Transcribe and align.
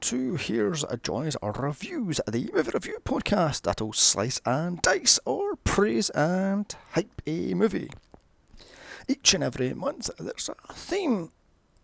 to 0.00 0.36
Here's 0.36 0.84
Johnny's 1.02 1.36
Reviews, 1.42 2.20
the 2.26 2.50
movie 2.52 2.70
review 2.72 2.98
podcast 3.04 3.62
that'll 3.62 3.92
slice 3.92 4.40
and 4.44 4.82
dice 4.82 5.18
or 5.24 5.56
praise 5.56 6.10
and 6.10 6.66
hype 6.92 7.22
a 7.26 7.54
movie. 7.54 7.90
Each 9.08 9.34
and 9.34 9.44
every 9.44 9.72
month 9.74 10.10
there's 10.18 10.50
a 10.50 10.72
theme, 10.72 11.30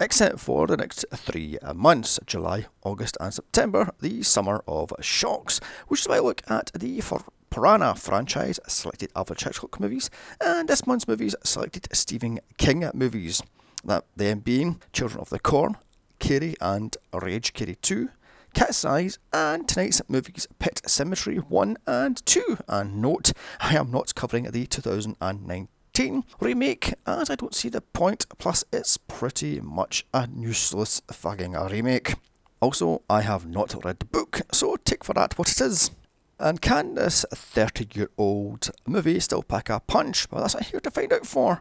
except 0.01 0.41
for 0.41 0.67
the 0.67 0.77
next 0.77 1.05
three 1.15 1.59
months 1.75 2.19
July, 2.27 2.67
August, 2.83 3.17
and 3.21 3.33
September, 3.33 3.91
the 4.01 4.23
summer 4.23 4.63
of 4.67 4.93
shocks, 5.01 5.61
which 5.89 6.01
is 6.01 6.09
why 6.09 6.17
I 6.17 6.21
look 6.21 6.43
at 6.51 6.71
the 6.75 7.01
for 7.01 7.25
Piranha 7.51 7.95
franchise 7.95 8.59
selected 8.67 9.11
Alfred 9.17 9.41
Hitchcock 9.41 9.81
movies, 9.81 10.11
and 10.41 10.69
this 10.69 10.87
month's 10.87 11.09
movies 11.09 11.35
selected 11.45 11.89
Stephen 11.93 12.41
King 12.59 12.91
movies. 12.95 13.43
That 13.85 14.05
them 14.17 14.41
being 14.41 14.81
Children 14.93 15.21
of 15.21 15.31
the 15.31 15.41
Corn, 15.41 15.77
Carrie 16.23 16.55
and 16.61 16.97
Rage 17.13 17.53
Carrie 17.53 17.77
2, 17.83 18.09
Cat's 18.55 18.85
Eyes, 18.85 19.19
and 19.33 19.67
tonight's 19.67 20.01
movies 20.09 20.47
Pet 20.61 20.81
Sematary 20.87 21.39
1 21.39 21.77
and 21.85 22.25
2. 22.25 22.59
And 22.69 23.03
note, 23.03 23.33
I 23.59 23.75
am 23.75 23.91
not 23.91 24.15
covering 24.15 24.45
the 24.45 24.67
2019 24.67 26.25
remake 26.39 26.95
as 27.09 27.29
I 27.29 27.35
don't 27.35 27.57
see 27.57 27.69
the 27.69 27.81
point, 27.81 28.27
plus 28.39 28.63
it's 28.73 28.99
pretty 28.99 29.61
much 29.61 30.07
a 30.15 30.29
useless 30.33 31.03
fucking 31.11 31.55
remake. 31.55 32.15
Also, 32.61 33.03
I 33.11 33.23
have 33.23 33.45
not 33.45 33.85
read 33.85 33.99
the 33.99 34.07
book, 34.07 34.43
so 34.53 34.77
take 34.77 35.03
for 35.03 35.15
that 35.15 35.37
what 35.37 35.51
it 35.51 35.61
is. 35.61 35.91
And 36.39 36.61
can 36.61 36.95
this 36.95 37.25
30 37.33 37.89
year 37.95 38.11
old 38.17 38.71
movie 38.87 39.19
still 39.19 39.43
pack 39.43 39.71
a 39.71 39.81
punch? 39.81 40.29
Well, 40.31 40.43
that's 40.43 40.55
what 40.55 40.65
I'm 40.65 40.71
here 40.71 40.81
to 40.81 40.91
find 40.91 41.13
out 41.13 41.27
for. 41.27 41.61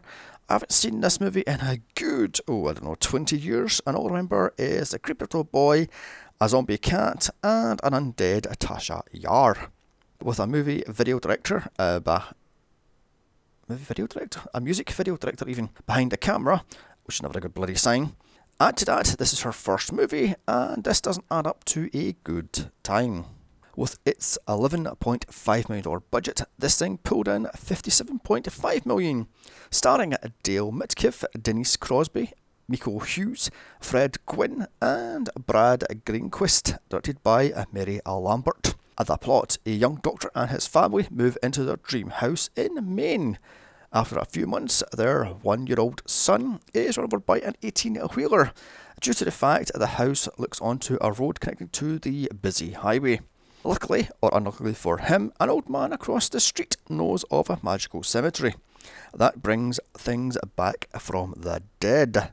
I 0.52 0.56
haven't 0.56 0.72
seen 0.72 1.00
this 1.00 1.18
movie 1.18 1.44
in 1.46 1.60
a 1.60 1.78
good, 1.94 2.38
oh, 2.46 2.68
I 2.68 2.74
don't 2.74 2.84
know, 2.84 2.94
20 3.00 3.38
years, 3.38 3.80
and 3.86 3.96
all 3.96 4.08
I 4.08 4.10
remember 4.10 4.52
is 4.58 4.92
a 4.92 4.98
creepy 4.98 5.22
little 5.22 5.44
boy, 5.44 5.88
a 6.42 6.46
zombie 6.50 6.76
cat, 6.76 7.30
and 7.42 7.80
an 7.82 7.92
undead 7.94 8.42
Tasha 8.58 9.00
Yar. 9.12 9.70
With 10.22 10.38
a 10.38 10.46
movie 10.46 10.84
video 10.86 11.18
director, 11.18 11.70
uh, 11.78 12.00
bah, 12.00 12.32
movie 13.66 13.82
video 13.82 14.06
director? 14.06 14.42
A 14.52 14.60
music 14.60 14.90
video 14.90 15.16
director, 15.16 15.48
even 15.48 15.70
behind 15.86 16.12
the 16.12 16.18
camera, 16.18 16.66
which 17.04 17.16
is 17.16 17.22
never 17.22 17.38
a 17.38 17.40
good 17.40 17.54
bloody 17.54 17.74
sign. 17.74 18.14
Add 18.60 18.76
to 18.76 18.84
that, 18.84 19.16
this 19.18 19.32
is 19.32 19.40
her 19.40 19.52
first 19.52 19.90
movie, 19.90 20.34
and 20.46 20.84
this 20.84 21.00
doesn't 21.00 21.24
add 21.30 21.46
up 21.46 21.64
to 21.64 21.88
a 21.94 22.12
good 22.24 22.70
time. 22.82 23.24
With 23.74 23.98
its 24.04 24.38
$11.5 24.46 25.68
million 25.70 26.02
budget, 26.10 26.42
this 26.58 26.78
thing 26.78 26.98
pulled 26.98 27.26
in 27.26 27.44
57.5 27.56 28.84
million, 28.84 29.28
starring 29.70 30.14
Dale 30.42 30.70
Midkiff, 30.70 31.24
Denise 31.40 31.76
Crosby, 31.76 32.32
Miko 32.68 32.98
Hughes, 32.98 33.50
Fred 33.80 34.18
Gwynne, 34.26 34.66
and 34.82 35.30
Brad 35.46 35.84
Greenquist, 36.04 36.78
directed 36.90 37.22
by 37.22 37.64
Mary 37.72 38.00
Lambert. 38.06 38.74
At 38.98 39.06
the 39.06 39.16
plot, 39.16 39.56
a 39.64 39.70
young 39.70 40.00
doctor 40.02 40.30
and 40.34 40.50
his 40.50 40.66
family 40.66 41.08
move 41.10 41.38
into 41.42 41.64
their 41.64 41.76
dream 41.76 42.10
house 42.10 42.50
in 42.54 42.94
Maine. 42.94 43.38
After 43.90 44.18
a 44.18 44.26
few 44.26 44.46
months, 44.46 44.82
their 44.92 45.24
one 45.24 45.66
year 45.66 45.80
old 45.80 46.02
son 46.06 46.60
is 46.74 46.98
run 46.98 47.06
over 47.06 47.18
by 47.18 47.40
an 47.40 47.56
18 47.62 47.96
wheeler 47.96 48.52
due 49.00 49.14
to 49.14 49.24
the 49.24 49.30
fact 49.30 49.72
the 49.74 49.86
house 49.86 50.28
looks 50.36 50.60
onto 50.60 50.98
a 51.00 51.10
road 51.10 51.40
connecting 51.40 51.68
to 51.68 51.98
the 51.98 52.30
busy 52.40 52.72
highway. 52.72 53.20
Luckily, 53.64 54.08
or 54.20 54.30
unluckily 54.32 54.74
for 54.74 54.98
him, 54.98 55.32
an 55.38 55.48
old 55.48 55.68
man 55.68 55.92
across 55.92 56.28
the 56.28 56.40
street 56.40 56.76
knows 56.88 57.24
of 57.30 57.48
a 57.48 57.60
magical 57.62 58.02
cemetery. 58.02 58.54
That 59.14 59.42
brings 59.42 59.78
things 59.96 60.36
back 60.56 60.88
from 60.98 61.34
the 61.36 61.62
dead. 61.78 62.32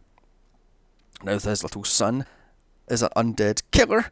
Now, 1.23 1.37
his 1.37 1.63
little 1.63 1.83
son 1.83 2.25
is 2.89 3.03
an 3.03 3.09
undead 3.15 3.61
killer. 3.71 4.05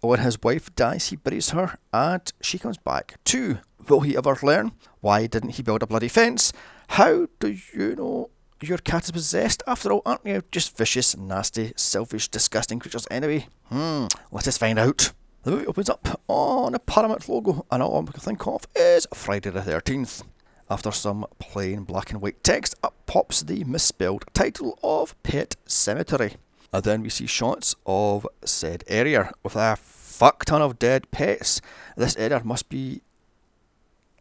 When 0.00 0.20
his 0.20 0.42
wife 0.42 0.74
dies, 0.74 1.08
he 1.08 1.16
buries 1.16 1.50
her, 1.50 1.78
and 1.92 2.30
she 2.42 2.58
comes 2.58 2.76
back 2.76 3.14
too. 3.24 3.58
Will 3.88 4.00
he 4.00 4.16
ever 4.16 4.36
learn? 4.42 4.72
Why 5.00 5.26
didn't 5.26 5.50
he 5.50 5.62
build 5.62 5.82
a 5.82 5.86
bloody 5.86 6.08
fence? 6.08 6.52
How 6.88 7.28
do 7.38 7.56
you 7.72 7.94
know 7.96 8.30
your 8.60 8.78
cat 8.78 9.04
is 9.04 9.12
possessed? 9.12 9.62
After 9.66 9.92
all, 9.92 10.02
aren't 10.04 10.26
you 10.26 10.42
just 10.50 10.76
vicious, 10.76 11.16
nasty, 11.16 11.72
selfish, 11.76 12.28
disgusting 12.28 12.78
creatures 12.80 13.06
anyway? 13.10 13.46
Hmm, 13.68 14.06
let 14.30 14.48
us 14.48 14.58
find 14.58 14.78
out. 14.78 15.12
The 15.44 15.50
movie 15.50 15.66
opens 15.66 15.90
up 15.90 16.22
on 16.28 16.72
a 16.72 16.78
Paramount 16.78 17.28
logo, 17.28 17.66
and 17.68 17.82
all 17.82 18.06
I 18.08 18.12
can 18.12 18.20
think 18.20 18.46
of 18.46 18.64
is 18.76 19.08
Friday 19.12 19.50
the 19.50 19.60
13th. 19.60 20.22
After 20.70 20.92
some 20.92 21.26
plain 21.40 21.82
black 21.82 22.12
and 22.12 22.22
white 22.22 22.44
text, 22.44 22.76
up 22.84 22.94
pops 23.06 23.40
the 23.42 23.64
misspelled 23.64 24.24
title 24.34 24.78
of 24.84 25.20
Pet 25.24 25.56
Cemetery. 25.66 26.36
And 26.72 26.84
then 26.84 27.02
we 27.02 27.08
see 27.08 27.26
shots 27.26 27.74
of 27.84 28.24
said 28.44 28.84
area 28.86 29.32
with 29.42 29.56
a 29.56 29.74
fuck 29.74 30.44
ton 30.44 30.62
of 30.62 30.78
dead 30.78 31.10
pets. 31.10 31.60
This 31.96 32.16
area 32.16 32.40
must 32.44 32.68
be 32.68 33.02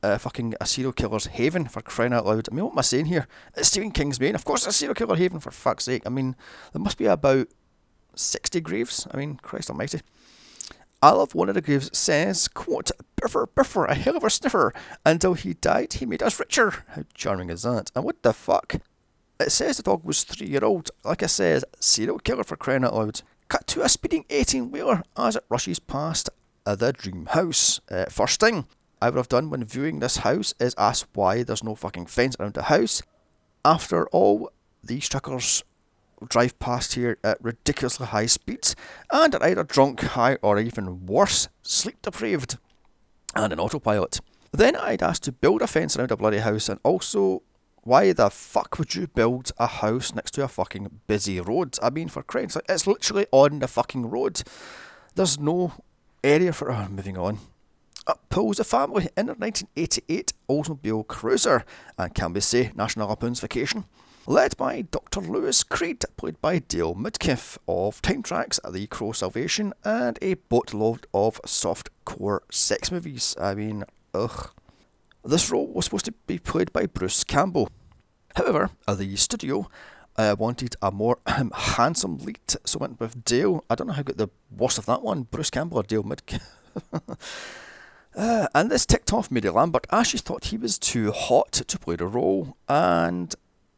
a 0.01 0.17
fucking 0.17 0.55
a 0.59 0.65
serial 0.65 0.91
killer's 0.91 1.27
haven 1.27 1.67
for 1.67 1.83
crying 1.83 2.13
out 2.13 2.25
loud. 2.25 2.49
I 2.51 2.55
mean, 2.55 2.65
what 2.65 2.71
am 2.71 2.79
I 2.79 2.81
saying 2.81 3.05
here? 3.05 3.27
It's 3.55 3.67
Stephen 3.67 3.91
King's 3.91 4.19
Maine. 4.19 4.33
Of 4.33 4.43
course, 4.43 4.65
it's 4.65 4.75
a 4.75 4.79
serial 4.79 4.95
killer 4.95 5.15
haven 5.15 5.39
for 5.39 5.51
fuck's 5.51 5.83
sake. 5.83 6.01
I 6.03 6.09
mean, 6.09 6.35
there 6.73 6.81
must 6.81 6.97
be 6.97 7.05
about 7.05 7.47
60 8.15 8.59
graves. 8.61 9.07
I 9.11 9.17
mean, 9.17 9.39
Christ 9.43 9.69
almighty. 9.69 10.01
I 11.03 11.11
love 11.11 11.33
one 11.33 11.49
of 11.49 11.55
the 11.55 11.61
graves 11.61 11.89
says, 11.97 12.47
quote, 12.47 12.91
Biffer, 13.15 13.47
Biffer, 13.47 13.85
a 13.85 13.95
hell 13.95 14.17
of 14.17 14.23
a 14.23 14.29
sniffer. 14.29 14.71
Until 15.03 15.33
he 15.33 15.55
died, 15.55 15.93
he 15.93 16.05
made 16.05 16.21
us 16.21 16.39
richer. 16.39 16.85
How 16.89 17.03
charming 17.15 17.49
is 17.49 17.63
that? 17.63 17.91
And 17.95 18.05
what 18.05 18.21
the 18.21 18.33
fuck? 18.33 18.75
It 19.39 19.51
says 19.51 19.77
the 19.77 19.83
dog 19.83 20.03
was 20.03 20.23
three 20.23 20.47
year 20.47 20.63
old. 20.63 20.91
Like 21.03 21.23
I 21.23 21.25
said, 21.25 21.63
serial 21.79 22.19
killer 22.19 22.43
for 22.43 22.55
crying 22.55 22.83
out 22.83 22.93
loud. 22.93 23.21
Cut 23.47 23.65
to 23.67 23.81
a 23.81 23.89
speeding 23.89 24.25
18 24.29 24.69
wheeler 24.69 25.03
as 25.17 25.35
it 25.35 25.45
rushes 25.49 25.79
past 25.79 26.29
the 26.65 26.93
dream 26.93 27.25
house. 27.25 27.81
Uh, 27.89 28.05
first 28.05 28.39
thing 28.39 28.67
I 29.01 29.09
would 29.09 29.17
have 29.17 29.29
done 29.29 29.49
when 29.49 29.65
viewing 29.65 29.99
this 29.99 30.17
house 30.17 30.53
is 30.59 30.75
ask 30.77 31.07
why 31.13 31.41
there's 31.41 31.63
no 31.63 31.73
fucking 31.73 32.05
fence 32.05 32.35
around 32.39 32.53
the 32.53 32.63
house. 32.63 33.01
After 33.65 34.07
all, 34.09 34.51
these 34.83 35.09
truckers 35.09 35.63
drive 36.27 36.57
past 36.59 36.93
here 36.93 37.17
at 37.23 37.43
ridiculously 37.43 38.07
high 38.07 38.25
speeds 38.25 38.75
and 39.11 39.33
are 39.35 39.43
either 39.43 39.63
drunk, 39.63 40.01
high, 40.01 40.37
or 40.41 40.59
even 40.59 41.05
worse, 41.05 41.47
sleep 41.61 42.01
deprived 42.01 42.57
and 43.35 43.53
an 43.53 43.59
autopilot. 43.59 44.19
Then 44.51 44.75
I'd 44.75 45.01
ask 45.01 45.21
to 45.23 45.31
build 45.31 45.61
a 45.61 45.67
fence 45.67 45.97
around 45.97 46.11
a 46.11 46.17
bloody 46.17 46.39
house 46.39 46.67
and 46.67 46.79
also 46.83 47.43
why 47.83 48.13
the 48.13 48.29
fuck 48.29 48.77
would 48.77 48.93
you 48.93 49.07
build 49.07 49.51
a 49.57 49.67
house 49.67 50.13
next 50.13 50.31
to 50.31 50.43
a 50.43 50.47
fucking 50.47 51.01
busy 51.07 51.39
road? 51.39 51.77
I 51.81 51.89
mean, 51.89 52.09
for 52.09 52.21
crying 52.21 52.51
it's 52.69 52.85
literally 52.85 53.25
on 53.31 53.59
the 53.59 53.67
fucking 53.67 54.09
road. 54.09 54.43
There's 55.15 55.39
no 55.39 55.73
area 56.23 56.53
for. 56.53 56.71
Oh, 56.71 56.87
moving 56.89 57.17
on. 57.17 57.39
Up 58.07 58.21
pulls 58.29 58.59
a 58.59 58.63
family 58.63 59.09
in 59.15 59.29
a 59.29 59.33
1988 59.33 60.33
Oldsmobile 60.49 61.07
Cruiser 61.07 61.63
and 61.97 62.13
can 62.13 62.33
we 62.33 62.39
say 62.41 62.71
National 62.75 63.07
Lampoon's 63.07 63.39
Vacation 63.39 63.85
led 64.27 64.55
by 64.57 64.81
Dr. 64.81 65.21
Lewis 65.21 65.63
Creed, 65.63 66.03
played 66.17 66.39
by 66.41 66.59
Dale 66.59 66.95
Midkiff 66.95 67.57
of 67.67 68.01
Time 68.01 68.23
Tracks, 68.23 68.59
The 68.69 68.87
Crow 68.87 69.11
Salvation, 69.11 69.73
and 69.83 70.19
a 70.21 70.35
boatload 70.35 71.07
of 71.13 71.41
soft 71.45 71.89
core 72.05 72.43
sex 72.51 72.91
movies. 72.91 73.35
I 73.39 73.55
mean, 73.55 73.83
ugh. 74.13 74.51
This 75.23 75.51
role 75.51 75.67
was 75.67 75.85
supposed 75.85 76.05
to 76.05 76.13
be 76.27 76.39
played 76.39 76.73
by 76.73 76.85
Bruce 76.85 77.23
Campbell. 77.23 77.69
However, 78.35 78.71
the 78.87 79.15
studio 79.15 79.69
uh, 80.17 80.35
wanted 80.37 80.75
a 80.81 80.91
more 80.91 81.19
handsome 81.53 82.17
lead, 82.19 82.39
so 82.65 82.79
went 82.79 82.99
with 82.99 83.23
Dale. 83.23 83.63
I 83.69 83.75
don't 83.75 83.87
know 83.87 83.93
how 83.93 84.03
got 84.03 84.17
the 84.17 84.29
worst 84.55 84.77
of 84.77 84.85
that 84.87 85.03
one, 85.03 85.23
Bruce 85.23 85.49
Campbell 85.49 85.77
or 85.79 85.83
Dale 85.83 86.03
Midkiff. 86.03 86.41
Uh, 88.13 88.47
and 88.53 88.69
this 88.69 88.85
ticked 88.85 89.13
off 89.13 89.31
Mary 89.31 89.49
Lambert 89.49 89.87
as 89.89 90.07
she 90.07 90.17
thought 90.17 90.45
he 90.45 90.57
was 90.57 90.77
too 90.77 91.13
hot 91.13 91.53
to 91.53 91.79
play 91.79 91.95
the 91.95 92.05
role, 92.05 92.57
and 92.67 93.33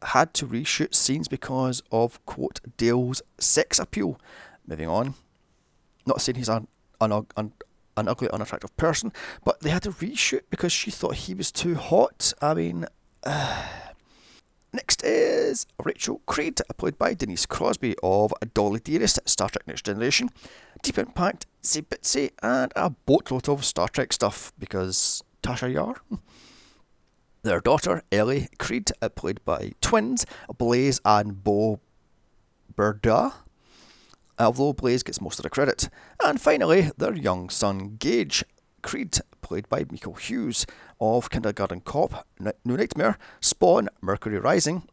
had 0.06 0.34
to 0.34 0.46
reshoot 0.46 0.94
scenes 0.94 1.28
because 1.28 1.82
of, 1.90 2.24
quote, 2.26 2.60
Dale's 2.76 3.22
sex 3.38 3.78
appeal. 3.78 4.20
Moving 4.66 4.88
on. 4.88 5.14
Not 6.06 6.20
saying 6.20 6.36
he's 6.36 6.48
an, 6.48 6.68
an, 7.00 7.26
an, 7.36 7.52
an 7.96 8.08
ugly, 8.08 8.28
unattractive 8.30 8.76
person, 8.76 9.12
but 9.44 9.60
they 9.60 9.70
had 9.70 9.82
to 9.82 9.90
reshoot 9.90 10.42
because 10.50 10.72
she 10.72 10.90
thought 10.90 11.14
he 11.14 11.34
was 11.34 11.50
too 11.50 11.74
hot. 11.74 12.32
I 12.42 12.54
mean, 12.54 12.86
uh, 13.24 13.66
next 14.72 15.02
is 15.04 15.66
Rachel 15.82 16.20
Creed, 16.26 16.60
played 16.76 16.98
by 16.98 17.14
Denise 17.14 17.46
Crosby 17.46 17.94
of 18.02 18.32
Dolly 18.52 18.80
Dearest, 18.80 19.18
Star 19.24 19.48
Trek 19.48 19.66
Next 19.66 19.84
Generation, 19.84 20.28
Deep 20.82 20.98
Impact, 20.98 21.46
Itsy 21.62 22.30
and 22.42 22.72
a 22.76 22.90
boatload 22.90 23.48
of 23.48 23.64
Star 23.64 23.88
Trek 23.88 24.12
stuff 24.12 24.52
because 24.58 25.22
Tasha 25.42 25.72
Yar. 25.72 25.96
Their 27.44 27.60
daughter, 27.60 28.02
Ellie 28.10 28.48
Creed, 28.58 28.90
uh, 29.02 29.10
played 29.10 29.44
by 29.44 29.72
twins, 29.82 30.24
Blaze 30.56 30.98
and 31.04 31.44
Beau 31.44 31.78
Berdahl, 32.74 33.34
although 34.38 34.72
Blaze 34.72 35.02
gets 35.02 35.20
most 35.20 35.38
of 35.38 35.42
the 35.42 35.50
credit. 35.50 35.90
And 36.24 36.40
finally, 36.40 36.90
their 36.96 37.14
young 37.14 37.50
son, 37.50 37.96
Gage 37.98 38.44
Creed, 38.80 39.18
played 39.42 39.68
by 39.68 39.84
Michael 39.90 40.14
Hughes, 40.14 40.64
of 40.98 41.28
Kindergarten 41.28 41.82
Cop, 41.82 42.26
New 42.64 42.78
Nightmare, 42.78 43.18
Spawn, 43.42 43.90
Mercury 44.00 44.38
Rising, 44.38 44.88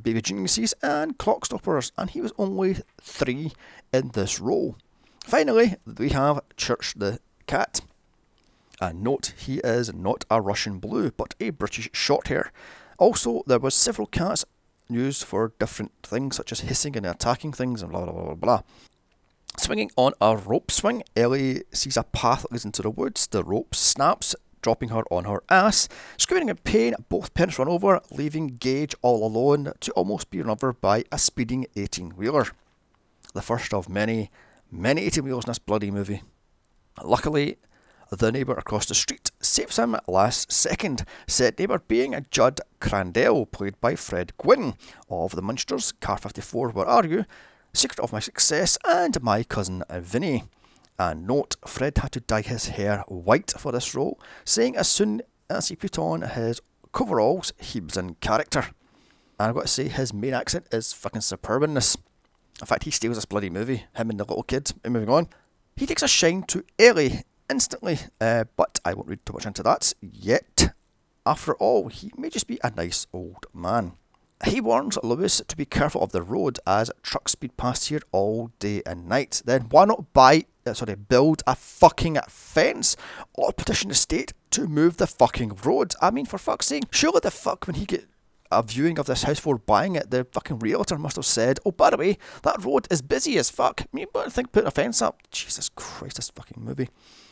Baby 0.00 0.22
Geniuses, 0.22 0.74
and 0.82 1.18
Clockstoppers, 1.18 1.90
and 1.98 2.10
he 2.10 2.20
was 2.20 2.32
only 2.38 2.76
three 3.02 3.50
in 3.92 4.10
this 4.10 4.38
role. 4.38 4.76
Finally, 5.24 5.74
we 5.84 6.10
have 6.10 6.40
Church 6.56 6.94
the 6.96 7.18
cat. 7.48 7.80
And 8.80 9.02
note, 9.02 9.32
he 9.36 9.58
is 9.64 9.92
not 9.94 10.24
a 10.30 10.40
Russian 10.40 10.78
blue, 10.78 11.10
but 11.10 11.34
a 11.40 11.50
British 11.50 11.90
shorthair. 11.90 12.50
Also, 12.98 13.42
there 13.46 13.58
was 13.58 13.74
several 13.74 14.06
cats 14.06 14.44
used 14.88 15.24
for 15.24 15.52
different 15.58 15.92
things, 16.02 16.36
such 16.36 16.52
as 16.52 16.60
hissing 16.60 16.96
and 16.96 17.06
attacking 17.06 17.52
things, 17.52 17.82
and 17.82 17.90
blah 17.90 18.04
blah 18.04 18.12
blah 18.12 18.24
blah 18.24 18.34
blah. 18.34 18.62
Swinging 19.58 19.90
on 19.96 20.12
a 20.20 20.36
rope 20.36 20.70
swing, 20.70 21.02
Ellie 21.16 21.62
sees 21.72 21.96
a 21.96 22.02
path 22.02 22.42
that 22.42 22.52
leads 22.52 22.64
into 22.64 22.82
the 22.82 22.90
woods. 22.90 23.26
The 23.26 23.42
rope 23.42 23.74
snaps, 23.74 24.34
dropping 24.60 24.90
her 24.90 25.04
on 25.10 25.24
her 25.24 25.42
ass. 25.48 25.88
Screaming 26.18 26.48
in 26.50 26.56
pain, 26.56 26.94
both 27.08 27.32
parents 27.34 27.58
run 27.58 27.68
over, 27.68 28.00
leaving 28.10 28.48
Gage 28.48 28.94
all 29.00 29.26
alone 29.26 29.72
to 29.80 29.92
almost 29.92 30.30
be 30.30 30.40
run 30.40 30.50
over 30.50 30.72
by 30.72 31.04
a 31.10 31.18
speeding 31.18 31.66
18 31.76 32.10
wheeler. 32.10 32.46
The 33.32 33.42
first 33.42 33.72
of 33.72 33.88
many, 33.88 34.30
many 34.70 35.02
18 35.02 35.24
wheels 35.24 35.44
in 35.44 35.50
this 35.50 35.58
bloody 35.58 35.90
movie. 35.90 36.22
Luckily, 37.02 37.58
the 38.10 38.30
neighbour 38.30 38.54
across 38.54 38.86
the 38.86 38.94
street 38.94 39.30
saves 39.40 39.78
him 39.78 39.96
last 40.06 40.52
second, 40.52 41.04
said 41.26 41.58
neighbour 41.58 41.80
being 41.88 42.14
a 42.14 42.20
Judd 42.20 42.60
Crandall, 42.80 43.46
played 43.46 43.80
by 43.80 43.96
Fred 43.96 44.32
Gwynne 44.38 44.74
of 45.10 45.34
The 45.34 45.42
Munsters, 45.42 45.92
Car 45.92 46.18
54, 46.18 46.70
Where 46.70 46.86
Are 46.86 47.06
You? 47.06 47.24
Secret 47.72 48.00
of 48.00 48.12
My 48.12 48.20
Success, 48.20 48.78
and 48.84 49.22
My 49.22 49.42
Cousin 49.42 49.82
Vinny. 49.90 50.44
And 50.98 51.26
note, 51.26 51.56
Fred 51.66 51.98
had 51.98 52.12
to 52.12 52.20
dye 52.20 52.42
his 52.42 52.68
hair 52.68 53.04
white 53.08 53.52
for 53.58 53.72
this 53.72 53.94
role, 53.94 54.18
saying 54.44 54.76
as 54.76 54.88
soon 54.88 55.22
as 55.50 55.68
he 55.68 55.76
put 55.76 55.98
on 55.98 56.22
his 56.22 56.60
coveralls, 56.92 57.52
he 57.58 57.80
was 57.80 57.96
in 57.96 58.14
character. 58.16 58.70
And 59.38 59.48
I've 59.48 59.54
got 59.54 59.62
to 59.62 59.68
say, 59.68 59.88
his 59.88 60.14
Maine 60.14 60.32
accent 60.32 60.66
is 60.72 60.92
fucking 60.92 61.20
superb 61.20 61.62
in 61.62 61.74
this. 61.74 61.96
In 62.60 62.66
fact, 62.66 62.84
he 62.84 62.90
steals 62.90 63.16
this 63.16 63.26
bloody 63.26 63.50
movie, 63.50 63.84
him 63.94 64.08
and 64.08 64.18
the 64.18 64.24
little 64.24 64.42
kid. 64.42 64.72
And 64.82 64.94
moving 64.94 65.10
on. 65.10 65.28
He 65.76 65.84
takes 65.84 66.02
a 66.02 66.08
shine 66.08 66.44
to 66.44 66.64
Ellie 66.78 67.24
instantly, 67.50 67.98
uh, 68.20 68.44
but 68.56 68.80
I 68.84 68.94
won't 68.94 69.08
read 69.08 69.24
too 69.24 69.32
much 69.32 69.46
into 69.46 69.62
that 69.62 69.92
yet. 70.00 70.74
After 71.24 71.54
all, 71.54 71.88
he 71.88 72.12
may 72.16 72.30
just 72.30 72.46
be 72.46 72.58
a 72.62 72.70
nice 72.70 73.06
old 73.12 73.46
man. 73.52 73.92
He 74.44 74.60
warns 74.60 74.98
Lewis 75.02 75.42
to 75.48 75.56
be 75.56 75.64
careful 75.64 76.02
of 76.02 76.12
the 76.12 76.22
road 76.22 76.58
as 76.66 76.90
trucks 77.02 77.32
speed 77.32 77.56
past 77.56 77.88
here 77.88 78.02
all 78.12 78.50
day 78.58 78.82
and 78.84 79.08
night. 79.08 79.42
Then 79.44 79.62
why 79.70 79.86
not 79.86 80.12
buy, 80.12 80.44
uh, 80.66 80.74
sorry, 80.74 80.94
build 80.94 81.42
a 81.46 81.54
fucking 81.54 82.18
fence 82.28 82.96
or 83.32 83.52
petition 83.52 83.88
the 83.88 83.94
state 83.94 84.34
to 84.50 84.66
move 84.68 84.98
the 84.98 85.06
fucking 85.06 85.58
road? 85.64 85.94
I 86.02 86.10
mean, 86.10 86.26
for 86.26 86.38
fuck's 86.38 86.66
sake, 86.66 86.84
surely 86.90 87.20
the 87.22 87.30
fuck 87.30 87.66
when 87.66 87.76
he 87.76 87.86
get 87.86 88.04
a 88.52 88.62
viewing 88.62 88.98
of 88.98 89.06
this 89.06 89.24
house 89.24 89.40
for 89.40 89.58
buying 89.58 89.96
it, 89.96 90.10
the 90.10 90.24
fucking 90.30 90.58
realtor 90.58 90.98
must 90.98 91.16
have 91.16 91.26
said, 91.26 91.58
"Oh, 91.64 91.72
by 91.72 91.90
the 91.90 91.96
way, 91.96 92.18
that 92.42 92.64
road 92.64 92.86
is 92.90 93.02
busy 93.02 93.38
as 93.38 93.50
fuck." 93.50 93.80
I 93.82 93.86
mean, 93.92 94.06
but 94.12 94.26
I 94.26 94.30
think 94.30 94.52
putting 94.52 94.68
a 94.68 94.70
fence 94.70 95.02
up. 95.02 95.22
Jesus 95.30 95.68
Christ, 95.70 96.16
this 96.16 96.30
fucking 96.30 96.62
movie. 96.62 96.88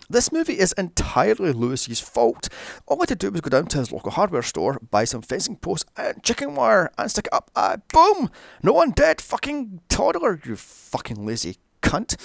This 0.09 0.31
movie 0.31 0.59
is 0.59 0.73
entirely 0.73 1.53
Lewis's 1.53 2.01
fault. 2.01 2.49
All 2.87 2.99
I 2.99 3.03
had 3.03 3.09
to 3.09 3.15
do 3.15 3.31
was 3.31 3.41
go 3.41 3.51
down 3.51 3.67
to 3.69 3.79
his 3.79 3.93
local 3.93 4.11
hardware 4.13 4.43
store, 4.43 4.79
buy 4.91 5.05
some 5.05 5.23
fencing 5.23 5.57
posts 5.57 5.91
and 5.97 6.23
chicken 6.23 6.55
wire, 6.55 6.91
and 6.99 7.11
stick 7.11 7.27
it 7.27 7.35
up. 7.35 7.51
Uh, 7.57 7.79
boom! 7.93 8.31
No 8.63 8.73
one 8.73 8.91
dead. 8.91 9.21
Fucking 9.21 9.81
toddler, 9.89 10.41
you 10.45 10.57
fucking 10.57 11.25
lazy 11.25 11.57
cunt. 11.83 12.17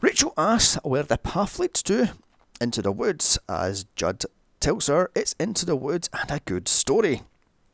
Rachel 0.00 0.32
asks 0.36 0.78
where 0.82 1.02
the 1.02 1.18
path 1.18 1.58
leads 1.58 1.82
to. 1.84 2.10
Into 2.60 2.80
the 2.80 2.92
woods, 2.92 3.38
as 3.48 3.84
Judd 3.96 4.24
tells 4.60 4.86
her 4.86 5.10
it's 5.14 5.34
into 5.38 5.66
the 5.66 5.76
woods 5.76 6.08
and 6.12 6.30
a 6.30 6.40
good 6.44 6.68
story. 6.68 7.22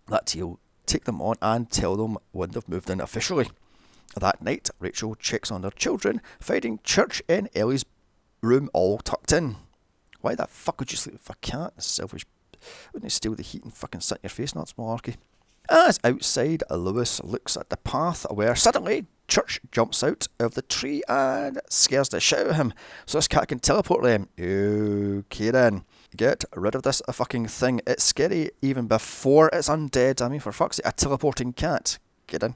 That 0.09 0.31
he'll 0.31 0.59
take 0.87 1.05
them 1.05 1.21
on 1.21 1.37
and 1.43 1.71
tell 1.71 1.97
them 1.97 2.17
when 2.33 2.51
they've 2.51 2.69
moved 2.69 2.91
in 2.91 3.01
officially. 3.01 3.51
That 4.19 4.43
night, 4.43 4.71
Rachel 4.81 5.15
checks 5.15 5.51
on 5.51 5.63
their 5.63 5.71
children, 5.71 6.23
finding 6.41 6.81
Church 6.83 7.23
in 7.29 7.49
Ellie's 7.55 7.85
room 8.41 8.71
all 8.73 8.99
tucked 8.99 9.33
in. 9.33 9.57
Why 10.21 10.35
the 10.35 10.47
fuck 10.47 10.81
would 10.81 10.91
you 10.91 10.99
sleep 10.99 11.15
with 11.15 11.31
a 11.31 11.35
cat? 11.41 11.75
selfish. 11.83 12.25
Wouldn't 12.93 13.11
it 13.11 13.15
steal 13.15 13.35
the 13.35 13.43
heat 13.43 13.63
and 13.63 13.73
fucking 13.73 14.01
sit 14.01 14.19
in 14.19 14.23
your 14.25 14.31
face? 14.31 14.55
Not 14.55 14.75
malarkey. 14.77 15.17
As 15.69 16.01
outside, 16.03 16.63
Lewis 16.71 17.23
looks 17.23 17.57
at 17.57 17.69
the 17.69 17.77
path 17.77 18.27
where 18.31 18.57
suddenly 18.57 19.07
Church 19.29 19.61
jumps 19.71 20.03
out 20.03 20.27
of 20.41 20.55
the 20.55 20.63
tree 20.63 21.03
and 21.07 21.61
scares 21.69 22.09
the 22.09 22.19
shit 22.19 22.39
out 22.39 22.47
of 22.47 22.57
him. 22.57 22.73
So 23.05 23.19
this 23.19 23.29
cat 23.29 23.49
can 23.49 23.59
teleport 23.59 24.03
them. 24.03 24.29
Okay 24.41 25.51
then. 25.51 25.85
Get 26.17 26.47
rid 26.57 26.75
of 26.75 26.83
this 26.83 27.03
fucking 27.13 27.49
thing. 27.49 27.83
It's 27.87 28.03
scary 28.03 28.51
even 28.63 28.87
before 28.87 29.51
it's 29.53 29.69
undead. 29.69 30.23
I 30.23 30.29
mean, 30.29 30.41
for 30.41 30.53
fuck's 30.53 30.77
sake, 30.77 30.87
a 30.87 30.93
teleporting 30.93 31.53
cat. 31.53 31.99
Get 32.27 32.43
in. 32.43 32.55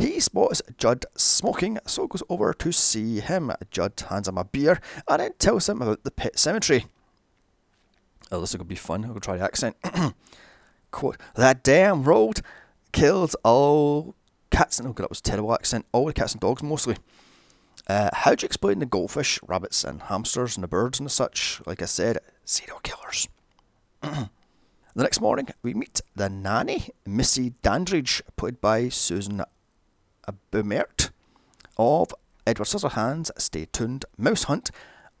He 0.00 0.18
spots 0.18 0.62
Judd 0.78 1.04
smoking, 1.14 1.78
so 1.86 2.06
goes 2.06 2.22
over 2.30 2.54
to 2.54 2.72
see 2.72 3.20
him. 3.20 3.52
Judd 3.70 4.02
hands 4.08 4.28
him 4.28 4.38
a 4.38 4.44
beer 4.44 4.80
and 5.06 5.20
then 5.20 5.32
tells 5.38 5.68
him 5.68 5.82
about 5.82 6.04
the 6.04 6.10
pet 6.10 6.38
cemetery. 6.38 6.86
Oh, 8.32 8.40
this 8.40 8.50
is 8.50 8.56
going 8.56 8.64
to 8.64 8.68
be 8.68 8.76
fun. 8.76 9.04
I'll 9.04 9.20
try 9.20 9.36
the 9.36 9.44
accent. 9.44 9.76
Quote, 10.90 11.18
that 11.34 11.62
damn 11.62 12.02
road 12.04 12.40
killed 12.92 13.36
all 13.44 14.14
cats 14.50 14.78
and 14.78 14.88
oh 14.88 14.92
god, 14.92 15.04
that 15.04 15.10
was 15.10 15.20
terrible 15.20 15.52
accent. 15.52 15.84
All 15.92 16.06
the 16.06 16.14
cats 16.14 16.32
and 16.32 16.40
dogs 16.40 16.62
mostly. 16.62 16.96
Uh, 17.86 18.08
how 18.12 18.34
do 18.34 18.42
you 18.42 18.46
explain 18.46 18.78
the 18.78 18.86
goldfish, 18.86 19.38
rabbits, 19.46 19.84
and 19.84 20.02
hamsters 20.02 20.56
and 20.56 20.64
the 20.64 20.68
birds 20.68 20.98
and 20.98 21.06
the 21.06 21.10
such? 21.10 21.60
Like 21.66 21.82
I 21.82 21.86
said, 21.86 22.18
serial 22.44 22.80
killers. 22.80 23.28
the 24.00 24.30
next 24.94 25.20
morning, 25.20 25.48
we 25.62 25.74
meet 25.74 26.00
the 26.16 26.30
nanny, 26.30 26.88
Missy 27.04 27.54
Dandridge, 27.62 28.22
played 28.36 28.60
by 28.60 28.88
Susan 28.88 29.42
Blommaert 30.52 31.10
of 31.76 32.14
Edward 32.46 32.66
Scissorhands, 32.66 33.30
Stay 33.38 33.66
Tuned, 33.66 34.04
Mouse 34.16 34.44
Hunt, 34.44 34.70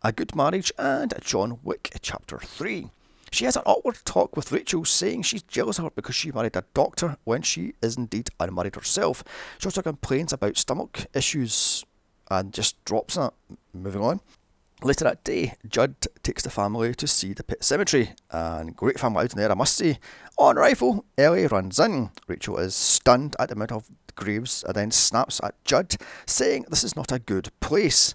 A 0.02 0.12
Good 0.12 0.34
Marriage, 0.34 0.72
and 0.78 1.14
John 1.20 1.58
Wick 1.62 1.90
Chapter 2.00 2.38
3. 2.38 2.90
She 3.32 3.44
has 3.44 3.56
an 3.56 3.62
awkward 3.64 3.98
talk 4.04 4.34
with 4.36 4.50
Rachel, 4.50 4.84
saying 4.84 5.22
she's 5.22 5.42
jealous 5.42 5.78
of 5.78 5.84
her 5.84 5.90
because 5.94 6.16
she 6.16 6.32
married 6.32 6.56
a 6.56 6.64
doctor 6.74 7.16
when 7.24 7.42
she 7.42 7.74
is 7.80 7.96
indeed 7.96 8.28
unmarried 8.40 8.74
herself. 8.74 9.22
She 9.58 9.66
also 9.66 9.82
complains 9.82 10.32
about 10.32 10.56
stomach 10.56 11.06
issues 11.14 11.84
and 12.30 12.52
just 12.52 12.84
drops 12.84 13.14
that. 13.14 13.32
Moving 13.72 14.02
on. 14.02 14.20
Later 14.82 15.04
that 15.04 15.24
day, 15.24 15.54
Judd 15.68 15.94
takes 16.22 16.42
the 16.42 16.50
family 16.50 16.94
to 16.94 17.06
see 17.06 17.34
the 17.34 17.44
pet 17.44 17.62
cemetery, 17.62 18.14
and 18.30 18.74
great 18.74 18.98
family 18.98 19.24
out 19.24 19.32
in 19.32 19.38
there, 19.38 19.50
I 19.50 19.54
must 19.54 19.76
say. 19.76 19.98
On 20.38 20.56
rifle, 20.56 21.04
Ellie 21.18 21.46
runs 21.46 21.78
in. 21.78 22.10
Rachel 22.26 22.56
is 22.56 22.74
stunned 22.74 23.36
at 23.38 23.50
the 23.50 23.56
amount 23.56 23.72
of 23.72 23.90
graves 24.20 24.62
and 24.66 24.74
then 24.76 24.90
snaps 24.90 25.40
at 25.42 25.62
Judd, 25.64 25.96
saying 26.26 26.66
this 26.68 26.84
is 26.84 26.94
not 26.94 27.10
a 27.10 27.18
good 27.18 27.48
place. 27.60 28.14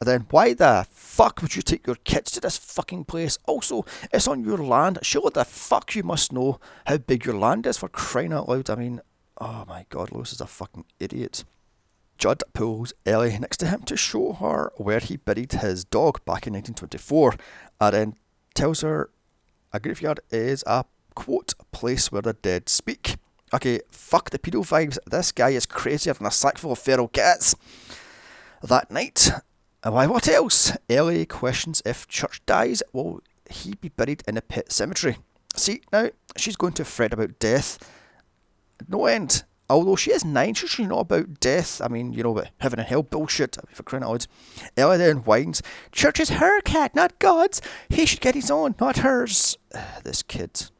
And 0.00 0.06
then 0.06 0.26
why 0.30 0.54
the 0.54 0.86
fuck 0.90 1.42
would 1.42 1.56
you 1.56 1.62
take 1.62 1.86
your 1.86 1.96
kids 1.96 2.30
to 2.32 2.40
this 2.40 2.56
fucking 2.56 3.04
place? 3.04 3.38
Also, 3.46 3.84
it's 4.12 4.28
on 4.28 4.44
your 4.44 4.58
land. 4.58 4.98
Surely 5.02 5.30
the 5.34 5.44
fuck 5.44 5.94
you 5.94 6.02
must 6.02 6.32
know 6.32 6.60
how 6.86 6.98
big 6.98 7.24
your 7.24 7.36
land 7.36 7.66
is 7.66 7.78
for 7.78 7.88
crying 7.88 8.32
out 8.32 8.48
loud. 8.48 8.70
I 8.70 8.76
mean, 8.76 9.00
oh 9.40 9.64
my 9.66 9.86
god, 9.88 10.12
Lewis 10.12 10.32
is 10.32 10.40
a 10.40 10.46
fucking 10.46 10.84
idiot. 11.00 11.44
Judd 12.16 12.42
pulls 12.52 12.92
Ellie 13.06 13.38
next 13.38 13.58
to 13.58 13.66
him 13.66 13.82
to 13.82 13.96
show 13.96 14.32
her 14.34 14.72
where 14.76 15.00
he 15.00 15.16
buried 15.16 15.52
his 15.52 15.84
dog 15.84 16.24
back 16.24 16.46
in 16.46 16.52
1924, 16.52 17.34
and 17.80 17.94
then 17.94 18.16
tells 18.54 18.80
her 18.82 19.10
a 19.72 19.80
graveyard 19.80 20.20
is 20.30 20.64
a 20.66 20.84
quote 21.14 21.54
place 21.72 22.10
where 22.10 22.22
the 22.22 22.32
dead 22.32 22.68
speak. 22.68 23.16
Okay, 23.52 23.80
fuck 23.90 24.30
the 24.30 24.38
pedo 24.38 24.60
vibes. 24.60 24.98
This 25.06 25.32
guy 25.32 25.50
is 25.50 25.64
crazier 25.66 26.12
than 26.12 26.26
a 26.26 26.30
sack 26.30 26.58
full 26.58 26.72
of 26.72 26.78
feral 26.78 27.08
cats. 27.08 27.56
That 28.62 28.90
night, 28.90 29.30
uh, 29.82 29.90
why, 29.90 30.06
what 30.06 30.28
else? 30.28 30.76
Ellie 30.90 31.24
questions 31.24 31.80
if 31.86 32.06
Church 32.08 32.44
dies, 32.44 32.82
will 32.92 33.20
he 33.48 33.74
be 33.74 33.88
buried 33.88 34.22
in 34.28 34.36
a 34.36 34.42
pet 34.42 34.70
cemetery? 34.70 35.18
See, 35.54 35.80
now, 35.92 36.10
she's 36.36 36.56
going 36.56 36.74
to 36.74 36.84
fret 36.84 37.12
about 37.12 37.38
death. 37.38 37.78
No 38.86 39.06
end. 39.06 39.44
Although 39.70 39.96
she 39.96 40.12
is 40.12 40.24
nine, 40.24 40.54
should 40.54 40.70
she 40.70 40.86
know 40.86 40.98
about 40.98 41.40
death? 41.40 41.80
I 41.82 41.88
mean, 41.88 42.12
you 42.12 42.22
know, 42.22 42.32
about 42.32 42.48
heaven 42.58 42.78
and 42.78 42.88
hell 42.88 43.02
bullshit, 43.02 43.56
for 43.72 43.82
crying 43.82 44.04
out. 44.04 44.26
Ellie 44.76 44.96
then 44.96 45.18
whines, 45.18 45.62
Church 45.92 46.20
is 46.20 46.30
her 46.30 46.60
cat, 46.62 46.94
not 46.94 47.18
God's. 47.18 47.60
He 47.88 48.06
should 48.06 48.20
get 48.20 48.34
his 48.34 48.50
own, 48.50 48.74
not 48.80 48.98
hers. 48.98 49.58
this 50.04 50.22
kid. 50.22 50.70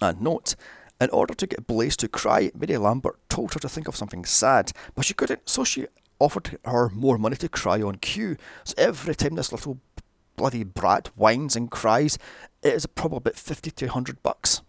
And 0.00 0.22
note, 0.22 0.54
in 1.00 1.10
order 1.10 1.34
to 1.34 1.46
get 1.46 1.66
Blaze 1.66 1.96
to 1.98 2.08
cry, 2.08 2.50
Mary 2.54 2.76
Lambert 2.76 3.18
told 3.28 3.54
her 3.54 3.60
to 3.60 3.68
think 3.68 3.88
of 3.88 3.96
something 3.96 4.24
sad, 4.24 4.72
but 4.94 5.04
she 5.04 5.14
couldn't, 5.14 5.48
so 5.48 5.64
she 5.64 5.86
offered 6.18 6.58
her 6.64 6.90
more 6.90 7.16
money 7.16 7.36
to 7.36 7.48
cry 7.48 7.80
on 7.80 7.96
cue. 7.96 8.36
So 8.64 8.74
every 8.76 9.14
time 9.14 9.34
this 9.34 9.52
little 9.52 9.78
bloody 10.36 10.64
brat 10.64 11.08
whines 11.16 11.56
and 11.56 11.70
cries, 11.70 12.18
it 12.62 12.74
is 12.74 12.86
probably 12.86 13.18
about 13.18 13.36
50 13.36 13.70
to 13.70 13.86
100 13.86 14.22
bucks. 14.22 14.62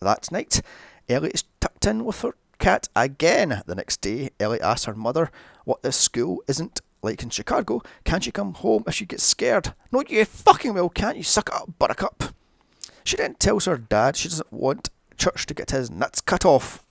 That 0.00 0.30
night, 0.30 0.60
Ellie 1.08 1.30
is 1.30 1.44
tucked 1.60 1.86
in 1.86 2.04
with 2.04 2.20
her 2.22 2.34
cat 2.58 2.88
again. 2.94 3.62
The 3.66 3.74
next 3.74 4.00
day, 4.02 4.30
Ellie 4.38 4.60
asks 4.60 4.84
her 4.84 4.94
mother 4.94 5.30
what 5.64 5.82
this 5.82 5.96
school 5.96 6.42
isn't 6.46 6.80
like 7.02 7.22
in 7.22 7.30
Chicago. 7.30 7.82
Can't 8.04 8.24
she 8.24 8.30
come 8.30 8.54
home 8.54 8.84
if 8.86 8.94
she 8.94 9.06
gets 9.06 9.22
scared? 9.22 9.74
No, 9.90 10.02
you 10.06 10.24
fucking 10.24 10.74
well 10.74 10.90
can't. 10.90 11.16
You 11.16 11.22
suck 11.22 11.48
it 11.48 11.54
up, 11.54 11.78
buttercup. 11.78 12.34
She 13.04 13.16
then 13.16 13.34
tells 13.34 13.64
her 13.64 13.78
dad 13.78 14.16
she 14.16 14.28
doesn't 14.28 14.52
want 14.52 14.90
church 15.20 15.46
to 15.46 15.54
get 15.54 15.70
his 15.70 15.90
nuts 15.90 16.20
cut 16.20 16.44
off. 16.44 16.82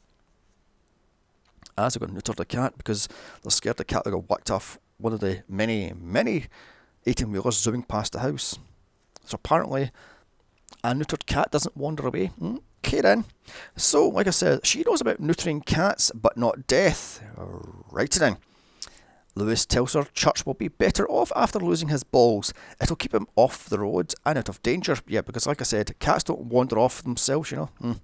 As 1.77 1.93
they're 1.93 1.99
going 1.99 2.09
to 2.09 2.15
neuter 2.15 2.33
the 2.33 2.45
cat 2.45 2.73
because 2.77 3.07
they're 3.41 3.51
scared 3.51 3.77
the 3.77 3.85
cat 3.85 4.05
will 4.05 4.21
get 4.21 4.29
whacked 4.29 4.51
off 4.51 4.79
one 4.97 5.13
of 5.13 5.19
the 5.19 5.43
many, 5.47 5.93
many 5.99 6.45
18 7.05 7.31
wheelers 7.31 7.57
zooming 7.57 7.83
past 7.83 8.13
the 8.13 8.19
house. 8.19 8.59
So 9.25 9.35
apparently, 9.35 9.91
a 10.83 10.93
neutered 10.93 11.25
cat 11.25 11.51
doesn't 11.51 11.77
wander 11.77 12.05
away. 12.05 12.27
Hmm, 12.27 12.57
okay 12.85 13.01
then. 13.01 13.25
So, 13.75 14.07
like 14.09 14.27
I 14.27 14.31
said, 14.31 14.65
she 14.65 14.83
knows 14.83 15.01
about 15.01 15.21
neutering 15.21 15.65
cats, 15.65 16.11
but 16.13 16.37
not 16.37 16.67
death. 16.67 17.23
Right 17.37 18.11
then. 18.11 18.37
Lewis 19.39 19.65
tells 19.65 19.93
her 19.93 20.05
Church 20.13 20.45
will 20.45 20.53
be 20.53 20.67
better 20.67 21.09
off 21.09 21.31
after 21.35 21.59
losing 21.59 21.87
his 21.87 22.03
balls. 22.03 22.53
It'll 22.81 22.95
keep 22.95 23.13
him 23.13 23.27
off 23.35 23.69
the 23.69 23.79
road 23.79 24.13
and 24.25 24.37
out 24.37 24.49
of 24.49 24.61
danger. 24.61 24.97
Yeah, 25.07 25.21
because 25.21 25.47
like 25.47 25.61
I 25.61 25.63
said, 25.63 25.97
cats 25.99 26.25
don't 26.25 26.45
wander 26.45 26.77
off 26.77 27.01
themselves, 27.01 27.51
you 27.51 27.57
know. 27.57 27.69
Mm. 27.81 27.99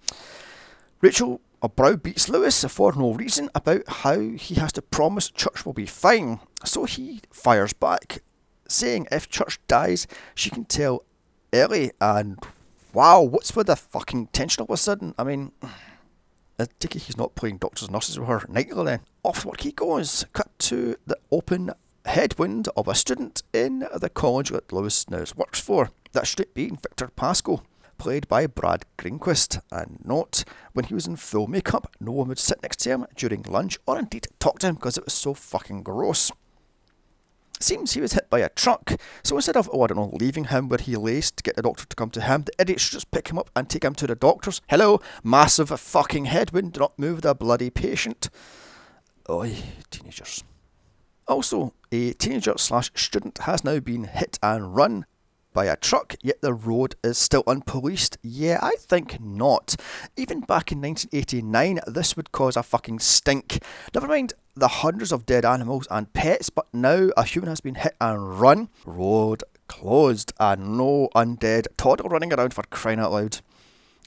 Rachel 1.02 1.42
browbeats 1.76 2.30
Lewis 2.30 2.64
for 2.66 2.94
no 2.94 3.14
reason 3.14 3.50
about 3.54 3.84
how 3.88 4.20
he 4.20 4.56
has 4.56 4.72
to 4.74 4.82
promise 4.82 5.30
Church 5.30 5.66
will 5.66 5.74
be 5.74 5.86
fine. 5.86 6.40
So 6.64 6.86
he 6.86 7.22
fires 7.32 7.74
back, 7.74 8.24
saying 8.68 9.08
if 9.12 9.30
Church 9.30 9.60
dies, 9.68 10.08
she 10.34 10.50
can 10.50 10.66
tell 10.66 11.04
Ellie. 11.52 11.92
And 12.00 12.40
wow, 12.94 13.22
what's 13.22 13.56
with 13.56 13.68
the 13.68 13.76
fucking 13.76 14.28
tension 14.28 14.62
all 14.62 14.66
of 14.66 14.72
a 14.72 14.78
sudden? 14.78 15.14
I 15.18 15.24
mean, 15.24 15.52
I 16.58 16.68
take 16.80 16.96
it 16.96 17.04
he's 17.04 17.18
not 17.18 17.36
playing 17.36 17.58
doctors 17.58 17.84
and 17.84 17.94
nurses 17.94 18.18
with 18.18 18.30
her 18.30 18.44
nightly 18.48 18.84
then. 18.86 19.02
Off 19.24 19.46
work 19.46 19.62
he 19.62 19.72
goes. 19.72 20.26
Cut 20.34 20.48
to 20.60 20.96
the 21.06 21.18
open 21.32 21.72
headwind 22.06 22.70
of 22.78 22.88
a 22.88 22.96
student 22.96 23.44
in 23.54 23.88
the 23.94 24.10
college 24.10 24.50
that 24.50 24.72
Lewis 24.72 25.10
now 25.10 25.26
works 25.36 25.60
for. 25.60 25.90
That 26.14 26.28
student 26.28 26.54
being 26.54 26.78
Victor 26.78 27.10
Pascow, 27.10 27.62
played 27.98 28.28
by 28.28 28.48
Brad 28.48 28.86
Greenquist. 28.98 29.60
And 29.72 30.00
note, 30.06 30.46
when 30.74 30.86
he 30.86 30.94
was 30.94 31.08
in 31.08 31.18
full 31.18 31.48
makeup, 31.48 31.94
no 32.00 32.12
one 32.14 32.30
would 32.30 32.40
sit 32.40 32.62
next 32.62 32.78
to 32.82 32.90
him 32.90 33.06
during 33.16 33.44
lunch 33.44 33.78
or 33.86 34.00
indeed 34.00 34.28
talk 34.40 34.60
to 34.60 34.68
him 34.68 34.76
because 34.76 34.98
it 34.98 35.06
was 35.06 35.14
so 35.14 35.34
fucking 35.34 35.84
gross. 35.84 36.32
Seems 37.60 37.94
he 37.94 38.02
was 38.02 38.14
hit 38.14 38.30
by 38.30 38.40
a 38.40 38.50
truck, 38.50 39.00
so 39.24 39.36
instead 39.38 39.56
of, 39.56 39.70
oh, 39.72 39.84
I 39.84 39.88
don't 39.88 39.98
know, 39.98 40.18
leaving 40.20 40.46
him 40.46 40.68
where 40.68 40.80
he 40.80 40.96
lays 40.98 41.32
to 41.32 41.44
get 41.44 41.56
the 41.56 41.62
doctor 41.62 41.86
to 41.86 41.96
come 41.96 42.10
to 42.12 42.22
him, 42.22 42.44
the 42.44 42.52
idiot 42.60 42.82
should 42.82 42.94
just 42.94 43.12
pick 43.12 43.30
him 43.30 43.40
up 43.40 43.50
and 43.56 43.70
take 43.70 43.86
him 43.86 43.96
to 43.96 44.08
the 44.08 44.16
doctors. 44.16 44.62
Hello, 44.68 45.00
massive 45.24 45.70
fucking 45.80 46.26
headwind, 46.26 46.74
do 46.74 46.82
not 46.82 47.00
move 47.00 47.22
the 47.22 47.34
bloody 47.34 47.70
patient. 47.70 48.30
Oi, 49.30 49.56
teenagers. 49.90 50.44
Also, 51.28 51.74
a 51.92 52.14
teenager 52.14 52.54
slash 52.58 52.92
student 52.94 53.40
has 53.40 53.64
now 53.64 53.80
been 53.80 54.04
hit 54.04 54.38
and 54.44 54.76
run 54.76 55.06
by 55.56 55.66
a 55.66 55.78
truck, 55.78 56.16
yet 56.22 56.42
the 56.42 56.54
road 56.54 56.96
is 57.04 57.18
still 57.18 57.44
unpoliced? 57.46 58.18
Yeah, 58.22 58.60
I 58.62 58.76
think 58.78 59.20
not. 59.22 59.76
Even 60.18 60.42
back 60.42 60.72
in 60.72 60.82
1989, 60.82 61.80
this 61.88 62.16
would 62.16 62.32
cause 62.32 62.58
a 62.58 62.62
fucking 62.62 63.00
stink. 63.00 63.64
Never 63.94 64.08
mind 64.08 64.34
the 64.56 64.68
hundreds 64.68 65.12
of 65.12 65.26
dead 65.26 65.46
animals 65.46 65.88
and 65.92 66.12
pets, 66.14 66.50
but 66.50 66.68
now 66.74 67.10
a 67.18 67.24
human 67.24 67.50
has 67.50 67.62
been 67.62 67.76
hit 67.76 67.96
and 68.00 68.40
run. 68.40 68.70
Road 68.86 69.44
closed, 69.68 70.34
and 70.40 70.78
no 70.78 71.10
undead 71.16 71.68
toddler 71.78 72.10
running 72.10 72.34
around 72.34 72.54
for 72.54 72.64
crying 72.70 73.00
out 73.00 73.12
loud. 73.12 73.40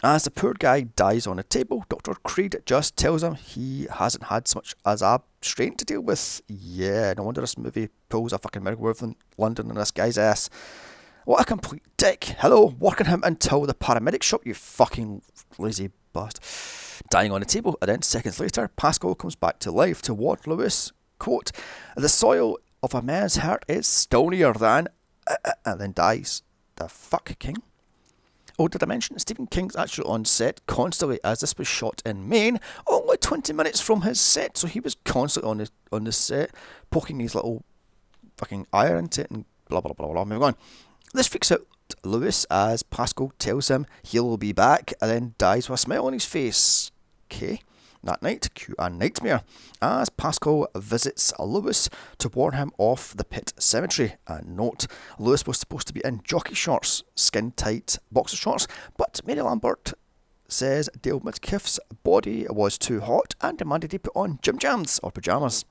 As 0.03 0.23
the 0.23 0.31
poor 0.31 0.55
guy 0.55 0.83
dies 0.83 1.27
on 1.27 1.41
a 1.41 1.43
table, 1.43 1.85
Dr. 1.89 2.15
Creed 2.23 2.63
just 2.65 2.97
tells 2.97 3.25
him 3.25 3.35
he 3.35 3.89
hasn't 3.93 4.25
had 4.25 4.47
so 4.47 4.59
much 4.59 4.77
as 4.87 5.03
a 5.03 5.21
strain 5.43 5.75
to 5.77 5.85
deal 5.85 6.01
with. 6.01 6.41
Yeah, 6.47 7.15
no 7.17 7.25
wonder 7.25 7.41
this 7.41 7.59
movie 7.59 7.89
pulls 8.09 8.33
a 8.33 8.39
fucking 8.39 8.63
miracle 8.63 8.95
in 9.03 9.17
London 9.37 9.71
in 9.71 9.77
this 9.77 9.91
guy's 9.91 10.17
ass. 10.17 10.49
What 11.25 11.41
a 11.41 11.45
complete 11.45 11.83
dick. 11.97 12.25
Hello, 12.39 12.77
working 12.79 13.09
him 13.09 13.23
until 13.25 13.67
the 13.67 13.75
paramedic 13.75 14.23
shop, 14.23 14.47
you 14.47 14.55
fucking 14.55 15.21
lazy 15.59 15.91
bastard. 16.13 16.88
Dying 17.11 17.33
on 17.33 17.41
the 17.41 17.47
table, 17.47 17.77
and 17.81 17.89
then 17.89 18.03
seconds 18.03 18.41
later, 18.41 18.71
Pascow 18.77 19.17
comes 19.17 19.37
back 19.37 19.59
to 19.61 19.71
life 19.71 20.03
to 20.03 20.15
warn 20.15 20.39
Lewis, 20.47 20.93
quote, 21.19 21.53
The 21.97 22.09
soil 22.09 22.59
of 22.83 22.95
a 22.95 23.03
man's 23.03 23.37
heart 23.37 23.65
is 23.69 23.87
stonier 23.87 24.57
than... 24.57 24.89
Uh, 25.27 25.35
uh, 25.45 25.53
and 25.65 25.81
then 25.81 25.93
dies. 25.93 26.43
The 26.77 26.89
fuck, 26.89 27.39
King? 27.39 27.57
Oh, 28.59 28.67
did 28.67 28.83
I 28.83 28.87
mention 28.87 29.19
Stephen 29.19 29.47
King's 29.47 29.77
actually 29.77 30.09
on 30.09 30.25
set 30.25 30.67
constantly 30.67 31.21
as 31.23 31.41
this 31.41 31.57
was 31.57 31.69
shot 31.69 32.03
in 32.05 32.29
Maine, 32.29 32.59
only 32.89 33.17
20 33.17 33.53
minutes 33.53 33.81
from 33.81 34.03
his 34.03 34.21
set, 34.21 34.57
so 34.57 34.67
he 34.67 34.81
was 34.81 34.97
constantly 35.05 35.51
on 35.51 35.59
the, 35.59 35.71
on 35.93 36.05
the 36.05 36.13
set, 36.13 36.51
poking 36.91 37.21
his 37.21 37.37
little 37.37 37.63
fucking 38.37 38.67
eye 38.73 38.93
into 38.97 39.21
it 39.23 39.31
and 39.31 39.45
blah 39.69 39.81
blah 39.81 39.93
blah 39.93 40.07
blah 40.07 40.15
blah. 40.15 40.25
Moving 40.25 40.43
on. 40.43 40.57
This 41.15 41.29
freaks 41.29 41.53
out 41.53 41.67
Lewis 42.05 42.45
as 42.51 42.83
Pascow 42.83 43.31
tells 43.39 43.69
him 43.69 43.87
he'll 44.03 44.37
be 44.37 44.53
back 44.53 44.93
and 45.01 45.11
then 45.11 45.35
dies 45.39 45.69
with 45.69 45.81
a 45.81 45.83
smile 45.83 46.07
on 46.07 46.13
his 46.13 46.25
face. 46.25 46.91
Okay. 47.27 47.61
That 48.05 48.23
night, 48.23 48.55
cue 48.55 48.77
a 48.79 48.89
nightmare 48.89 49.43
as 49.83 50.09
Pascow 50.09 50.67
visits 50.77 51.33
Lewis 51.39 51.91
to 52.19 52.29
warn 52.29 52.55
him 52.55 52.73
off 52.79 53.15
the 53.17 53.25
pit 53.25 53.53
cemetery. 53.59 54.15
And 54.27 54.57
note, 54.57 54.87
Lewis 55.19 55.47
was 55.47 55.59
supposed 55.59 55.89
to 55.89 55.93
be 55.93 56.01
in 56.05 56.23
jockey 56.23 56.55
shorts, 56.55 57.03
skin 57.17 57.53
tight 57.53 57.99
boxer 58.13 58.37
shorts, 58.37 58.69
but 58.97 59.21
Mary 59.27 59.43
Lambert 59.43 59.95
says 60.47 60.89
Dale 61.03 61.21
Midkiff's 61.21 61.81
body 62.05 62.47
was 62.49 62.79
too 62.79 63.01
hot 63.01 63.35
and 63.41 63.59
demanded 63.59 63.93
he 63.93 63.99
put 63.99 64.17
on 64.17 64.39
gym 64.43 64.59
jams 64.59 65.01
or 65.03 65.11
pyjamas. 65.11 65.65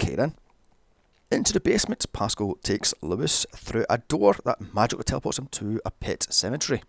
Okay 0.00 0.16
then. 0.16 0.34
Into 1.30 1.52
the 1.52 1.60
basement, 1.60 2.04
Pascal 2.12 2.56
takes 2.62 2.94
Lewis 3.02 3.46
through 3.56 3.86
a 3.90 3.98
door 3.98 4.36
that 4.44 4.74
magically 4.74 5.04
teleports 5.04 5.38
him 5.38 5.48
to 5.48 5.80
a 5.84 5.90
pet 5.90 6.26
cemetery. 6.32 6.82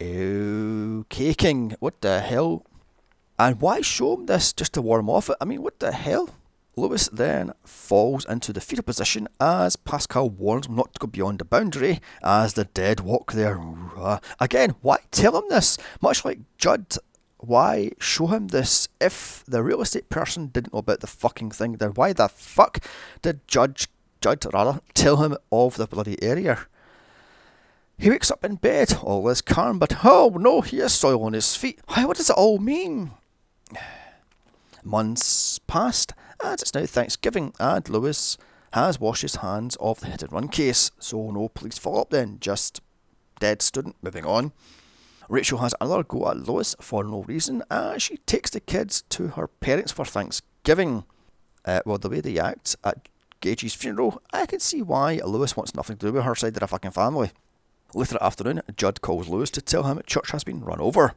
Okay, 0.00 1.34
King, 1.34 1.74
what 1.78 2.00
the 2.00 2.20
hell? 2.20 2.64
And 3.38 3.60
why 3.60 3.82
show 3.82 4.14
him 4.14 4.26
this 4.26 4.52
just 4.52 4.72
to 4.74 4.82
warm 4.82 5.10
off 5.10 5.28
it? 5.28 5.36
I 5.40 5.44
mean, 5.44 5.62
what 5.62 5.78
the 5.78 5.92
hell? 5.92 6.30
Lewis 6.76 7.08
then 7.12 7.52
falls 7.64 8.24
into 8.24 8.52
the 8.52 8.60
fetal 8.60 8.84
position 8.84 9.28
as 9.38 9.76
Pascal 9.76 10.30
warns 10.30 10.66
him 10.66 10.76
not 10.76 10.94
to 10.94 11.00
go 11.00 11.06
beyond 11.06 11.40
the 11.40 11.44
boundary 11.44 12.00
as 12.22 12.54
the 12.54 12.64
dead 12.64 13.00
walk 13.00 13.32
there. 13.32 13.60
Again, 14.38 14.76
why 14.80 14.98
tell 15.10 15.36
him 15.36 15.48
this? 15.50 15.76
Much 16.00 16.24
like 16.24 16.38
Judd 16.56 16.96
why 17.40 17.92
show 17.98 18.26
him 18.28 18.48
this 18.48 18.88
if 19.00 19.44
the 19.46 19.62
real 19.62 19.80
estate 19.80 20.08
person 20.08 20.48
didn't 20.48 20.72
know 20.72 20.80
about 20.80 21.00
the 21.00 21.06
fucking 21.06 21.50
thing? 21.50 21.72
Then 21.72 21.90
why 21.90 22.12
the 22.12 22.28
fuck 22.28 22.84
did 23.22 23.46
Judge 23.48 23.88
Judd 24.20 24.44
rather 24.52 24.80
tell 24.94 25.18
him 25.18 25.36
of 25.50 25.76
the 25.76 25.86
bloody 25.86 26.22
area? 26.22 26.66
He 27.98 28.08
wakes 28.08 28.30
up 28.30 28.44
in 28.44 28.56
bed, 28.56 28.98
all 29.02 29.28
is 29.28 29.42
calm, 29.42 29.78
but 29.78 30.04
oh 30.04 30.36
no, 30.38 30.60
he 30.62 30.78
has 30.78 30.94
soil 30.94 31.22
on 31.24 31.34
his 31.34 31.54
feet. 31.56 31.80
Why, 31.86 32.04
what 32.04 32.16
does 32.16 32.30
it 32.30 32.36
all 32.36 32.58
mean? 32.58 33.12
Months 34.82 35.58
passed, 35.60 36.14
and 36.42 36.60
it's 36.60 36.74
now 36.74 36.86
Thanksgiving, 36.86 37.52
and 37.60 37.88
Lewis 37.88 38.38
has 38.72 38.98
washed 38.98 39.22
his 39.22 39.36
hands 39.36 39.76
of 39.80 40.00
the 40.00 40.06
hit 40.06 40.22
and 40.22 40.32
run 40.32 40.48
case, 40.48 40.90
so 40.98 41.30
no 41.30 41.48
police 41.48 41.78
follow 41.78 42.00
up 42.00 42.10
then, 42.10 42.38
just 42.40 42.80
dead 43.38 43.60
student 43.60 43.96
moving 44.02 44.24
on. 44.24 44.52
Rachel 45.30 45.58
has 45.58 45.76
another 45.80 46.02
go 46.02 46.28
at 46.28 46.48
Lois 46.48 46.74
for 46.80 47.04
no 47.04 47.22
reason 47.22 47.62
as 47.70 48.02
she 48.02 48.16
takes 48.26 48.50
the 48.50 48.58
kids 48.58 49.02
to 49.10 49.28
her 49.28 49.46
parents 49.46 49.92
for 49.92 50.04
Thanksgiving. 50.04 51.04
Uh, 51.64 51.80
well, 51.86 51.98
the 51.98 52.08
way 52.08 52.20
they 52.20 52.36
act 52.36 52.74
at 52.82 53.08
Gage's 53.40 53.72
funeral, 53.74 54.20
I 54.32 54.46
can 54.46 54.58
see 54.58 54.82
why 54.82 55.20
Lewis 55.24 55.56
wants 55.56 55.72
nothing 55.72 55.98
to 55.98 56.06
do 56.06 56.12
with 56.14 56.24
her 56.24 56.34
side 56.34 56.54
of 56.54 56.60
the 56.60 56.66
fucking 56.66 56.90
family. 56.90 57.30
Later 57.94 58.14
that 58.14 58.24
afternoon, 58.24 58.62
Judd 58.76 59.02
calls 59.02 59.28
Lewis 59.28 59.50
to 59.50 59.62
tell 59.62 59.84
him 59.84 60.02
church 60.04 60.32
has 60.32 60.42
been 60.42 60.64
run 60.64 60.80
over. 60.80 61.14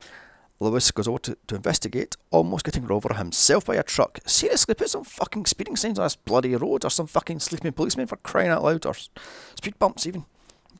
Lewis 0.59 0.91
goes 0.91 1.07
over 1.07 1.17
to, 1.17 1.37
to 1.47 1.55
investigate, 1.55 2.15
almost 2.29 2.65
getting 2.65 2.83
run 2.83 2.97
over 2.97 3.15
himself 3.15 3.65
by 3.65 3.75
a 3.77 3.83
truck. 3.83 4.19
Seriously, 4.27 4.75
put 4.75 4.91
some 4.91 5.03
fucking 5.03 5.47
speeding 5.47 5.75
signs 5.75 5.97
on 5.97 6.05
this 6.05 6.15
bloody 6.15 6.55
road, 6.55 6.85
or 6.85 6.91
some 6.91 7.07
fucking 7.07 7.39
sleeping 7.39 7.71
policeman 7.71 8.05
for 8.05 8.17
crying 8.17 8.49
out 8.49 8.63
loud, 8.63 8.85
or 8.85 8.93
speed 8.93 9.79
bumps 9.79 10.05
even. 10.05 10.25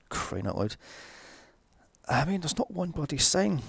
Crying 0.09 0.45
out 0.45 0.59
loud. 0.59 0.75
I 2.07 2.25
mean, 2.25 2.41
there's 2.41 2.57
not 2.57 2.71
one 2.71 2.91
bloody 2.91 3.17
sign. 3.17 3.61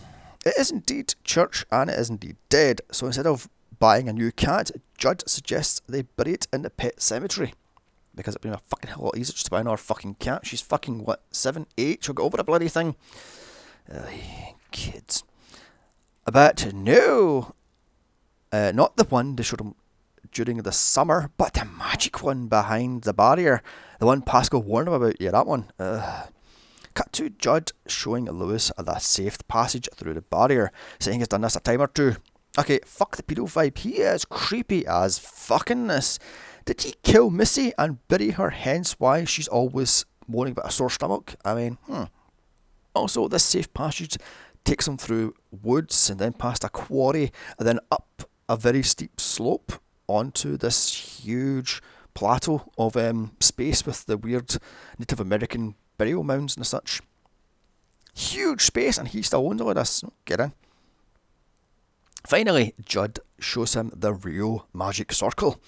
It 0.45 0.55
is 0.59 0.71
indeed 0.71 1.15
church 1.25 1.65
and 1.71 1.89
it 1.89 1.99
is 1.99 2.11
indeed 2.11 2.37
dead. 2.49 2.81
So 2.91 3.07
instead 3.07 3.27
of 3.27 3.49
buying 3.79 4.09
a 4.09 4.13
new 4.13 4.33
cat, 4.33 4.71
Judd 4.99 5.23
suggests 5.29 5.81
they 5.89 6.03
bury 6.03 6.33
it 6.35 6.47
in 6.53 6.63
the 6.63 6.71
pet 6.71 7.01
cemetery. 7.01 7.55
Because 8.15 8.35
it'd 8.35 8.43
be 8.43 8.49
a 8.49 8.59
fucking 8.59 8.91
hell 8.91 9.05
lot 9.05 9.17
easier 9.17 9.33
just 9.33 9.47
to 9.47 9.51
buy 9.51 9.61
another 9.61 9.77
fucking 9.77 10.17
cat. 10.17 10.47
She's 10.47 10.61
fucking, 10.61 11.05
what, 11.05 11.23
7, 11.31 11.67
8? 11.77 12.05
She'll 12.05 12.15
get 12.15 12.23
over 12.23 12.37
the 12.37 12.45
bloody 12.45 12.69
thing. 12.69 12.95
kids. 14.71 15.25
But 16.25 16.73
no! 16.73 17.55
Uh, 18.53 18.73
not 18.75 18.97
the 18.97 19.05
one 19.05 19.35
they 19.35 19.43
showed 19.43 19.61
him 19.61 19.75
during 20.33 20.59
the 20.59 20.73
summer, 20.73 21.31
but 21.37 21.55
the 21.55 21.65
magic 21.65 22.23
one 22.23 22.47
behind 22.47 23.03
the 23.03 23.13
barrier. 23.13 23.63
The 23.99 24.07
one 24.07 24.23
Pascal 24.23 24.63
warned 24.63 24.89
him 24.89 24.95
about. 24.95 25.21
Yeah, 25.21 25.33
that 25.33 25.47
one. 25.47 25.71
Ugh. 25.79 26.29
Cut 26.95 27.13
to 27.15 27.31
Judd 27.31 27.73
showing 27.87 28.27
Lewis 28.27 28.71
the 28.79 28.99
safe 28.99 29.39
passage 29.49 29.89
through 29.95 30.15
the 30.15 30.23
barrier, 30.23 30.71
saying 30.99 31.19
he's 31.19 31.29
done 31.29 31.41
this 31.41 31.57
a 31.57 31.61
time 31.61 31.81
or 31.83 31.89
two. 31.89 32.17
Okay, 32.57 32.79
fuck 32.87 33.17
the 33.17 33.23
pedo 33.23 33.45
vibe. 33.45 33.79
He 33.79 33.95
is 33.95 34.25
creepy 34.25 34.87
as 34.87 35.19
fuckingness. 35.19 36.19
Did 36.65 36.83
he 36.83 36.95
kill 37.03 37.31
Missy 37.31 37.73
and 37.77 38.07
bury 38.07 38.31
her, 38.31 38.51
hence 38.51 38.93
why 39.01 39.25
she's 39.25 39.49
always 39.49 40.05
moaning 40.29 40.53
about 40.53 40.69
a 40.69 40.71
sore 40.71 40.91
stomach? 40.91 41.35
I 41.45 41.55
mean, 41.55 41.79
hmm. 41.87 42.05
Also, 42.95 43.27
this 43.27 43.43
safe 43.43 43.73
passage 43.75 44.17
takes 44.65 44.87
him 44.87 44.97
through 44.97 45.35
woods 45.51 46.09
and 46.09 46.21
then 46.21 46.33
past 46.33 46.63
a 46.63 46.69
quarry 46.69 47.33
and 47.59 47.67
then 47.67 47.81
up 47.91 48.23
a 48.49 48.57
very 48.57 48.83
steep 48.83 49.21
slope 49.21 49.73
onto 50.07 50.57
this 50.57 50.95
huge 51.25 51.83
plateau 52.15 52.71
of 52.79 52.97
um, 52.97 53.33
space 53.41 53.85
with 53.85 54.07
the 54.07 54.17
weird 54.17 54.57
Native 54.99 55.19
American 55.19 55.75
burial 55.99 56.25
mounds 56.25 56.57
and 56.57 56.67
such. 56.67 57.01
Huge 58.15 58.63
space, 58.63 58.99
and 58.99 59.09
he 59.09 59.23
still 59.23 59.47
owns 59.47 59.61
all 59.61 59.71
of 59.71 59.77
this. 59.77 60.05
Get 60.25 60.41
in. 60.41 60.53
Finally, 62.27 62.75
Judd 62.85 63.21
shows 63.39 63.75
him 63.75 63.93
the 63.95 64.13
real 64.15 64.67
magic 64.73 65.13
circle. 65.13 65.61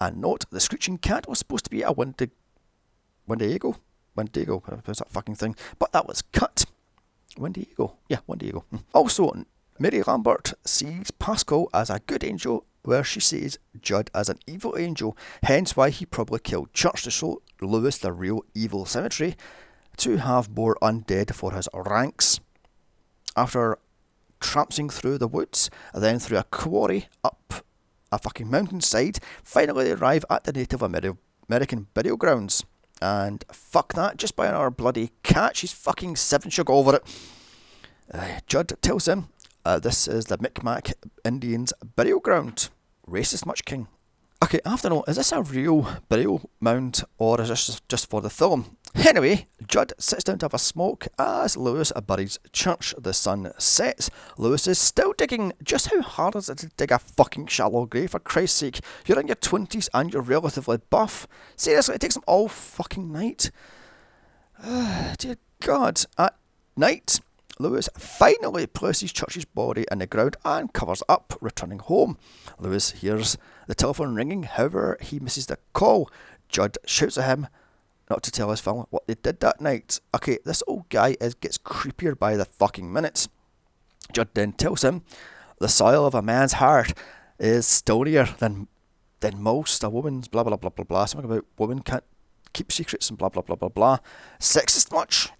And 0.00 0.20
note, 0.20 0.44
the 0.50 0.60
screeching 0.60 0.98
cat 0.98 1.28
was 1.28 1.38
supposed 1.38 1.64
to 1.64 1.70
be 1.70 1.82
a 1.82 1.92
Wendigo. 1.92 2.32
Wendigo? 3.26 3.76
Wendigo, 4.14 4.62
what's 4.84 4.98
that 4.98 5.08
fucking 5.08 5.36
thing? 5.36 5.56
But 5.78 5.92
that 5.92 6.06
was 6.06 6.22
cut. 6.22 6.64
Wendigo. 7.38 7.96
Yeah, 8.08 8.18
Wendigo. 8.26 8.64
Also, 8.92 9.32
Mary 9.78 10.02
Lambert 10.02 10.52
sees 10.64 11.10
Pascal 11.12 11.68
as 11.72 11.88
a 11.88 12.00
good 12.06 12.24
angel, 12.24 12.66
where 12.82 13.04
she 13.04 13.20
sees 13.20 13.58
Judd 13.80 14.10
as 14.14 14.28
an 14.28 14.38
evil 14.46 14.76
angel, 14.76 15.16
hence 15.44 15.76
why 15.76 15.90
he 15.90 16.04
probably 16.04 16.40
killed 16.40 16.74
Church 16.74 17.04
to 17.04 17.10
show 17.10 17.40
Lewis 17.60 17.96
the 17.98 18.12
real 18.12 18.44
evil 18.54 18.84
cemetery 18.84 19.36
to 19.98 20.16
have 20.16 20.56
more 20.56 20.76
undead 20.82 21.34
for 21.34 21.52
his 21.52 21.68
ranks. 21.74 22.40
After 23.36 23.78
tramping 24.40 24.90
through 24.90 25.18
the 25.18 25.28
woods, 25.28 25.70
then 25.94 26.18
through 26.18 26.38
a 26.38 26.44
quarry 26.44 27.08
up 27.24 27.54
a 28.10 28.18
fucking 28.18 28.50
mountainside, 28.50 29.18
finally 29.42 29.84
they 29.84 29.92
arrive 29.92 30.24
at 30.28 30.44
the 30.44 30.52
Native 30.52 30.82
American 30.82 31.86
burial 31.94 32.16
grounds. 32.16 32.64
And 33.00 33.44
fuck 33.50 33.94
that, 33.94 34.16
just 34.16 34.36
by 34.36 34.48
our 34.48 34.70
bloody 34.70 35.10
cat, 35.22 35.56
she's 35.56 35.72
fucking 35.72 36.16
seven 36.16 36.50
shook 36.50 36.70
over 36.70 36.96
it. 36.96 37.02
Uh, 38.12 38.40
Judd 38.46 38.72
tells 38.82 39.08
him 39.08 39.28
uh, 39.64 39.78
this 39.78 40.06
is 40.06 40.26
the 40.26 40.38
Micmac 40.38 40.92
Indians' 41.24 41.72
burial 41.96 42.20
ground. 42.20 42.68
Racist 43.08 43.46
much 43.46 43.64
king. 43.64 43.88
Okay, 44.42 44.60
to 44.64 44.88
know, 44.88 45.04
is 45.08 45.16
this 45.16 45.32
a 45.32 45.42
real 45.42 45.88
burial 46.08 46.50
mound 46.60 47.02
or 47.16 47.40
is 47.40 47.48
this 47.48 47.80
just 47.88 48.10
for 48.10 48.20
the 48.20 48.30
film? 48.30 48.76
Anyway, 48.94 49.46
Judd 49.66 49.94
sits 49.98 50.24
down 50.24 50.38
to 50.38 50.44
have 50.44 50.54
a 50.54 50.58
smoke 50.58 51.08
as 51.18 51.56
Lewis 51.56 51.92
buries 52.06 52.38
church. 52.52 52.94
The 52.98 53.14
sun 53.14 53.52
sets. 53.58 54.10
Lewis 54.36 54.66
is 54.66 54.78
still 54.78 55.14
digging. 55.14 55.52
Just 55.62 55.90
how 55.90 56.02
hard 56.02 56.36
is 56.36 56.50
it 56.50 56.58
to 56.58 56.68
dig 56.76 56.92
a 56.92 56.98
fucking 56.98 57.46
shallow 57.46 57.86
grave, 57.86 58.10
for 58.10 58.18
Christ's 58.18 58.58
sake? 58.58 58.80
You're 59.06 59.20
in 59.20 59.28
your 59.28 59.36
20s 59.36 59.88
and 59.94 60.12
you're 60.12 60.22
relatively 60.22 60.78
buff. 60.90 61.26
Seriously, 61.56 61.94
it 61.94 62.00
takes 62.02 62.16
him 62.16 62.22
all 62.26 62.48
fucking 62.48 63.10
night. 63.10 63.50
Uh, 64.62 65.14
dear 65.18 65.36
God. 65.60 66.04
At 66.18 66.36
night, 66.76 67.20
Lewis 67.58 67.88
finally 67.96 68.66
places 68.66 69.12
Church's 69.12 69.46
body 69.46 69.86
in 69.90 70.00
the 70.00 70.06
ground 70.06 70.36
and 70.44 70.72
covers 70.72 71.02
up, 71.08 71.38
returning 71.40 71.78
home. 71.78 72.18
Lewis 72.58 72.90
hears 72.90 73.38
the 73.66 73.74
telephone 73.74 74.14
ringing, 74.14 74.42
however, 74.42 74.98
he 75.00 75.18
misses 75.18 75.46
the 75.46 75.58
call. 75.72 76.10
Judd 76.48 76.76
shouts 76.84 77.16
at 77.16 77.24
him 77.24 77.46
not 78.12 78.22
to 78.22 78.30
tell 78.30 78.50
his 78.50 78.60
family 78.60 78.84
what 78.90 79.06
they 79.06 79.14
did 79.14 79.40
that 79.40 79.58
night. 79.58 79.98
Okay, 80.14 80.36
this 80.44 80.62
old 80.66 80.86
guy 80.90 81.16
is 81.18 81.34
gets 81.34 81.56
creepier 81.56 82.16
by 82.16 82.36
the 82.36 82.44
fucking 82.44 82.92
minutes. 82.92 83.30
Judd 84.12 84.28
then 84.34 84.52
tells 84.52 84.84
him 84.84 85.02
the 85.58 85.68
soil 85.68 86.04
of 86.04 86.14
a 86.14 86.20
man's 86.20 86.54
heart 86.54 86.92
is 87.38 87.66
stonier 87.66 88.36
than 88.36 88.68
than 89.20 89.42
most. 89.42 89.82
A 89.82 89.88
woman's 89.88 90.28
blah 90.28 90.44
blah 90.44 90.56
blah 90.56 90.68
blah 90.68 90.84
blah. 90.84 91.06
Something 91.06 91.30
about 91.30 91.46
women 91.56 91.80
can't 91.80 92.04
keep 92.52 92.70
secrets 92.70 93.08
and 93.08 93.18
blah 93.18 93.30
blah 93.30 93.40
blah 93.40 93.56
blah 93.56 93.70
blah. 93.70 93.98
Sexist 94.38 94.92
much. 94.92 95.30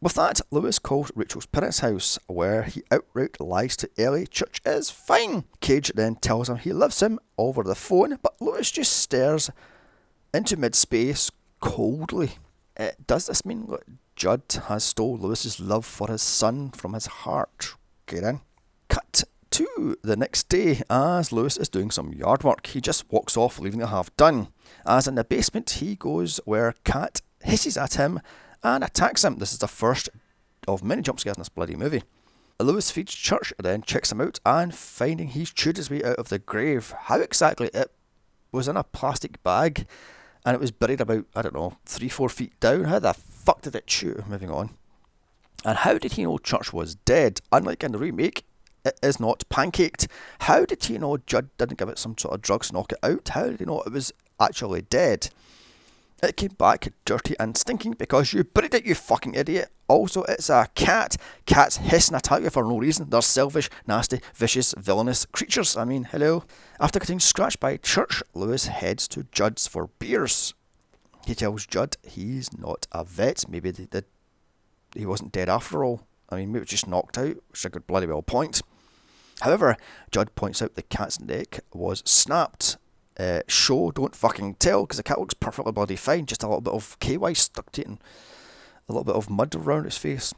With 0.00 0.14
that, 0.14 0.40
Lewis 0.50 0.78
calls 0.78 1.12
Rachel's 1.14 1.46
parents' 1.46 1.80
house, 1.80 2.18
where 2.26 2.62
he 2.62 2.82
outright 2.90 3.38
lies 3.40 3.76
to 3.78 3.90
Ellie. 3.98 4.26
Church 4.26 4.60
is 4.64 4.90
fine. 4.90 5.44
Gage 5.60 5.92
then 5.94 6.16
tells 6.16 6.48
him 6.48 6.56
he 6.56 6.72
loves 6.72 7.02
him 7.02 7.18
over 7.36 7.62
the 7.62 7.74
phone, 7.74 8.18
but 8.22 8.40
Lewis 8.40 8.70
just 8.70 8.96
stares 8.96 9.50
into 10.32 10.56
mid 10.56 10.74
space 10.74 11.30
coldly. 11.64 12.32
Uh, 12.78 12.90
does 13.06 13.26
this 13.26 13.44
mean 13.44 13.66
that 13.68 13.80
Judd 14.14 14.42
has 14.68 14.84
stole 14.84 15.16
Lewis's 15.16 15.58
love 15.58 15.86
for 15.86 16.08
his 16.08 16.22
son 16.22 16.70
from 16.70 16.92
his 16.92 17.06
heart? 17.06 17.74
Get 18.06 18.22
in. 18.22 18.40
Cut 18.88 19.24
to 19.50 19.96
the 20.02 20.16
next 20.16 20.48
day 20.48 20.82
as 20.90 21.32
Lewis 21.32 21.56
is 21.56 21.68
doing 21.68 21.90
some 21.90 22.12
yard 22.12 22.44
work. 22.44 22.66
He 22.66 22.80
just 22.80 23.10
walks 23.10 23.36
off, 23.36 23.58
leaving 23.58 23.80
it 23.80 23.88
half 23.88 24.14
done. 24.16 24.48
As 24.86 25.08
in 25.08 25.14
the 25.14 25.24
basement, 25.24 25.70
he 25.70 25.96
goes 25.96 26.38
where 26.44 26.74
Cat 26.84 27.22
hisses 27.42 27.76
at 27.76 27.94
him 27.94 28.20
and 28.62 28.84
attacks 28.84 29.24
him. 29.24 29.38
This 29.38 29.52
is 29.52 29.58
the 29.58 29.68
first 29.68 30.10
of 30.68 30.84
many 30.84 31.02
jump 31.02 31.20
scares 31.20 31.36
in 31.36 31.40
this 31.40 31.48
bloody 31.48 31.76
movie. 31.76 32.02
Lewis 32.60 32.90
feeds 32.90 33.14
Church, 33.14 33.52
then 33.58 33.82
checks 33.82 34.12
him 34.12 34.20
out, 34.20 34.38
and 34.46 34.74
finding 34.74 35.28
he's 35.28 35.50
chewed 35.50 35.76
his 35.76 35.90
way 35.90 36.04
out 36.04 36.16
of 36.16 36.28
the 36.28 36.38
grave. 36.38 36.94
How 37.04 37.20
exactly 37.20 37.70
it 37.74 37.90
was 38.52 38.68
in 38.68 38.76
a 38.76 38.84
plastic 38.84 39.42
bag, 39.42 39.86
and 40.44 40.54
it 40.54 40.60
was 40.60 40.70
buried 40.70 41.00
about, 41.00 41.24
I 41.34 41.42
don't 41.42 41.54
know, 41.54 41.78
three, 41.86 42.08
four 42.08 42.28
feet 42.28 42.58
down. 42.60 42.84
How 42.84 42.98
the 42.98 43.14
fuck 43.14 43.62
did 43.62 43.74
it 43.74 43.86
chew? 43.86 44.22
Moving 44.26 44.50
on. 44.50 44.70
And 45.64 45.78
how 45.78 45.96
did 45.98 46.12
he 46.12 46.24
know 46.24 46.38
Church 46.38 46.72
was 46.72 46.94
dead? 46.94 47.40
Unlike 47.50 47.84
in 47.84 47.92
the 47.92 47.98
remake, 47.98 48.44
it 48.84 48.98
is 49.02 49.18
not 49.18 49.44
pancaked. 49.48 50.06
How 50.40 50.66
did 50.66 50.84
he 50.84 50.98
know 50.98 51.16
Judd 51.16 51.48
didn't 51.56 51.78
give 51.78 51.88
it 51.88 51.98
some 51.98 52.18
sort 52.18 52.34
of 52.34 52.42
drugs 52.42 52.72
knock 52.72 52.92
it 52.92 52.98
out? 53.02 53.28
How 53.30 53.44
did 53.44 53.60
he 53.60 53.64
know 53.64 53.80
it 53.80 53.92
was 53.92 54.12
actually 54.38 54.82
dead? 54.82 55.30
It 56.24 56.36
came 56.36 56.54
back 56.58 56.92
dirty 57.04 57.34
and 57.38 57.56
stinking 57.56 57.92
because 57.92 58.32
you 58.32 58.44
buried 58.44 58.74
it, 58.74 58.86
you 58.86 58.94
fucking 58.94 59.34
idiot. 59.34 59.70
Also, 59.88 60.22
it's 60.24 60.48
a 60.48 60.68
cat. 60.74 61.16
Cats 61.44 61.76
hiss 61.76 62.08
and 62.08 62.16
attack 62.16 62.42
you 62.42 62.50
for 62.50 62.64
no 62.64 62.78
reason. 62.78 63.10
They're 63.10 63.20
selfish, 63.22 63.68
nasty, 63.86 64.20
vicious, 64.34 64.74
villainous 64.78 65.26
creatures. 65.26 65.76
I 65.76 65.84
mean, 65.84 66.04
hello. 66.04 66.44
After 66.80 66.98
getting 66.98 67.20
scratched 67.20 67.60
by 67.60 67.76
Church, 67.76 68.22
Lewis 68.32 68.66
heads 68.66 69.06
to 69.08 69.26
Judd's 69.30 69.66
for 69.66 69.90
beers. 69.98 70.54
He 71.26 71.34
tells 71.34 71.66
Judd 71.66 71.96
he's 72.02 72.56
not 72.56 72.86
a 72.92 73.04
vet. 73.04 73.44
Maybe 73.48 73.72
did. 73.72 74.04
He 74.94 75.06
wasn't 75.06 75.32
dead 75.32 75.48
after 75.48 75.84
all. 75.84 76.06
I 76.30 76.36
mean, 76.36 76.52
maybe 76.52 76.62
it 76.62 76.68
just 76.68 76.88
knocked 76.88 77.18
out, 77.18 77.36
which 77.50 77.66
I 77.66 77.68
could 77.68 77.86
bloody 77.86 78.06
well 78.06 78.22
point. 78.22 78.62
However, 79.40 79.76
Judd 80.10 80.34
points 80.34 80.62
out 80.62 80.74
the 80.74 80.82
cat's 80.82 81.20
neck 81.20 81.60
was 81.72 82.02
snapped 82.06 82.78
uh, 83.18 83.40
show 83.48 83.90
don't 83.90 84.16
fucking 84.16 84.54
tell 84.54 84.82
because 84.82 84.96
the 84.96 85.02
cat 85.02 85.18
looks 85.18 85.34
perfectly 85.34 85.72
bloody 85.72 85.96
fine. 85.96 86.26
Just 86.26 86.42
a 86.42 86.46
little 86.46 86.60
bit 86.60 86.74
of 86.74 86.98
KY 87.00 87.34
stuck 87.34 87.70
to 87.72 87.80
it 87.82 87.86
and 87.86 87.98
a 88.88 88.92
little 88.92 89.04
bit 89.04 89.16
of 89.16 89.30
mud 89.30 89.54
around 89.54 89.86
its 89.86 89.98
face. 89.98 90.34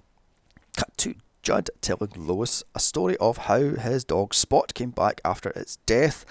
Cut 0.76 0.96
to 0.98 1.14
Judd 1.42 1.70
telling 1.80 2.10
Lois 2.16 2.64
a 2.74 2.80
story 2.80 3.16
of 3.18 3.38
how 3.38 3.60
his 3.60 4.04
dog 4.04 4.34
Spot 4.34 4.72
came 4.74 4.90
back 4.90 5.20
after 5.24 5.50
its 5.50 5.76
death. 5.86 6.24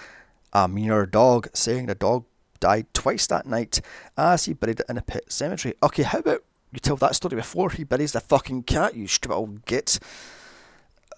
A 0.53 0.67
meaner 0.67 1.05
dog, 1.05 1.47
saying 1.53 1.87
the 1.87 1.95
dog 1.95 2.25
died 2.59 2.87
twice 2.93 3.27
that 3.27 3.45
night 3.45 3.81
as 4.17 4.45
he 4.45 4.53
buried 4.53 4.79
it 4.79 4.85
in 4.89 4.97
a 4.97 5.01
pet 5.01 5.31
cemetery. 5.31 5.75
Okay, 5.81 6.03
how 6.03 6.19
about 6.19 6.43
you 6.71 6.79
tell 6.79 6.95
that 6.97 7.15
story 7.15 7.35
before 7.35 7.69
he 7.69 7.83
buries 7.83 8.11
the 8.11 8.19
fucking 8.19 8.63
cat, 8.63 8.95
you 8.95 9.07
stupid 9.07 9.35
old 9.35 9.65
git? 9.65 9.99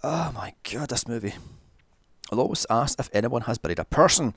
Oh 0.04 0.32
my 0.34 0.54
god, 0.72 0.90
this 0.90 1.08
movie. 1.08 1.34
Lois 2.32 2.66
asks 2.70 3.00
if 3.00 3.10
anyone 3.14 3.44
has 3.44 3.58
buried 3.58 3.80
a 3.80 3.86
person. 3.86 4.34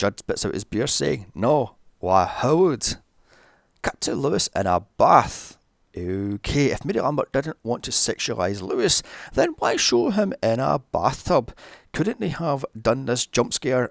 Judd 0.00 0.18
spits 0.18 0.46
out 0.46 0.54
his 0.54 0.64
beer, 0.64 0.86
saying, 0.86 1.26
No, 1.34 1.74
why, 1.98 2.24
Howard? 2.24 2.96
Cut 3.82 4.00
to 4.00 4.14
Lewis 4.14 4.48
in 4.56 4.66
a 4.66 4.80
bath. 4.96 5.58
Okay, 5.94 6.70
if 6.70 6.86
Mary 6.86 7.00
Lambert 7.00 7.30
didn't 7.32 7.58
want 7.62 7.82
to 7.84 7.90
sexualise 7.90 8.62
Lewis, 8.62 9.02
then 9.34 9.50
why 9.58 9.76
show 9.76 10.08
him 10.08 10.32
in 10.42 10.58
a 10.58 10.78
bathtub? 10.78 11.54
Couldn't 11.92 12.18
they 12.18 12.28
have 12.28 12.64
done 12.80 13.04
this 13.04 13.26
jump 13.26 13.52
scare 13.52 13.90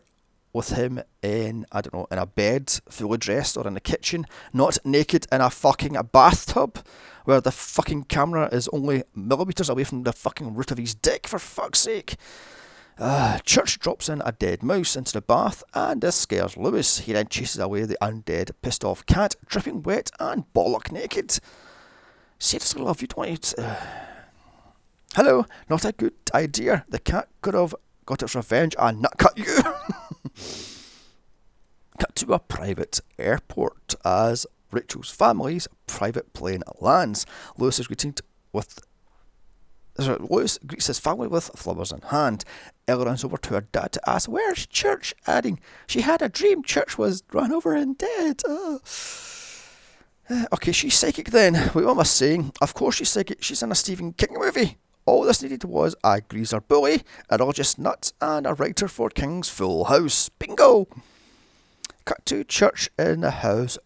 with 0.51 0.69
him 0.69 1.03
in, 1.21 1.67
I 1.71 1.81
don't 1.81 1.93
know, 1.93 2.07
in 2.09 2.17
a 2.17 2.25
bed, 2.25 2.71
fully 2.89 3.19
dressed, 3.19 3.55
or 3.55 3.67
in 3.67 3.75
the 3.75 3.79
kitchen, 3.79 4.25
not 4.51 4.79
naked 4.83 5.27
in 5.31 5.41
a 5.41 5.51
fucking 5.51 5.95
bathtub, 6.11 6.83
where 7.25 7.39
the 7.39 7.51
fucking 7.51 8.05
camera 8.05 8.49
is 8.51 8.67
only 8.69 9.03
millimetres 9.13 9.69
away 9.69 9.83
from 9.83 10.01
the 10.01 10.13
fucking 10.13 10.55
root 10.55 10.71
of 10.71 10.79
his 10.79 10.95
dick, 10.95 11.27
for 11.27 11.37
fuck's 11.37 11.81
sake? 11.81 12.15
Uh, 12.99 13.39
Church 13.39 13.79
drops 13.79 14.09
in 14.09 14.21
a 14.25 14.33
dead 14.33 14.61
mouse 14.61 14.97
into 14.97 15.13
the 15.13 15.21
bath, 15.21 15.63
and 15.73 16.01
this 16.01 16.17
scares 16.17 16.57
Lewis. 16.57 16.99
He 16.99 17.13
then 17.13 17.29
chases 17.29 17.61
away 17.61 17.85
the 17.85 17.97
undead, 18.01 18.51
pissed 18.61 18.83
off 18.83 19.05
cat, 19.05 19.37
dripping 19.45 19.83
wet 19.83 20.11
and 20.19 20.43
bollock 20.53 20.91
naked. 20.91 21.39
Seriously, 22.39 22.81
love, 22.81 23.01
you 23.01 23.07
don't 23.07 23.41
to. 23.41 23.61
Uh... 23.63 23.77
Hello, 25.15 25.45
not 25.69 25.85
a 25.85 25.93
good 25.93 26.13
idea. 26.33 26.83
The 26.89 26.99
cat 26.99 27.29
could 27.41 27.53
have 27.53 27.73
got 28.05 28.21
its 28.21 28.35
revenge 28.35 28.75
and 28.77 29.01
not 29.01 29.17
cut 29.17 29.37
you. 29.37 29.45
cut 31.99 32.15
to 32.15 32.33
a 32.33 32.39
private 32.39 32.99
airport 33.17 33.95
as 34.03 34.45
Rachel's 34.71 35.09
family's 35.09 35.69
private 35.87 36.33
plane 36.33 36.63
lands. 36.81 37.25
Lewis 37.57 37.79
is 37.79 37.87
greeting 37.87 38.15
with 38.51 38.81
Lewis 40.07 40.57
greets 40.65 40.87
his 40.87 40.99
family 40.99 41.27
with 41.27 41.51
flowers 41.55 41.91
in 41.91 42.01
hand. 42.01 42.45
Over 42.89 43.37
to 43.37 43.53
her 43.53 43.61
dad 43.61 43.91
to 43.93 44.09
ask, 44.09 44.29
Where's 44.29 44.65
Church? 44.65 45.13
adding, 45.27 45.59
She 45.87 46.01
had 46.01 46.21
a 46.21 46.29
dream 46.29 46.63
Church 46.63 46.97
was 46.97 47.23
run 47.31 47.51
over 47.51 47.73
and 47.73 47.97
dead. 47.97 48.41
Oh. 48.47 48.79
okay, 50.53 50.71
she's 50.71 50.95
psychic 50.95 51.29
then. 51.29 51.55
What 51.73 51.87
am 51.87 51.99
I 51.99 52.03
saying? 52.03 52.53
Of 52.61 52.73
course 52.73 52.95
she's 52.95 53.09
psychic. 53.09 53.43
She's 53.43 53.61
in 53.61 53.71
a 53.71 53.75
Stephen 53.75 54.13
King 54.13 54.35
movie. 54.37 54.77
All 55.05 55.23
this 55.23 55.41
needed 55.43 55.63
was 55.63 55.95
a 56.03 56.21
greaser 56.21 56.61
bully, 56.61 57.03
a 57.29 57.37
religious 57.37 57.77
nut, 57.77 58.11
and 58.21 58.45
a 58.45 58.53
writer 58.53 58.87
for 58.87 59.09
King's 59.09 59.49
Full 59.49 59.85
House. 59.85 60.29
Bingo! 60.29 60.87
Cut 62.05 62.25
to 62.25 62.43
Church 62.43 62.89
in 62.97 63.21
the 63.21 63.31
house 63.31 63.77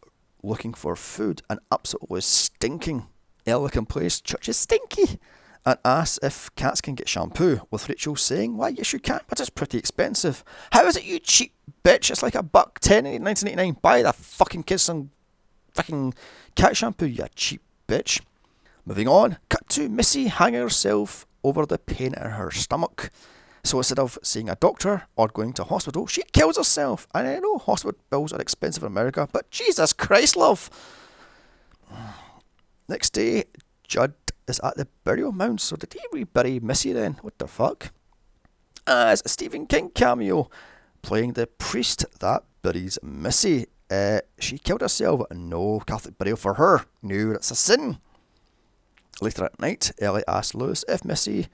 looking 0.42 0.74
for 0.74 0.96
food 0.96 1.42
and 1.50 1.60
absolutely 1.72 2.22
stinking. 2.22 3.08
Ella 3.46 3.70
complains 3.70 4.22
Church 4.22 4.48
is 4.50 4.58
stinky 4.58 5.20
and 5.65 5.80
asks 5.86 6.19
if 6.21 6.54
cats 6.56 6.82
can 6.82 6.95
get 6.95 7.08
shampoo, 7.08 7.62
with 7.71 7.88
Rachel 7.88 8.15
saying, 8.15 8.58
Why, 8.58 8.69
yes, 8.69 8.93
you 8.93 8.99
can, 8.99 9.21
but 9.28 9.39
it's 9.39 9.49
pretty 9.49 9.78
expensive. 9.78 10.43
How 10.71 10.86
is 10.86 10.97
it, 10.97 11.06
you 11.06 11.19
cheap 11.19 11.54
bitch? 11.84 12.12
It's 12.12 12.23
like 12.23 12.36
a 12.36 12.43
buck 12.43 12.80
ten 12.80 13.06
in 13.06 13.23
1989. 13.23 13.78
Buy 13.82 14.02
the 14.02 14.13
fucking 14.13 14.63
kids 14.63 14.84
some 14.84 15.12
fucking 15.73 16.13
cat 16.56 16.76
shampoo, 16.78 17.06
you 17.06 17.26
cheap 17.36 17.62
bitch. 17.88 18.21
Moving 18.86 19.08
on, 19.08 19.38
cut 19.49 19.67
to 19.69 19.88
Missy 19.88 20.28
hanging 20.28 20.62
herself 20.62 21.26
over 21.43 21.65
the 21.65 21.78
pain 21.78 22.13
in 22.13 22.32
her 22.32 22.52
stomach. 22.52 23.10
So 23.63 23.78
instead 23.78 23.99
of 23.99 24.19
seeing 24.21 24.49
a 24.49 24.56
doctor 24.56 25.04
or 25.15 25.30
going 25.30 25.54
to 25.54 25.63
hospital, 25.63 26.06
she 26.06 26.23
kills 26.34 26.58
herself. 26.58 27.08
And 27.15 27.28
I 27.28 27.39
know 27.39 27.58
hospital 27.58 27.97
bills 28.10 28.34
are 28.34 28.41
expensive 28.41 28.84
in 28.84 28.88
America, 28.88 29.30
but 29.32 29.49
Jesus 29.52 29.93
Christ, 29.93 30.36
love. 30.36 30.69
Next 32.89 33.12
day, 33.12 33.45
Judd 33.88 34.13
is 34.48 34.60
at 34.64 34.78
the 34.78 34.88
burial 35.04 35.32
mound. 35.32 35.62
So 35.62 35.76
did 35.76 35.94
he 35.94 36.00
rebury 36.12 36.60
Missy 36.60 36.94
then? 36.94 37.18
What 37.22 37.38
the 37.38 37.48
fuck? 37.48 37.92
As 38.86 39.22
a 39.26 39.30
Stephen 39.30 39.66
King 39.66 39.90
cameo, 39.90 40.50
playing 41.02 41.34
the 41.34 41.48
priest 41.48 42.06
that 42.20 42.44
buries 42.62 43.00
Missy. 43.02 43.68
Uh, 43.90 44.20
she 44.40 44.58
killed 44.58 44.82
herself. 44.82 45.22
No 45.32 45.80
Catholic 45.82 46.18
burial 46.18 46.38
for 46.38 46.56
her. 46.56 46.86
No, 47.02 47.34
that's 47.34 47.52
a 47.52 47.56
sin. 47.56 48.00
Later 49.22 49.46
at 49.46 49.60
night, 49.60 49.92
Ellie 50.02 50.24
asks 50.28 50.56
Lewis 50.56 50.84
if 50.88 51.06
Missy 51.06 51.48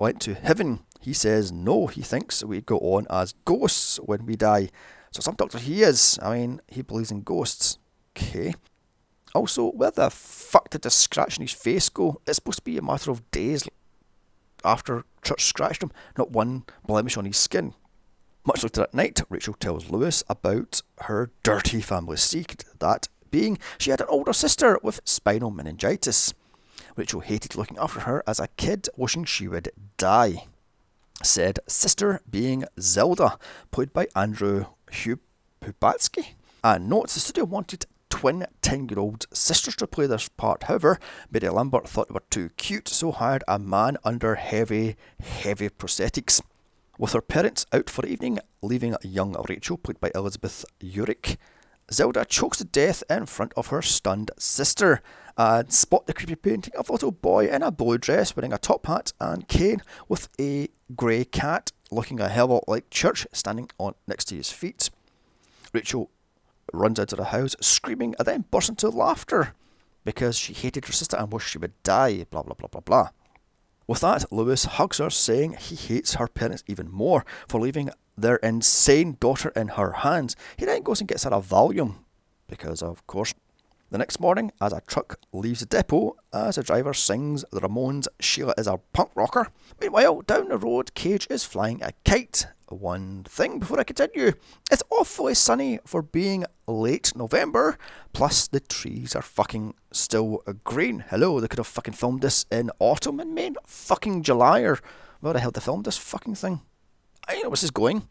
went 0.00 0.20
to 0.22 0.34
heaven. 0.34 0.80
He 1.00 1.12
says 1.12 1.52
no, 1.52 1.86
he 1.86 2.02
thinks 2.02 2.44
we 2.44 2.60
go 2.60 2.78
on 2.78 3.06
as 3.08 3.34
ghosts 3.44 3.98
when 3.98 4.26
we 4.26 4.36
die. 4.36 4.68
So 5.12 5.20
some 5.20 5.36
doctor 5.36 5.58
he 5.58 5.82
is. 5.82 6.18
I 6.22 6.36
mean, 6.38 6.60
he 6.68 6.82
believes 6.82 7.10
in 7.10 7.22
ghosts. 7.22 7.78
Okay. 8.16 8.54
Also, 9.34 9.70
where 9.70 9.90
the 9.90 10.10
fuck 10.10 10.70
did 10.70 10.82
the 10.82 10.90
scratch 10.90 11.36
in 11.36 11.42
his 11.42 11.52
face 11.52 11.88
go? 11.88 12.20
It's 12.26 12.36
supposed 12.36 12.58
to 12.58 12.64
be 12.64 12.78
a 12.78 12.82
matter 12.82 13.10
of 13.10 13.30
days 13.30 13.68
after 14.64 15.04
Church 15.22 15.44
scratched 15.44 15.82
him, 15.82 15.92
not 16.16 16.30
one 16.30 16.64
blemish 16.86 17.16
on 17.16 17.24
his 17.24 17.36
skin. 17.36 17.74
Much 18.44 18.62
later 18.62 18.80
that 18.80 18.94
night, 18.94 19.20
Rachel 19.28 19.54
tells 19.54 19.90
Lewis 19.90 20.24
about 20.28 20.82
her 21.02 21.30
dirty 21.42 21.80
family 21.80 22.16
secret, 22.16 22.64
that 22.78 23.08
being 23.30 23.58
she 23.76 23.90
had 23.90 24.00
an 24.00 24.06
older 24.08 24.32
sister 24.32 24.78
with 24.82 25.00
spinal 25.04 25.50
meningitis. 25.50 26.32
Rachel 26.96 27.20
hated 27.20 27.56
looking 27.56 27.78
after 27.78 28.00
her 28.00 28.24
as 28.26 28.40
a 28.40 28.48
kid, 28.56 28.88
wishing 28.96 29.24
she 29.24 29.48
would 29.48 29.70
die. 29.98 30.46
Said 31.22 31.58
sister 31.66 32.20
being 32.30 32.64
Zelda, 32.80 33.38
played 33.70 33.92
by 33.92 34.06
Andrew 34.16 34.66
Hubatsek. 34.90 36.28
And 36.64 36.88
notes 36.88 37.14
the 37.14 37.20
studio 37.20 37.44
wanted 37.44 37.86
twin 38.10 38.46
10 38.62 38.88
year 38.88 38.98
old 38.98 39.26
sisters 39.32 39.76
to 39.76 39.86
play 39.86 40.06
this 40.06 40.28
part. 40.28 40.64
However, 40.64 40.98
Mary 41.30 41.48
Lambert 41.48 41.88
thought 41.88 42.08
they 42.08 42.14
were 42.14 42.22
too 42.30 42.50
cute, 42.56 42.88
so 42.88 43.12
hired 43.12 43.44
a 43.46 43.58
man 43.58 43.96
under 44.04 44.34
heavy, 44.36 44.96
heavy 45.20 45.68
prosthetics. 45.68 46.40
With 46.98 47.12
her 47.12 47.20
parents 47.20 47.64
out 47.72 47.88
for 47.88 48.02
the 48.02 48.08
evening, 48.08 48.40
leaving 48.60 48.96
young 49.02 49.36
Rachel, 49.48 49.78
played 49.78 50.00
by 50.00 50.10
Elizabeth 50.14 50.64
Urich, 50.80 51.36
Zelda 51.92 52.24
chokes 52.24 52.58
to 52.58 52.64
death 52.64 53.02
in 53.08 53.26
front 53.26 53.52
of 53.56 53.68
her 53.68 53.82
stunned 53.82 54.30
sister 54.38 55.00
and 55.36 55.72
spot 55.72 56.06
the 56.06 56.12
creepy 56.12 56.34
painting 56.34 56.74
of 56.76 56.88
a 56.88 56.92
little 56.92 57.12
boy 57.12 57.46
in 57.46 57.62
a 57.62 57.70
blue 57.70 57.96
dress 57.96 58.36
wearing 58.36 58.52
a 58.52 58.58
top 58.58 58.86
hat 58.86 59.12
and 59.20 59.48
cane 59.48 59.80
with 60.08 60.28
a 60.40 60.68
grey 60.96 61.24
cat 61.24 61.70
looking 61.90 62.20
a 62.20 62.28
hell 62.28 62.48
lot 62.48 62.68
like 62.68 62.90
Church 62.90 63.26
standing 63.32 63.70
on 63.78 63.94
next 64.06 64.26
to 64.26 64.34
his 64.34 64.50
feet. 64.50 64.90
Rachel 65.72 66.10
runs 66.72 66.98
out 66.98 67.12
of 67.12 67.18
the 67.18 67.24
house 67.26 67.56
screaming 67.60 68.14
and 68.18 68.26
then 68.26 68.44
bursts 68.50 68.70
into 68.70 68.88
laughter 68.88 69.54
because 70.04 70.38
she 70.38 70.52
hated 70.52 70.86
her 70.86 70.92
sister 70.92 71.16
and 71.16 71.32
wished 71.32 71.50
she 71.50 71.58
would 71.58 71.82
die, 71.82 72.24
blah 72.30 72.42
blah 72.42 72.54
blah 72.54 72.68
blah 72.68 72.80
blah. 72.80 73.08
With 73.86 74.00
that, 74.00 74.30
Lewis 74.30 74.64
hugs 74.64 74.98
her, 74.98 75.08
saying 75.08 75.54
he 75.54 75.74
hates 75.74 76.14
her 76.14 76.28
parents 76.28 76.62
even 76.66 76.90
more 76.90 77.24
for 77.48 77.58
leaving 77.58 77.90
their 78.16 78.36
insane 78.36 79.16
daughter 79.18 79.50
in 79.56 79.68
her 79.68 79.92
hands. 79.92 80.36
He 80.58 80.66
then 80.66 80.82
goes 80.82 81.00
and 81.00 81.08
gets 81.08 81.24
her 81.24 81.30
a 81.30 81.40
volume, 81.40 82.04
because 82.48 82.82
of 82.82 83.06
course. 83.06 83.34
The 83.90 83.96
next 83.96 84.20
morning, 84.20 84.52
as 84.60 84.74
a 84.74 84.82
truck 84.86 85.18
leaves 85.32 85.60
the 85.60 85.66
depot, 85.66 86.16
as 86.30 86.58
a 86.58 86.62
driver 86.62 86.92
sings 86.92 87.42
the 87.50 87.60
Ramones' 87.60 88.06
Sheila 88.20 88.52
is 88.58 88.66
a 88.66 88.80
punk 88.92 89.10
rocker. 89.14 89.48
Meanwhile, 89.80 90.20
down 90.22 90.48
the 90.48 90.58
road, 90.58 90.92
Gage 90.92 91.26
is 91.30 91.44
flying 91.44 91.82
a 91.82 91.92
kite. 92.04 92.48
One 92.70 93.24
thing 93.24 93.58
before 93.58 93.80
I 93.80 93.84
continue 93.84 94.32
it's 94.70 94.82
awfully 94.90 95.34
sunny 95.34 95.78
for 95.86 96.02
being 96.02 96.44
late 96.66 97.12
November, 97.16 97.78
plus 98.12 98.46
the 98.46 98.60
trees 98.60 99.16
are 99.16 99.22
fucking 99.22 99.74
still 99.90 100.42
green. 100.64 101.04
Hello, 101.08 101.40
they 101.40 101.48
could 101.48 101.58
have 101.58 101.66
fucking 101.66 101.94
filmed 101.94 102.20
this 102.20 102.44
in 102.50 102.70
autumn 102.78 103.20
and 103.20 103.34
May, 103.34 103.52
fucking 103.66 104.22
July 104.22 104.60
or 104.60 104.78
where 105.20 105.32
the 105.32 105.40
hell 105.40 105.50
they 105.50 105.60
filmed 105.60 105.86
this 105.86 105.96
fucking 105.96 106.34
thing. 106.34 106.60
I 107.26 107.36
know 107.36 107.44
where 107.44 107.50
this 107.50 107.62
is 107.62 107.70
going. 107.70 108.06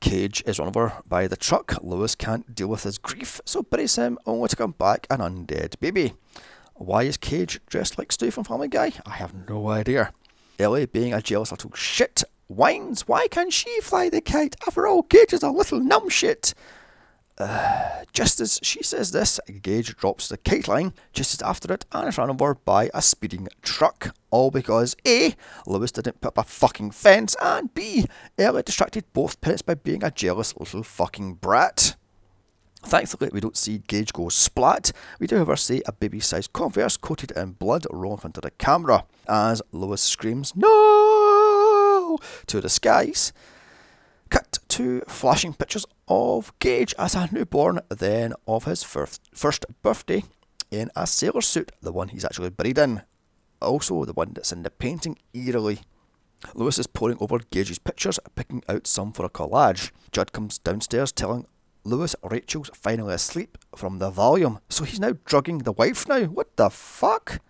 Gage 0.00 0.42
is 0.46 0.58
run 0.58 0.68
over 0.68 0.94
by 1.06 1.28
the 1.28 1.36
truck. 1.36 1.76
Lewis 1.80 2.14
can't 2.16 2.54
deal 2.54 2.68
with 2.68 2.82
his 2.82 2.98
grief, 2.98 3.40
so 3.44 3.62
buries 3.62 3.96
him 3.96 4.18
only 4.26 4.48
to 4.48 4.56
come 4.56 4.72
back 4.72 5.06
an 5.10 5.20
undead 5.20 5.78
baby. 5.78 6.14
Why 6.74 7.04
is 7.04 7.16
Gage 7.16 7.60
dressed 7.66 7.98
like 7.98 8.12
Stu 8.12 8.30
from 8.30 8.44
Family 8.44 8.68
Guy? 8.68 8.92
I 9.06 9.10
have 9.10 9.48
no 9.48 9.68
idea. 9.68 10.12
Ellie, 10.58 10.86
being 10.86 11.14
a 11.14 11.22
jealous 11.22 11.50
little 11.50 11.72
shit, 11.74 12.24
whines, 12.48 13.08
Why 13.08 13.28
can't 13.28 13.52
she 13.52 13.80
fly 13.80 14.08
the 14.08 14.20
kite? 14.20 14.56
After 14.66 14.86
all, 14.86 15.02
Gage 15.02 15.32
is 15.32 15.42
a 15.42 15.50
little 15.50 15.80
numb 15.80 16.08
shit. 16.08 16.54
Uh, 17.38 18.04
just 18.14 18.40
as 18.40 18.58
she 18.62 18.82
says 18.82 19.10
this, 19.12 19.38
Gage 19.60 19.94
drops 19.96 20.28
the 20.28 20.38
kite 20.38 20.68
line 20.68 20.94
just 21.12 21.34
as 21.34 21.42
after 21.42 21.72
it 21.74 21.84
and 21.92 22.08
is 22.08 22.16
run 22.16 22.30
over 22.30 22.54
by 22.54 22.90
a 22.94 23.02
speeding 23.02 23.48
truck. 23.60 24.16
All 24.30 24.50
because 24.50 24.96
A. 25.06 25.34
Lewis 25.66 25.92
didn't 25.92 26.20
put 26.22 26.28
up 26.28 26.38
a 26.38 26.44
fucking 26.44 26.92
fence 26.92 27.36
and 27.42 27.72
B. 27.74 28.06
Elliot 28.38 28.66
distracted 28.66 29.04
both 29.12 29.40
parents 29.42 29.62
by 29.62 29.74
being 29.74 30.02
a 30.02 30.10
jealous 30.10 30.56
little 30.56 30.82
fucking 30.82 31.34
brat. 31.34 31.96
Thankfully, 32.82 33.30
we 33.32 33.40
don't 33.40 33.56
see 33.56 33.82
Gage 33.86 34.12
go 34.12 34.28
splat. 34.28 34.92
We 35.18 35.26
do, 35.26 35.36
however, 35.36 35.56
see 35.56 35.82
a 35.86 35.92
baby 35.92 36.20
sized 36.20 36.52
converse 36.52 36.96
coated 36.96 37.32
in 37.32 37.52
blood 37.52 37.84
roll 37.90 38.12
in 38.12 38.18
front 38.18 38.38
of 38.38 38.44
the 38.44 38.50
camera 38.52 39.04
as 39.28 39.60
Lewis 39.72 40.00
screams, 40.00 40.54
No! 40.54 41.25
To 42.46 42.60
the 42.60 42.68
skies. 42.68 43.32
Cut 44.28 44.58
to 44.68 45.02
flashing 45.06 45.54
pictures 45.54 45.86
of 46.08 46.52
Gage 46.58 46.94
as 46.98 47.14
a 47.14 47.28
newborn, 47.30 47.80
then 47.88 48.34
of 48.46 48.64
his 48.64 48.82
first, 48.82 49.22
first 49.32 49.64
birthday 49.82 50.24
in 50.70 50.90
a 50.96 51.06
sailor 51.06 51.40
suit, 51.40 51.72
the 51.80 51.92
one 51.92 52.08
he's 52.08 52.24
actually 52.24 52.50
buried 52.50 52.78
in. 52.78 53.02
Also, 53.62 54.04
the 54.04 54.12
one 54.12 54.32
that's 54.34 54.52
in 54.52 54.62
the 54.62 54.70
painting 54.70 55.16
eerily. 55.32 55.80
Lewis 56.54 56.78
is 56.78 56.86
poring 56.86 57.16
over 57.20 57.38
Gage's 57.50 57.78
pictures, 57.78 58.18
picking 58.34 58.62
out 58.68 58.86
some 58.86 59.12
for 59.12 59.24
a 59.24 59.30
collage. 59.30 59.90
Judd 60.12 60.32
comes 60.32 60.58
downstairs 60.58 61.12
telling 61.12 61.46
Lewis 61.84 62.14
Rachel's 62.22 62.70
finally 62.74 63.14
asleep 63.14 63.56
from 63.74 63.98
the 63.98 64.10
volume, 64.10 64.58
so 64.68 64.84
he's 64.84 65.00
now 65.00 65.14
drugging 65.24 65.58
the 65.58 65.72
wife 65.72 66.06
now. 66.08 66.24
What 66.24 66.56
the 66.56 66.68
fuck? 66.68 67.40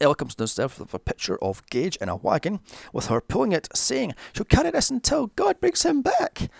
Comes 0.00 0.34
downstairs 0.34 0.78
with 0.78 0.94
a 0.94 0.98
picture 0.98 1.42
of 1.42 1.64
Gage 1.66 1.96
in 1.96 2.08
a 2.08 2.16
wagon, 2.16 2.60
with 2.92 3.06
her 3.06 3.20
pulling 3.20 3.52
it, 3.52 3.68
saying 3.74 4.14
she'll 4.34 4.44
carry 4.44 4.70
this 4.70 4.90
until 4.90 5.28
God 5.28 5.60
brings 5.60 5.82
him 5.82 6.02
back. 6.02 6.50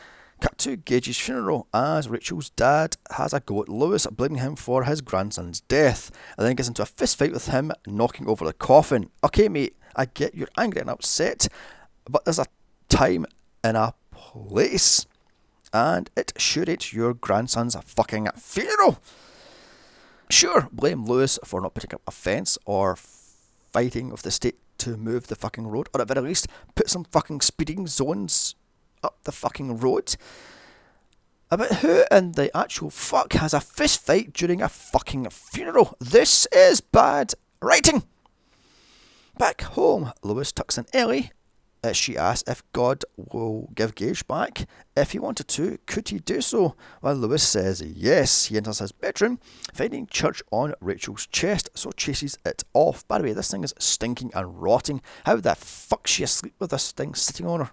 Cut 0.40 0.58
to 0.58 0.76
Gage's 0.76 1.18
funeral 1.18 1.68
as 1.72 2.08
Rachel's 2.08 2.50
dad 2.50 2.96
has 3.12 3.32
a 3.32 3.40
go 3.40 3.62
at 3.62 3.68
Lewis, 3.68 4.06
blaming 4.08 4.38
him 4.38 4.56
for 4.56 4.84
his 4.84 5.00
grandson's 5.00 5.60
death, 5.60 6.10
and 6.36 6.46
then 6.46 6.56
gets 6.56 6.68
into 6.68 6.82
a 6.82 6.86
fist 6.86 7.16
fight 7.18 7.32
with 7.32 7.48
him, 7.48 7.72
knocking 7.86 8.26
over 8.28 8.44
the 8.44 8.52
coffin. 8.52 9.10
Okay, 9.22 9.48
mate, 9.48 9.76
I 9.94 10.06
get 10.06 10.34
you're 10.34 10.48
angry 10.58 10.80
and 10.80 10.90
upset, 10.90 11.48
but 12.04 12.24
there's 12.24 12.40
a 12.40 12.46
time 12.88 13.26
and 13.62 13.76
a 13.76 13.94
place, 14.10 15.06
and 15.72 16.10
it 16.16 16.32
sure 16.36 16.64
ain't 16.66 16.92
your 16.92 17.14
grandson's 17.14 17.76
fucking 17.76 18.28
funeral. 18.36 18.98
Sure, 20.28 20.68
blame 20.72 21.04
Lewis 21.04 21.38
for 21.44 21.60
not 21.60 21.74
putting 21.74 21.94
up 21.94 22.02
a 22.06 22.10
fence 22.10 22.58
or 22.66 22.96
fighting 23.74 24.12
of 24.12 24.22
the 24.22 24.30
state 24.30 24.60
to 24.78 24.96
move 24.96 25.26
the 25.26 25.34
fucking 25.34 25.66
road, 25.66 25.88
or 25.92 26.00
at 26.00 26.06
very 26.06 26.20
least 26.20 26.46
put 26.76 26.88
some 26.88 27.02
fucking 27.02 27.40
speeding 27.40 27.88
zones 27.88 28.54
up 29.02 29.18
the 29.24 29.32
fucking 29.32 29.78
road. 29.78 30.14
About 31.50 31.72
who 31.82 32.04
in 32.08 32.32
the 32.32 32.56
actual 32.56 32.88
fuck 32.88 33.32
has 33.32 33.52
a 33.52 33.60
fist 33.60 34.00
fight 34.06 34.32
during 34.32 34.62
a 34.62 34.68
fucking 34.68 35.28
funeral? 35.30 35.96
This 35.98 36.46
is 36.52 36.80
bad 36.80 37.34
writing. 37.60 38.04
Back 39.38 39.62
home, 39.62 40.12
Lewis 40.22 40.52
tucks 40.52 40.78
in 40.78 40.86
Ellie 40.92 41.32
uh, 41.84 41.92
she 41.92 42.16
asks 42.16 42.48
if 42.48 42.62
God 42.72 43.04
will 43.16 43.68
give 43.74 43.94
Gage 43.94 44.26
back. 44.26 44.66
If 44.96 45.12
he 45.12 45.18
wanted 45.18 45.48
to, 45.48 45.78
could 45.86 46.08
he 46.08 46.18
do 46.18 46.40
so? 46.40 46.76
Well, 47.02 47.14
Lewis 47.14 47.42
says 47.42 47.82
yes. 47.82 48.46
He 48.46 48.56
enters 48.56 48.78
his 48.78 48.92
bedroom, 48.92 49.38
finding 49.74 50.06
Church 50.06 50.42
on 50.50 50.74
Rachel's 50.80 51.26
chest, 51.26 51.68
so 51.74 51.90
chases 51.90 52.38
it 52.46 52.64
off. 52.72 53.06
By 53.06 53.18
the 53.18 53.24
way, 53.24 53.32
this 53.34 53.50
thing 53.50 53.64
is 53.64 53.74
stinking 53.78 54.30
and 54.34 54.62
rotting. 54.62 55.02
How 55.26 55.36
the 55.36 55.54
fuck 55.54 56.06
she 56.06 56.22
asleep 56.22 56.54
with 56.58 56.70
this 56.70 56.90
thing 56.92 57.14
sitting 57.14 57.46
on 57.46 57.60
her? 57.60 57.70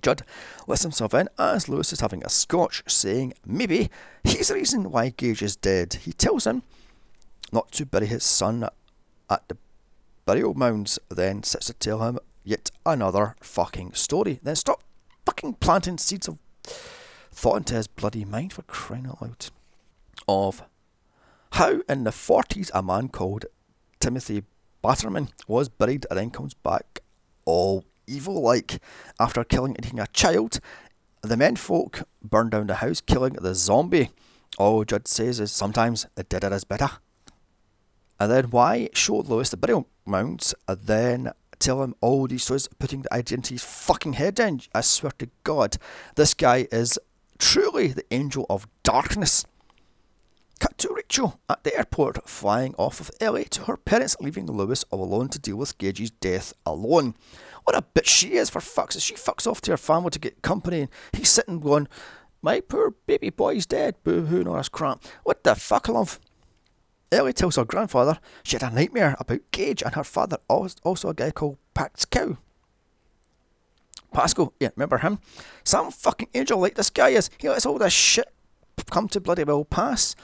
Judd 0.00 0.22
lets 0.66 0.82
himself 0.82 1.12
in 1.12 1.28
as 1.38 1.68
Lewis 1.68 1.92
is 1.92 2.00
having 2.00 2.24
a 2.24 2.30
scotch, 2.30 2.82
saying 2.86 3.34
maybe 3.44 3.90
he's 4.24 4.48
the 4.48 4.54
reason 4.54 4.90
why 4.90 5.10
Gage 5.10 5.42
is 5.42 5.56
dead. 5.56 5.94
He 5.94 6.14
tells 6.14 6.46
him 6.46 6.62
not 7.52 7.70
to 7.72 7.84
bury 7.84 8.06
his 8.06 8.24
son 8.24 8.66
at 9.28 9.48
the 9.48 9.58
burial 10.24 10.54
mounds, 10.54 10.98
then 11.10 11.42
sits 11.42 11.66
to 11.66 11.74
tell 11.74 12.00
him 12.00 12.18
yet 12.44 12.70
another 12.84 13.36
fucking 13.40 13.92
story. 13.94 14.40
Then 14.42 14.56
stop 14.56 14.82
fucking 15.26 15.54
planting 15.54 15.98
seeds 15.98 16.28
of 16.28 16.38
thought 17.30 17.58
into 17.58 17.74
his 17.74 17.86
bloody 17.86 18.24
mind 18.24 18.52
for 18.52 18.62
crying 18.62 19.06
out 19.06 19.22
loud. 19.22 19.46
Of 20.28 20.62
how 21.52 21.80
in 21.88 22.04
the 22.04 22.10
40s 22.10 22.70
a 22.74 22.82
man 22.82 23.08
called 23.08 23.46
Timothy 23.98 24.44
Baterman 24.82 25.28
was 25.46 25.68
buried 25.68 26.06
and 26.08 26.18
then 26.18 26.30
comes 26.30 26.54
back 26.54 27.00
all 27.44 27.84
evil 28.06 28.40
like 28.40 28.80
after 29.18 29.44
killing 29.44 29.76
and 29.76 29.86
eating 29.86 30.00
a 30.00 30.06
child. 30.08 30.60
The 31.22 31.36
men 31.36 31.56
folk 31.56 32.02
burn 32.22 32.50
down 32.50 32.66
the 32.66 32.76
house, 32.76 33.00
killing 33.00 33.34
the 33.34 33.54
zombie. 33.54 34.10
All 34.58 34.84
Judd 34.84 35.06
says 35.06 35.38
is 35.38 35.52
sometimes 35.52 36.06
the 36.14 36.24
deader 36.24 36.52
is 36.52 36.64
better. 36.64 36.90
And 38.18 38.30
then 38.30 38.50
why 38.50 38.88
show 38.94 39.16
Lewis 39.16 39.50
the 39.50 39.56
burial 39.56 39.86
mounds 40.04 40.54
and 40.68 40.80
then 40.82 41.32
tell 41.60 41.82
him 41.82 41.94
all 42.00 42.26
these 42.26 42.42
stories, 42.42 42.68
putting 42.78 43.02
the 43.02 43.14
idea 43.14 43.36
into 43.36 43.54
his 43.54 43.62
fucking 43.62 44.14
head 44.14 44.40
in? 44.40 44.62
I 44.74 44.80
swear 44.80 45.12
to 45.18 45.28
God, 45.44 45.76
this 46.16 46.34
guy 46.34 46.66
is 46.72 46.98
truly 47.38 47.88
the 47.88 48.04
angel 48.10 48.46
of 48.50 48.66
darkness. 48.82 49.44
Cut 50.58 50.76
to 50.78 50.92
Rachel 50.94 51.40
at 51.48 51.64
the 51.64 51.74
airport, 51.74 52.28
flying 52.28 52.74
off 52.76 52.98
with 52.98 53.10
Ellie 53.20 53.44
to 53.44 53.62
her 53.62 53.78
parents, 53.78 54.16
leaving 54.20 54.46
Lewis 54.46 54.84
all 54.90 55.02
alone 55.02 55.28
to 55.30 55.38
deal 55.38 55.56
with 55.56 55.78
Gage's 55.78 56.10
death 56.10 56.52
alone. 56.66 57.14
What 57.64 57.76
a 57.76 57.82
bitch 57.82 58.08
she 58.08 58.34
is, 58.34 58.50
for 58.50 58.60
fuck's. 58.60 59.00
She 59.00 59.14
fucks 59.14 59.46
off 59.46 59.62
to 59.62 59.70
her 59.70 59.78
family 59.78 60.10
to 60.10 60.18
get 60.18 60.42
company, 60.42 60.80
and 60.82 60.90
he's 61.14 61.30
sitting 61.30 61.60
going, 61.60 61.88
My 62.42 62.60
poor 62.60 62.94
baby 63.06 63.30
boy's 63.30 63.64
dead, 63.64 63.96
boo 64.04 64.26
hoo, 64.26 64.44
all 64.44 64.56
this 64.56 64.68
crap. 64.68 65.02
What 65.24 65.44
the 65.44 65.54
fuck, 65.54 65.88
love? 65.88 66.20
Ellie 67.12 67.32
tells 67.32 67.56
her 67.56 67.64
grandfather 67.64 68.18
she 68.42 68.56
had 68.56 68.62
a 68.62 68.74
nightmare 68.74 69.16
about 69.18 69.40
Gage 69.50 69.82
and 69.82 69.94
her 69.94 70.04
father, 70.04 70.38
also 70.48 71.08
a 71.08 71.14
guy 71.14 71.30
called 71.30 71.58
Pascal. 71.74 72.38
Pascal, 74.12 74.52
yeah, 74.60 74.70
remember 74.76 74.98
him? 74.98 75.20
Some 75.64 75.90
fucking 75.90 76.28
angel 76.34 76.58
like 76.58 76.74
this 76.74 76.90
guy 76.90 77.10
is. 77.10 77.30
He 77.38 77.48
lets 77.48 77.66
all 77.66 77.78
this 77.78 77.92
shit 77.92 78.32
come 78.90 79.08
to 79.08 79.20
bloody 79.20 79.44
well 79.44 79.64
pass. 79.64 80.16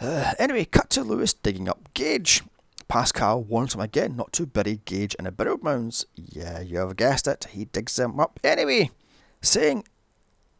Uh, 0.00 0.32
anyway, 0.38 0.64
cut 0.64 0.90
to 0.90 1.02
Lewis 1.02 1.32
digging 1.34 1.68
up 1.68 1.92
Gage. 1.94 2.42
Pascal 2.88 3.42
warns 3.42 3.74
him 3.74 3.80
again 3.80 4.16
not 4.16 4.32
to 4.34 4.46
bury 4.46 4.80
Gage 4.84 5.14
in 5.16 5.24
the 5.24 5.32
burial 5.32 5.58
mounds. 5.62 6.06
Yeah, 6.14 6.60
you 6.60 6.78
have 6.78 6.96
guessed 6.96 7.26
it. 7.26 7.48
He 7.50 7.64
digs 7.66 7.98
him 7.98 8.20
up 8.20 8.40
anyway, 8.44 8.90
saying, 9.40 9.84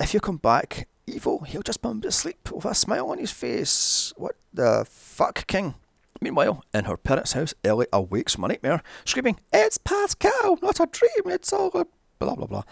If 0.01 0.15
you 0.15 0.21
come 0.21 0.39
back 0.39 0.89
evil, 1.07 1.41
he'll 1.41 1.63
just 1.63 1.83
bump 1.83 2.03
to 2.03 2.11
sleep 2.11 2.51
with 2.53 2.65
a 2.65 2.75
smile 2.75 3.11
on 3.11 3.19
his 3.19 3.31
face. 3.31 4.13
What 4.17 4.37
the 4.53 4.87
fuck, 4.89 5.47
King? 5.47 5.75
Meanwhile, 6.21 6.65
in 6.73 6.85
her 6.85 6.97
parents' 6.97 7.33
house, 7.33 7.55
Ellie 7.65 7.87
awakes 7.93 8.35
from 8.35 8.45
a 8.45 8.49
nightmare, 8.49 8.83
screaming, 9.05 9.39
It's 9.53 9.79
Pascal, 9.79 10.59
not 10.63 10.81
a 10.81 10.87
dream, 10.87 11.27
it's 11.27 11.53
all 11.53 11.71
a 11.75 11.87
blah 12.19 12.35
blah 12.35 12.47
blah. 12.47 12.63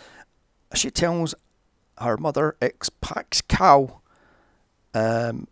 She 0.75 0.91
tells 0.91 1.35
her 1.99 2.17
mother 2.17 2.57
it's 2.61 2.89
Pascal 2.89 4.03
um, 4.95 5.49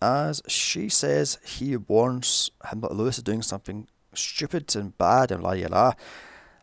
as 0.00 0.42
she 0.46 0.88
says, 0.88 1.38
he 1.44 1.76
warns 1.76 2.50
him 2.70 2.80
that 2.80 2.94
Lewis 2.94 3.18
is 3.18 3.22
doing 3.22 3.42
something 3.42 3.88
stupid 4.14 4.74
and 4.76 4.96
bad 4.98 5.30
and 5.30 5.42
la 5.42 5.50
la 5.50 5.68
la. 5.68 5.92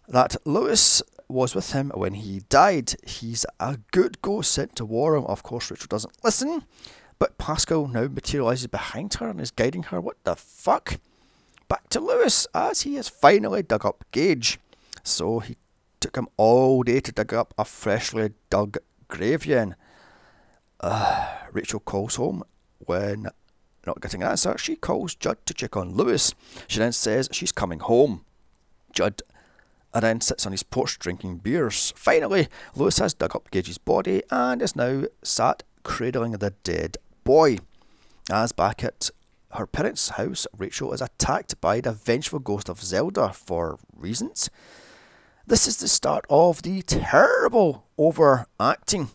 That 0.08 0.36
Lewis 0.46 1.02
was 1.34 1.56
with 1.56 1.74
him 1.74 1.92
when 1.96 2.14
he 2.14 2.42
died. 2.50 2.94
He's 3.06 3.46
a 3.60 3.80
good 3.92 4.22
ghost 4.22 4.52
sent 4.52 4.76
to 4.78 4.86
warn 4.86 5.20
him. 5.20 5.26
Of 5.26 5.44
course, 5.44 5.70
Richard 5.70 5.90
doesn't 5.90 6.24
listen, 6.24 6.64
but 7.20 7.38
Pascal 7.38 7.88
now 7.88 8.08
materialises 8.08 8.68
behind 8.68 9.16
her 9.16 9.28
and 9.28 9.42
is 9.42 9.52
guiding 9.52 9.84
her. 9.84 10.00
What 10.00 10.24
the 10.24 10.36
fuck? 10.36 11.00
Back 11.68 11.90
to 11.90 12.00
Lewis 12.00 12.48
as 12.54 12.82
he 12.82 12.96
has 12.96 13.10
finally 13.10 13.64
dug 13.64 13.86
up 13.86 14.06
Gage. 14.12 14.60
So 15.04 15.40
he 15.40 15.58
took 16.00 16.16
him 16.16 16.28
all 16.38 16.84
day 16.84 17.00
to 17.00 17.12
dig 17.12 17.34
up 17.34 17.54
a 17.58 17.66
freshly 17.66 18.32
dug 18.50 18.78
grave 19.08 19.44
again. 19.44 19.76
Uh, 20.80 21.38
Rachel 21.52 21.80
calls 21.80 22.16
home 22.16 22.44
when 22.80 23.28
not 23.86 24.02
getting 24.02 24.22
an 24.22 24.30
answer. 24.30 24.58
She 24.58 24.76
calls 24.76 25.16
Judd 25.16 25.38
to 25.46 25.54
check 25.54 25.76
on 25.76 25.96
Lewis. 25.96 26.34
She 26.68 26.80
then 26.80 26.92
says 26.92 27.30
she's 27.32 27.52
coming 27.52 27.80
home. 27.80 28.26
Judd 28.92 29.22
then 30.02 30.22
sits 30.22 30.46
on 30.46 30.52
his 30.52 30.64
porch 30.64 30.98
drinking 31.00 31.38
beers. 31.38 31.94
Finally, 31.96 32.48
Lewis 32.76 33.00
has 33.00 33.14
dug 33.14 33.36
up 33.36 33.52
Gage's 33.52 33.78
body 33.78 34.24
and 34.32 34.62
is 34.62 34.76
now 34.76 35.04
sat 35.22 35.64
cradling 35.84 36.34
the 36.34 36.52
dead 36.64 36.98
boy. 37.24 37.58
As 38.32 38.52
back 38.52 38.84
at 38.84 39.10
her 39.54 39.68
parents' 39.68 40.10
house, 40.10 40.48
Rachel 40.58 40.94
is 40.94 41.02
attacked 41.02 41.60
by 41.62 41.82
the 41.82 41.92
vengeful 41.92 42.40
ghost 42.40 42.70
of 42.70 42.82
Zelda 42.82 43.34
for 43.34 43.78
reasons. 43.96 44.50
This 45.46 45.68
is 45.68 45.78
the 45.78 45.88
start 45.88 46.26
of 46.30 46.62
the 46.62 46.82
terrible 46.82 47.86
overacting 47.98 49.10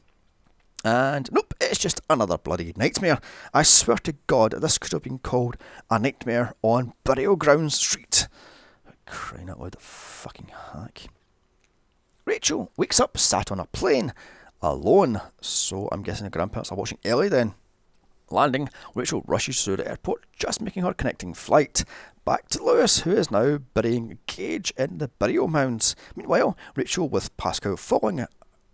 and 0.85 1.29
nope, 1.33 1.55
it's 1.61 1.79
just 1.79 2.01
another 2.09 2.39
bloody 2.39 2.73
nightmare. 2.77 3.19
I 3.53 3.63
swear 3.63 3.97
to 3.99 4.15
God, 4.27 4.53
this 4.53 4.79
could 4.79 4.93
have 4.93 5.03
been 5.03 5.19
called 5.19 5.57
a 5.91 5.99
nightmare 5.99 6.55
on 6.63 6.93
Burial 7.05 7.37
Ground 7.37 7.73
Street. 7.73 8.28
Crying 9.09 9.49
out 9.49 9.61
loud, 9.61 9.73
the 9.73 9.79
fucking 9.81 10.51
hack. 10.73 11.07
Rachel 12.25 12.71
wakes 12.77 13.01
up 13.01 13.17
sat 13.17 13.51
on 13.51 13.59
a 13.59 13.65
plane, 13.65 14.13
alone. 14.61 15.21
So 15.41 15.89
I'm 15.91 16.03
guessing 16.03 16.25
the 16.25 16.31
grandparents 16.31 16.71
are 16.71 16.77
watching 16.77 16.99
Ellie 17.05 17.29
then. 17.29 17.55
Landing, 18.31 18.69
Rachel 18.95 19.25
rushes 19.27 19.65
through 19.65 19.77
the 19.77 19.89
airport, 19.89 20.27
just 20.39 20.61
making 20.61 20.83
her 20.83 20.93
connecting 20.93 21.33
flight. 21.33 21.85
Back 22.27 22.49
to 22.51 22.63
Lewis, 22.63 23.01
who 23.01 23.13
is 23.13 23.31
now 23.31 23.59
burying 23.73 24.19
Gage 24.27 24.75
in 24.77 24.99
the 24.99 25.09
burial 25.09 25.49
mounds. 25.49 25.97
Meanwhile, 26.15 26.57
Rachel, 26.77 27.09
with 27.09 27.35
Pascal 27.39 27.79
following, 27.79 28.27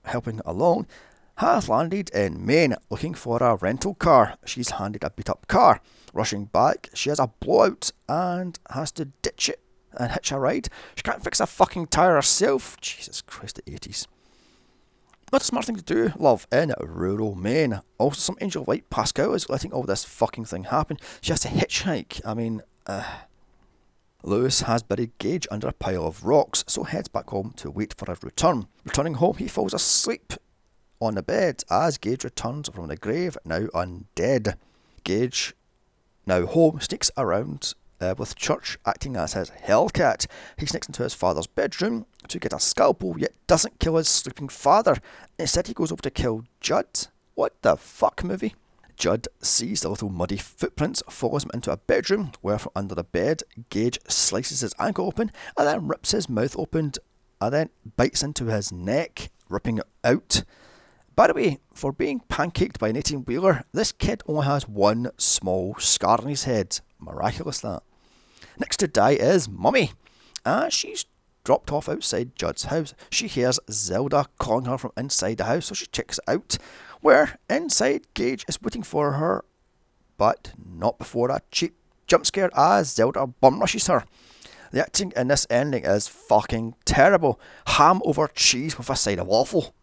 helping 0.05 0.41
along, 0.45 0.89
has 1.37 1.69
landed 1.69 2.11
in 2.11 2.45
Maine 2.45 2.75
looking 2.91 3.15
for 3.15 3.41
a 3.41 3.55
rental 3.55 3.95
car. 3.95 4.37
She's 4.45 4.71
handed 4.71 5.05
a 5.05 5.11
beat 5.11 5.31
up 5.31 5.47
car. 5.47 5.81
Rushing 6.13 6.47
back, 6.47 6.91
she 6.95 7.11
has 7.11 7.21
a 7.21 7.31
blowout 7.39 7.93
and 8.09 8.59
has 8.71 8.91
to 8.93 9.07
ditch 9.23 9.49
it 9.49 9.61
and 9.99 10.13
hitch 10.13 10.33
a 10.33 10.39
ride. 10.39 10.69
She 10.97 11.03
can't 11.03 11.23
fix 11.23 11.41
a 11.41 11.47
fucking 11.47 11.89
tyre 11.89 12.15
herself. 12.15 12.81
Jesus 12.81 13.21
Christ, 13.23 13.57
the 13.57 13.71
80s. 13.71 14.07
Not 15.33 15.43
a 15.43 15.45
smart 15.45 15.65
thing 15.67 15.77
to 15.77 15.83
do, 15.83 16.13
love, 16.17 16.47
in 16.53 16.73
rural 16.79 17.35
Maine. 17.35 17.81
Also, 17.99 18.21
some 18.21 18.37
angel 18.41 18.65
like 18.69 18.89
Pascal 18.91 19.35
is 19.35 19.49
letting 19.49 19.73
all 19.73 19.83
this 19.83 20.05
fucking 20.05 20.45
thing 20.45 20.65
happen. 20.65 20.99
She 21.21 21.33
has 21.33 21.41
to 21.41 21.49
hitchhike. 21.49 22.21
I 22.25 22.35
mean, 22.35 22.63
uh, 22.87 23.05
Lewis 24.23 24.61
has 24.63 24.83
buried 24.83 25.19
Gage 25.19 25.49
under 25.51 25.69
a 25.69 25.73
pile 25.73 26.07
of 26.07 26.25
rocks, 26.25 26.65
so 26.69 26.85
heads 26.85 27.09
back 27.09 27.31
home 27.31 27.53
to 27.57 27.71
wait 27.71 27.95
for 27.99 28.11
a 28.11 28.17
return. 28.23 28.69
Returning 28.85 29.15
home, 29.15 29.37
he 29.39 29.49
falls 29.49 29.75
asleep 29.75 30.35
on 31.01 31.17
the 31.17 31.23
bed 31.23 31.63
as 31.71 31.99
Gage 31.99 32.25
returns 32.25 32.69
from 32.69 32.89
the 32.89 32.97
grave, 32.97 33.37
now 33.45 33.67
undead. 33.75 34.55
Gage, 35.03 35.55
now 36.27 36.47
home, 36.47 36.81
sneaks 36.81 37.11
around 37.17 37.75
uh, 38.01 38.15
with 38.17 38.37
Church 38.37 38.79
acting 38.87 39.17
as 39.17 39.35
his 39.35 39.51
hellcat. 39.51 40.27
He 40.59 40.67
sneaks 40.67 40.87
into 40.87 41.03
his 41.03 41.15
father's 41.15 41.47
bedroom 41.47 42.07
to 42.29 42.39
get 42.39 42.53
a 42.53 42.61
scalpel, 42.61 43.19
yet 43.19 43.33
doesn't 43.47 43.81
kill 43.81 43.97
his 43.97 44.09
sleeping 44.09 44.49
father. 44.49 44.97
Instead, 45.39 45.69
he 45.69 45.75
goes 45.75 45.93
over 45.93 46.03
to 46.03 46.11
kill 46.11 46.45
Judd. 46.61 47.09
What 47.35 47.61
the 47.63 47.77
fuck 47.77 48.23
movie? 48.25 48.55
Judd 48.97 49.27
sees 49.43 49.81
the 49.81 49.89
little 49.89 50.09
muddy 50.09 50.37
footprints, 50.37 51.03
follows 51.09 51.45
him 51.45 51.51
into 51.53 51.73
a 51.73 51.77
bedroom, 51.77 52.33
where 52.41 52.59
from 52.59 52.73
under 52.77 52.95
the 52.95 53.05
bed, 53.05 53.43
Gage 53.71 53.99
slices 54.09 54.61
his 54.61 54.75
ankle 54.79 55.07
open 55.07 55.33
and 55.57 55.67
then 55.67 55.89
rips 55.89 56.13
his 56.13 56.29
mouth 56.29 56.57
open 56.59 56.93
and 57.41 57.53
then 57.53 57.71
bites 57.97 58.23
into 58.23 58.47
his 58.47 58.73
neck, 58.73 59.31
ripping 59.49 59.79
it 59.79 59.87
out. 60.05 60.45
By 61.17 61.29
the 61.29 61.35
way, 61.35 61.59
for 61.73 61.93
being 61.93 62.23
pancaked 62.29 62.79
by 62.79 62.89
an 62.89 62.97
18 62.97 63.25
wheeler, 63.25 63.65
this 63.73 63.93
kid 63.93 64.23
only 64.27 64.47
has 64.47 64.69
one 64.69 65.11
small 65.17 65.77
scar 65.79 66.19
on 66.21 66.27
his 66.27 66.45
head. 66.45 66.81
Miraculous 67.05 67.61
that. 67.61 67.83
Next 68.59 68.79
to 68.79 68.89
die 68.89 69.13
is 69.13 69.49
Mummy. 69.49 69.93
As 70.45 70.65
ah, 70.65 70.69
she's 70.69 71.07
dropped 71.45 71.73
off 71.73 71.89
outside 71.89 72.37
Judd's 72.37 72.65
house, 72.65 72.95
she 73.11 73.27
hears 73.27 73.61
Zelda 73.71 74.27
calling 74.39 74.67
her 74.67 74.79
from 74.79 74.93
inside 74.97 75.39
the 75.39 75.45
house, 75.45 75.67
so 75.67 75.75
she 75.75 75.87
checks 75.87 76.19
it 76.19 76.25
out. 76.31 76.59
Where 77.01 77.39
inside 77.51 78.07
Gage 78.15 78.45
is 78.49 78.61
waiting 78.63 78.83
for 78.83 79.13
her, 79.13 79.45
but 80.17 80.53
not 80.59 80.99
before 80.99 81.31
a 81.31 81.41
cheap 81.51 81.75
jump 82.07 82.27
scare 82.27 82.51
as 82.53 82.53
ah, 82.55 82.83
Zelda 82.83 83.27
bum 83.27 83.61
rushes 83.61 83.87
her. 83.87 84.05
The 84.73 84.83
acting 84.83 85.13
in 85.17 85.29
this 85.29 85.47
ending 85.51 85.85
is 85.85 86.09
fucking 86.09 86.75
terrible. 86.85 87.39
Ham 87.67 88.01
over 88.05 88.27
cheese 88.29 88.77
with 88.77 88.91
a 88.91 88.97
side 88.97 89.19
of 89.19 89.27
waffle. 89.27 89.75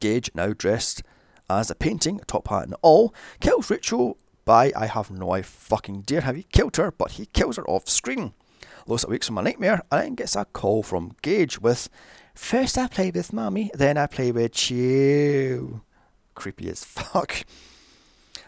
Gage, 0.00 0.30
now 0.34 0.52
dressed 0.52 1.02
as 1.50 1.70
a 1.70 1.74
painting, 1.74 2.20
top 2.26 2.48
hat 2.48 2.64
and 2.64 2.76
all, 2.82 3.14
kills 3.40 3.70
Rachel 3.70 4.16
by 4.44 4.72
I 4.76 4.86
have 4.86 5.10
no 5.10 5.40
fucking 5.42 6.02
dare 6.02 6.22
have 6.22 6.36
he 6.36 6.44
killed 6.44 6.76
her, 6.76 6.90
but 6.90 7.12
he 7.12 7.26
kills 7.26 7.56
her 7.56 7.68
off 7.68 7.88
screen. 7.88 8.34
Louis 8.86 9.04
awakes 9.04 9.26
from 9.26 9.38
a 9.38 9.42
nightmare 9.42 9.82
and 9.90 10.02
then 10.02 10.14
gets 10.14 10.36
a 10.36 10.44
call 10.44 10.82
from 10.82 11.16
Gage 11.22 11.60
with 11.60 11.88
First 12.34 12.78
I 12.78 12.86
play 12.86 13.10
with 13.10 13.32
mommy, 13.32 13.70
then 13.74 13.98
I 13.98 14.06
play 14.06 14.32
with 14.32 14.70
you. 14.70 15.82
Creepy 16.34 16.68
as 16.70 16.84
fuck. 16.84 17.44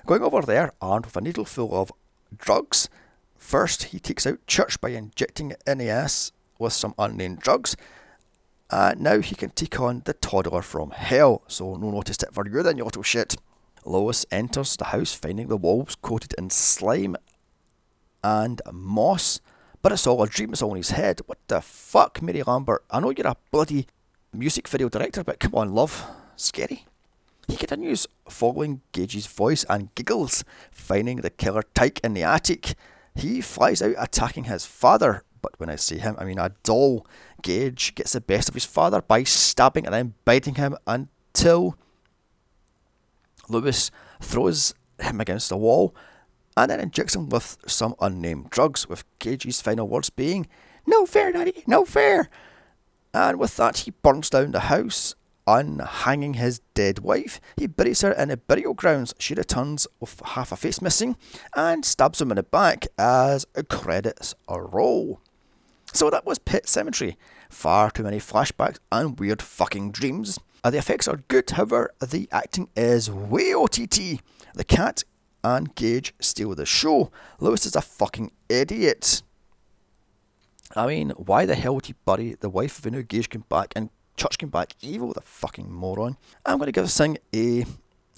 Going 0.06 0.22
over 0.22 0.42
there, 0.42 0.72
armed 0.80 1.06
with 1.06 1.16
a 1.16 1.20
needle 1.20 1.44
full 1.44 1.74
of 1.74 1.92
drugs. 2.36 2.88
First, 3.36 3.84
he 3.84 3.98
takes 3.98 4.26
out 4.26 4.46
Church 4.46 4.80
by 4.80 4.90
injecting 4.90 5.50
it 5.50 5.62
in 5.66 5.78
the 5.78 5.90
ass 5.90 6.32
with 6.58 6.72
some 6.72 6.94
unnamed 6.98 7.40
drugs. 7.40 7.76
And 8.70 9.00
now 9.00 9.20
he 9.20 9.34
can 9.34 9.50
take 9.50 9.78
on 9.78 10.02
the 10.06 10.14
toddler 10.14 10.62
from 10.62 10.90
hell. 10.90 11.42
So, 11.46 11.76
no 11.76 11.90
notice 11.90 12.22
it 12.22 12.32
for 12.32 12.46
you 12.48 12.62
then, 12.62 12.78
you 12.78 12.84
little 12.84 13.02
shit. 13.02 13.36
Louis 13.86 14.24
enters 14.30 14.76
the 14.76 14.86
house 14.86 15.14
finding 15.14 15.48
the 15.48 15.56
walls 15.56 15.96
coated 16.00 16.34
in 16.38 16.50
slime 16.50 17.16
and 18.22 18.60
moss. 18.72 19.40
But 19.82 19.92
it's 19.92 20.06
all 20.06 20.22
a 20.22 20.26
dream, 20.26 20.52
it's 20.52 20.62
all 20.62 20.70
in 20.70 20.78
his 20.78 20.90
head. 20.90 21.20
What 21.26 21.38
the 21.48 21.60
fuck, 21.60 22.22
Mary 22.22 22.42
Lambert? 22.42 22.84
I 22.90 23.00
know 23.00 23.10
you're 23.10 23.26
a 23.26 23.36
bloody 23.50 23.86
music 24.32 24.66
video 24.66 24.88
director, 24.88 25.22
but 25.22 25.38
come 25.38 25.54
on, 25.54 25.74
love. 25.74 26.06
Scary. 26.36 26.86
He 27.46 27.56
continues 27.56 28.06
following 28.28 28.80
Gage's 28.92 29.26
voice 29.26 29.64
and 29.68 29.94
giggles, 29.94 30.44
finding 30.70 31.18
the 31.18 31.30
killer 31.30 31.62
tyke 31.74 32.00
in 32.02 32.14
the 32.14 32.22
attic. 32.22 32.74
He 33.14 33.40
flies 33.40 33.82
out 33.82 33.94
attacking 33.98 34.44
his 34.44 34.64
father, 34.64 35.22
but 35.42 35.52
when 35.60 35.68
I 35.68 35.76
see 35.76 35.98
him, 35.98 36.16
I 36.18 36.24
mean 36.24 36.38
a 36.38 36.52
doll. 36.62 37.06
Gage 37.42 37.94
gets 37.94 38.14
the 38.14 38.22
best 38.22 38.48
of 38.48 38.54
his 38.54 38.64
father 38.64 39.02
by 39.02 39.24
stabbing 39.24 39.84
and 39.84 39.94
then 39.94 40.14
biting 40.24 40.54
him 40.54 40.76
until 40.86 41.76
Lewis 43.48 43.90
throws 44.20 44.74
him 45.00 45.20
against 45.20 45.48
the 45.48 45.56
wall 45.56 45.94
and 46.56 46.70
then 46.70 46.80
injects 46.80 47.14
him 47.14 47.28
with 47.28 47.56
some 47.66 47.94
unnamed 48.00 48.50
drugs, 48.50 48.88
with 48.88 49.04
Gage's 49.18 49.60
final 49.60 49.88
words 49.88 50.10
being, 50.10 50.46
No 50.86 51.06
fair, 51.06 51.32
Daddy, 51.32 51.64
no 51.66 51.84
fair. 51.84 52.28
And 53.12 53.38
with 53.38 53.56
that, 53.56 53.78
he 53.78 53.90
burns 53.90 54.30
down 54.30 54.52
the 54.52 54.60
house, 54.60 55.14
unhanging 55.46 56.36
his 56.36 56.60
dead 56.74 57.00
wife. 57.00 57.40
He 57.56 57.66
buries 57.66 58.00
her 58.00 58.12
in 58.12 58.28
the 58.28 58.36
burial 58.36 58.74
grounds. 58.74 59.14
She 59.18 59.34
returns 59.34 59.86
with 60.00 60.20
half 60.24 60.52
a 60.52 60.56
face 60.56 60.80
missing 60.80 61.16
and 61.54 61.84
stabs 61.84 62.20
him 62.20 62.30
in 62.30 62.36
the 62.36 62.42
back 62.42 62.86
as 62.98 63.46
credits 63.68 64.34
roll. 64.48 65.20
So 65.92 66.10
that 66.10 66.26
was 66.26 66.38
Pet 66.38 66.64
Sematary. 66.64 67.16
Far 67.48 67.90
too 67.90 68.02
many 68.02 68.18
flashbacks 68.18 68.78
and 68.90 69.18
weird 69.18 69.40
fucking 69.40 69.92
dreams. 69.92 70.38
Uh, 70.64 70.70
the 70.70 70.78
effects 70.78 71.06
are 71.06 71.18
good, 71.28 71.50
however, 71.50 71.92
the 72.00 72.26
acting 72.32 72.68
is 72.74 73.10
way 73.10 73.54
OTT. 73.54 74.20
The 74.54 74.64
cat 74.66 75.04
and 75.44 75.74
Gage 75.74 76.14
steal 76.20 76.54
the 76.54 76.64
show. 76.64 77.12
Lewis 77.38 77.66
is 77.66 77.76
a 77.76 77.82
fucking 77.82 78.32
idiot. 78.48 79.22
I 80.74 80.86
mean, 80.86 81.10
why 81.10 81.44
the 81.44 81.54
hell 81.54 81.74
would 81.74 81.86
he 81.86 81.94
bury 82.06 82.34
the 82.40 82.48
wife 82.48 82.78
of 82.78 82.86
a 82.86 82.90
new 82.90 83.02
Gage 83.02 83.28
came 83.28 83.44
back 83.50 83.74
and 83.76 83.90
Church 84.16 84.38
came 84.38 84.48
back 84.48 84.74
evil, 84.80 85.12
the 85.12 85.20
fucking 85.20 85.70
moron. 85.70 86.16
I'm 86.46 86.58
going 86.58 86.66
to 86.66 86.72
give 86.72 86.84
this 86.84 86.96
thing 86.96 87.18
a, 87.34 87.66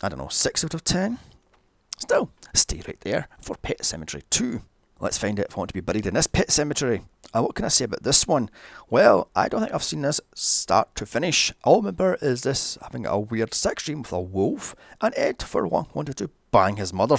I 0.03 0.09
don't 0.09 0.19
know, 0.19 0.29
6 0.29 0.65
out 0.65 0.75
of 0.75 0.85
10. 0.85 1.19
Still, 1.99 2.31
stay 2.55 2.83
right 2.87 3.01
there 3.01 3.29
for 3.41 3.57
Pet 3.57 3.79
Sematary 3.79 4.23
2. 4.31 4.61
Let's 4.99 5.19
find 5.19 5.39
out 5.39 5.47
if 5.47 5.57
I 5.57 5.61
want 5.61 5.69
to 5.69 5.75
be 5.75 5.81
buried 5.81 6.07
in 6.07 6.15
this 6.15 6.27
pet 6.27 6.51
cemetery. 6.51 7.03
Uh, 7.35 7.43
what 7.43 7.55
can 7.55 7.67
I 7.67 7.69
say 7.69 7.85
about 7.85 8.03
this 8.03 8.27
one? 8.27 8.49
Well, 8.89 9.29
I 9.37 9.49
don't 9.49 9.61
think 9.61 9.75
I've 9.75 9.83
seen 9.83 10.01
this 10.01 10.23
start 10.35 10.95
to 10.95 11.05
finish. 11.05 11.53
All 11.65 11.75
I 11.75 11.79
remember 11.79 12.19
is 12.23 12.43
this 12.43 12.79
having 12.81 13.05
a 13.05 13.19
weird 13.19 13.53
sex 13.53 13.85
dream 13.85 14.03
with 14.03 14.13
a 14.13 14.21
wolf, 14.21 14.75
and 15.03 15.13
Ed, 15.17 15.43
for 15.43 15.67
one, 15.67 15.87
wanted 15.93 16.17
to 16.17 16.31
bang 16.51 16.77
his 16.77 16.95
mother. 16.95 17.19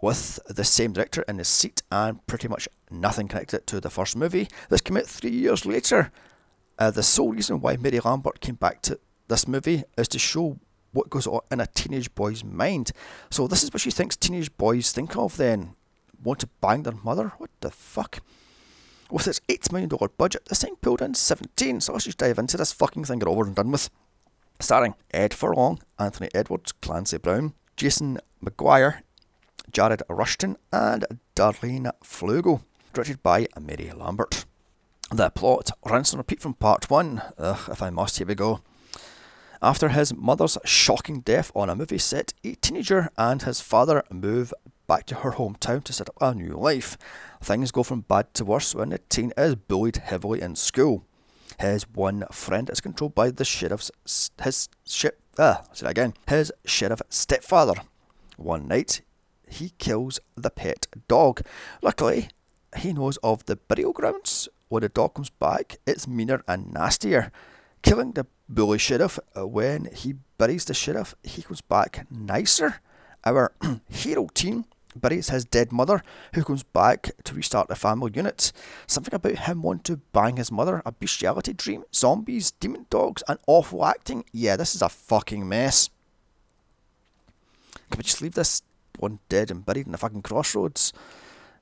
With 0.00 0.38
the 0.46 0.62
same 0.62 0.92
director 0.92 1.22
in 1.26 1.38
his 1.38 1.48
seat 1.48 1.82
and 1.90 2.24
pretty 2.28 2.46
much 2.46 2.68
nothing 2.88 3.26
connected 3.26 3.66
to 3.66 3.80
the 3.80 3.90
first 3.90 4.14
movie, 4.14 4.48
this 4.68 4.80
came 4.80 4.96
out 4.96 5.06
three 5.06 5.32
years 5.32 5.66
later. 5.66 6.12
Uh, 6.78 6.92
the 6.92 7.02
sole 7.02 7.32
reason 7.32 7.60
why 7.60 7.76
Mary 7.76 7.98
Lambert 7.98 8.40
came 8.40 8.54
back 8.54 8.82
to 8.82 9.00
this 9.26 9.48
movie 9.48 9.82
is 9.96 10.06
to 10.08 10.18
show 10.20 10.60
what 10.92 11.10
goes 11.10 11.26
on 11.26 11.40
in 11.50 11.60
a 11.60 11.66
teenage 11.66 12.14
boy's 12.14 12.44
mind. 12.44 12.92
So 13.30 13.48
this 13.48 13.64
is 13.64 13.72
what 13.72 13.80
she 13.80 13.90
thinks 13.90 14.16
teenage 14.16 14.56
boys 14.56 14.92
think 14.92 15.16
of 15.16 15.36
then. 15.36 15.74
Want 16.22 16.40
to 16.40 16.48
bang 16.60 16.82
their 16.82 16.94
mother? 17.04 17.32
What 17.38 17.50
the 17.60 17.70
fuck? 17.70 18.20
With 19.10 19.26
its 19.26 19.40
$8 19.48 19.72
million 19.72 19.90
budget, 20.18 20.46
this 20.46 20.62
thing 20.62 20.76
pulled 20.80 21.00
in 21.00 21.14
17, 21.14 21.80
so 21.80 21.92
let's 21.92 22.04
just 22.04 22.18
dive 22.18 22.38
into 22.38 22.56
this 22.56 22.72
fucking 22.72 23.04
thing 23.04 23.20
get 23.20 23.28
over 23.28 23.44
and 23.44 23.54
done 23.54 23.70
with. 23.70 23.88
Starring 24.60 24.94
Ed 25.12 25.32
Furlong, 25.32 25.78
Anthony 25.98 26.28
Edwards, 26.34 26.72
Clancy 26.72 27.16
Brown, 27.16 27.54
Jason 27.76 28.18
McGuire, 28.44 29.02
Jared 29.70 30.02
Rushton, 30.08 30.56
and 30.72 31.06
Darlanne 31.34 31.92
Fluegel. 32.02 32.62
Directed 32.92 33.22
by 33.22 33.46
Mary 33.60 33.92
Lambert. 33.94 34.44
The 35.10 35.30
plot 35.30 35.70
rinse 35.86 36.12
and 36.12 36.18
repeat 36.18 36.40
from 36.40 36.54
part 36.54 36.90
one. 36.90 37.22
Ugh, 37.38 37.68
if 37.70 37.82
I 37.82 37.90
must, 37.90 38.18
here 38.18 38.26
we 38.26 38.34
go. 38.34 38.60
After 39.62 39.88
his 39.88 40.14
mother's 40.14 40.58
shocking 40.64 41.20
death 41.20 41.50
on 41.54 41.70
a 41.70 41.76
movie 41.76 41.98
set, 41.98 42.34
a 42.44 42.54
teenager 42.56 43.10
and 43.16 43.42
his 43.42 43.60
father 43.60 44.02
move 44.10 44.52
back 44.88 45.06
to 45.06 45.16
her 45.16 45.32
hometown 45.32 45.84
to 45.84 45.92
set 45.92 46.08
up 46.08 46.20
a 46.20 46.34
new 46.34 46.54
life. 46.54 46.98
Things 47.40 47.70
go 47.70 47.84
from 47.84 48.00
bad 48.00 48.34
to 48.34 48.44
worse 48.44 48.74
when 48.74 48.88
the 48.88 48.98
teen 48.98 49.32
is 49.36 49.54
bullied 49.54 49.98
heavily 49.98 50.40
in 50.40 50.56
school. 50.56 51.04
His 51.60 51.88
one 51.88 52.24
friend 52.32 52.68
is 52.70 52.80
controlled 52.80 53.14
by 53.14 53.30
the 53.30 53.44
sheriff's 53.44 53.90
his 54.42 54.68
ship 54.84 55.20
ah, 55.38 55.62
say 55.72 55.84
that 55.84 55.90
again. 55.90 56.14
His 56.28 56.52
sheriff 56.64 57.00
stepfather. 57.08 57.74
One 58.36 58.68
night, 58.68 59.02
he 59.48 59.72
kills 59.78 60.20
the 60.36 60.50
pet 60.50 60.86
dog. 61.08 61.42
Luckily, 61.82 62.28
he 62.76 62.92
knows 62.92 63.16
of 63.18 63.46
the 63.46 63.56
burial 63.56 63.92
grounds. 63.92 64.48
When 64.68 64.82
the 64.82 64.88
dog 64.88 65.14
comes 65.14 65.30
back, 65.30 65.76
it's 65.86 66.06
meaner 66.06 66.42
and 66.46 66.72
nastier. 66.72 67.32
Killing 67.82 68.12
the 68.12 68.26
bully 68.48 68.78
sheriff, 68.78 69.18
uh, 69.36 69.46
when 69.46 69.88
he 69.94 70.16
buries 70.36 70.64
the 70.66 70.74
sheriff, 70.74 71.14
he 71.22 71.42
comes 71.42 71.60
back 71.60 72.06
nicer. 72.10 72.80
Our 73.24 73.52
hero 73.88 74.28
teen 74.34 74.66
buries 74.98 75.30
his 75.30 75.44
dead 75.44 75.72
mother, 75.72 76.02
who 76.34 76.44
comes 76.44 76.62
back 76.62 77.10
to 77.24 77.34
restart 77.34 77.68
the 77.68 77.76
family 77.76 78.12
unit. 78.14 78.52
Something 78.86 79.14
about 79.14 79.36
him 79.46 79.62
wanting 79.62 79.96
to 79.96 80.02
bang 80.12 80.36
his 80.36 80.52
mother, 80.52 80.82
a 80.84 80.92
bestiality 80.92 81.52
dream, 81.52 81.84
zombies, 81.94 82.50
demon 82.52 82.86
dogs, 82.90 83.22
and 83.28 83.38
awful 83.46 83.84
acting. 83.84 84.24
Yeah, 84.32 84.56
this 84.56 84.74
is 84.74 84.82
a 84.82 84.88
fucking 84.88 85.48
mess. 85.48 85.90
Can 87.90 87.98
we 87.98 88.04
just 88.04 88.20
leave 88.20 88.34
this 88.34 88.62
one 88.98 89.18
dead 89.28 89.50
and 89.50 89.64
buried 89.64 89.86
in 89.86 89.92
the 89.92 89.98
fucking 89.98 90.22
crossroads? 90.22 90.92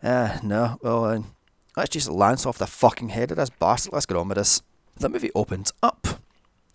Uh, 0.03 0.38
no, 0.42 0.79
well, 0.83 1.05
uh, 1.05 1.20
let's 1.77 1.90
just 1.90 2.11
lance 2.11 2.46
off 2.46 2.59
the 2.59 2.66
fucking 2.66 3.11
head 3.11 3.31
of 3.31 3.37
this 3.37 3.51
bastard. 3.51 3.92
Let's 3.92 4.07
get 4.07 4.16
on 4.16 4.29
with 4.29 4.38
this. 4.38 4.62
The 4.96 5.09
movie 5.09 5.31
opens 5.35 5.72
up 5.83 6.07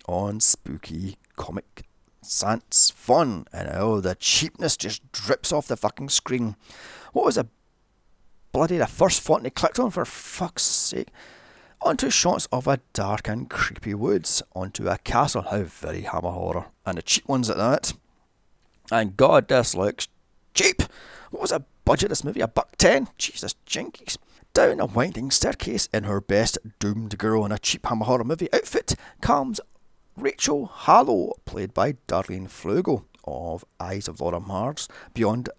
on 0.07 0.39
spooky 0.39 1.17
comic 1.35 1.83
sans 2.21 2.91
fun, 2.95 3.45
and 3.51 3.69
oh, 3.73 3.99
the 3.99 4.15
cheapness 4.15 4.77
just 4.77 5.11
drips 5.11 5.51
off 5.51 5.67
the 5.67 5.77
fucking 5.77 6.09
screen. 6.09 6.55
What 7.13 7.25
was 7.25 7.37
a 7.37 7.47
bloody 8.51 8.77
the 8.77 8.87
first 8.87 9.21
font 9.21 9.43
they 9.43 9.49
clicked 9.49 9.79
on 9.79 9.91
for 9.91 10.05
fuck's 10.05 10.63
sake? 10.63 11.09
Onto 11.81 12.11
shots 12.11 12.47
of 12.51 12.67
a 12.67 12.79
dark 12.93 13.27
and 13.27 13.49
creepy 13.49 13.95
woods, 13.95 14.43
onto 14.55 14.87
a 14.87 14.99
castle, 14.99 15.41
how 15.41 15.63
very 15.63 16.01
hammer 16.01 16.29
horror, 16.29 16.67
and 16.85 16.97
the 16.97 17.01
cheap 17.01 17.27
ones 17.27 17.49
at 17.49 17.57
that. 17.57 17.93
And 18.91 19.17
god, 19.17 19.47
this 19.47 19.73
looks 19.73 20.07
cheap. 20.53 20.83
What 21.31 21.41
was 21.41 21.51
a 21.51 21.65
budget 21.85 22.09
this 22.09 22.23
movie? 22.23 22.41
A 22.41 22.47
buck 22.47 22.75
ten? 22.77 23.07
Jesus 23.17 23.55
jinkies. 23.65 24.17
Down 24.53 24.79
a 24.79 24.85
winding 24.85 25.31
staircase 25.31 25.87
in 25.93 26.03
her 26.03 26.19
best 26.19 26.57
doomed 26.79 27.17
girl 27.17 27.45
in 27.45 27.53
a 27.53 27.57
cheap 27.57 27.85
hammer 27.85 28.05
horror 28.05 28.25
movie 28.25 28.51
outfit 28.53 28.95
comes 29.21 29.61
Rachel 30.17 30.65
Harlow, 30.65 31.33
played 31.45 31.73
by 31.73 31.93
Darlanne 32.07 32.49
Fluegel 32.49 33.05
of 33.23 33.65
Eyes 33.79 34.07
of 34.07 34.19
Laura 34.19 34.39
Mars, 34.39 34.87
Beyond, 35.13 35.49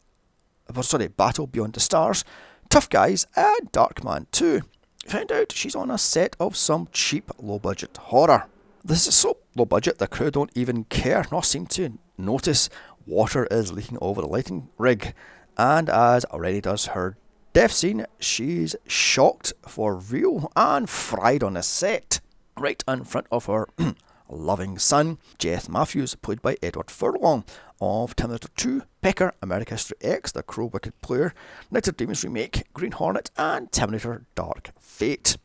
uh, 0.74 0.82
sorry, 0.82 1.08
Battle 1.08 1.46
Beyond 1.46 1.74
the 1.74 1.80
Stars, 1.80 2.24
Tough 2.68 2.88
Guys, 2.88 3.26
and 3.36 3.72
Darkman 3.72 4.26
2. 4.32 4.62
Found 5.06 5.32
out 5.32 5.52
she's 5.52 5.74
on 5.74 5.90
a 5.90 5.98
set 5.98 6.36
of 6.38 6.56
some 6.56 6.88
cheap 6.92 7.30
low 7.38 7.58
budget 7.58 7.96
horror. 7.96 8.46
This 8.84 9.06
is 9.06 9.14
so 9.14 9.38
low 9.56 9.64
budget 9.64 9.98
the 9.98 10.06
crew 10.06 10.30
don't 10.30 10.50
even 10.54 10.84
care, 10.84 11.24
nor 11.30 11.42
seem 11.42 11.66
to 11.68 11.98
notice 12.16 12.68
water 13.06 13.46
is 13.50 13.72
leaking 13.72 13.98
over 14.00 14.20
the 14.20 14.28
lighting 14.28 14.68
rig. 14.78 15.14
And 15.56 15.90
as 15.90 16.24
already 16.26 16.60
does 16.60 16.86
her 16.86 17.16
death 17.52 17.72
scene, 17.72 18.06
she's 18.18 18.76
shocked 18.86 19.52
for 19.66 19.96
real 19.96 20.50
and 20.56 20.88
fried 20.88 21.42
on 21.42 21.54
the 21.54 21.62
set. 21.62 22.20
Right 22.56 22.82
in 22.86 23.04
front 23.04 23.26
of 23.30 23.46
her 23.46 23.68
loving 24.34 24.78
son, 24.78 25.18
Jeff 25.38 25.68
Matthews, 25.68 26.14
played 26.14 26.42
by 26.42 26.56
Edward 26.62 26.90
Furlong, 26.90 27.44
of 27.80 28.14
Terminator 28.14 28.48
2, 28.56 28.82
Pecker, 29.00 29.34
American 29.42 29.76
History 29.76 29.96
X, 30.00 30.32
The 30.32 30.42
Crow 30.42 30.66
Wicked 30.66 31.00
Prayer, 31.02 31.34
Night 31.70 31.88
of 31.88 31.96
Demons 31.96 32.22
Remake, 32.22 32.64
Green 32.72 32.92
Hornet, 32.92 33.30
and 33.36 33.70
Terminator 33.72 34.24
Dark 34.34 34.70
Fate. 34.78 35.36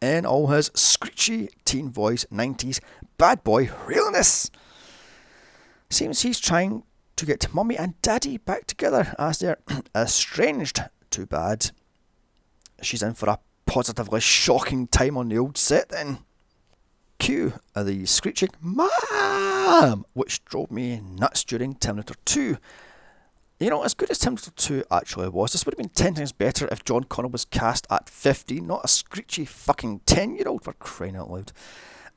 In 0.00 0.26
all 0.26 0.48
his 0.48 0.70
screechy 0.74 1.48
teen 1.64 1.90
voice 1.90 2.26
90s 2.32 2.80
bad 3.18 3.44
boy 3.44 3.70
realness. 3.86 4.50
Seems 5.90 6.22
he's 6.22 6.40
trying 6.40 6.82
to 7.16 7.26
get 7.26 7.54
mummy 7.54 7.76
and 7.76 8.00
daddy 8.02 8.38
back 8.38 8.66
together 8.66 9.14
as 9.18 9.38
they're 9.38 9.58
estranged. 9.94 10.80
Too 11.10 11.26
bad. 11.26 11.70
She's 12.82 13.02
in 13.02 13.14
for 13.14 13.28
a 13.28 13.38
positively 13.66 14.20
shocking 14.20 14.86
time 14.86 15.16
on 15.16 15.28
the 15.28 15.38
old 15.38 15.56
set 15.56 15.90
then. 15.90 16.18
Cue 17.24 17.54
the 17.74 18.04
screeching 18.04 18.50
"Mom," 18.60 20.04
which 20.12 20.44
drove 20.44 20.70
me 20.70 21.00
nuts 21.00 21.42
during 21.42 21.74
Terminator 21.74 22.16
2. 22.26 22.58
You 23.58 23.70
know, 23.70 23.82
as 23.82 23.94
good 23.94 24.10
as 24.10 24.18
Terminator 24.18 24.50
2 24.50 24.84
actually 24.90 25.30
was, 25.30 25.52
this 25.52 25.64
would 25.64 25.72
have 25.72 25.78
been 25.78 25.88
10 25.88 26.16
times 26.16 26.32
better 26.32 26.68
if 26.70 26.84
John 26.84 27.04
Connor 27.04 27.28
was 27.28 27.46
cast 27.46 27.86
at 27.88 28.10
50, 28.10 28.60
not 28.60 28.84
a 28.84 28.88
screechy 28.88 29.46
fucking 29.46 30.00
10 30.04 30.36
year 30.36 30.46
old 30.46 30.64
for 30.64 30.74
crying 30.74 31.16
out 31.16 31.30
loud. 31.30 31.52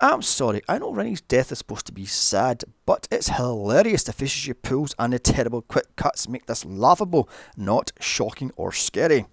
I'm 0.01 0.21
sorry, 0.21 0.61
I 0.67 0.77
know 0.77 0.91
Rennie's 0.91 1.21
death 1.21 1.53
is 1.53 1.59
supposed 1.59 1.85
to 1.85 1.93
be 1.93 2.05
sad, 2.05 2.65
but 2.85 3.07
it's 3.09 3.29
hilarious 3.29 4.03
the 4.03 4.11
faces 4.11 4.31
she 4.31 4.53
pulls 4.53 4.93
and 4.99 5.13
the 5.13 5.19
terrible 5.19 5.61
quick 5.61 5.95
cuts 5.95 6.27
make 6.27 6.47
this 6.47 6.65
laughable, 6.65 7.29
not 7.55 7.93
shocking 8.01 8.51
or 8.57 8.73
scary. 8.73 9.25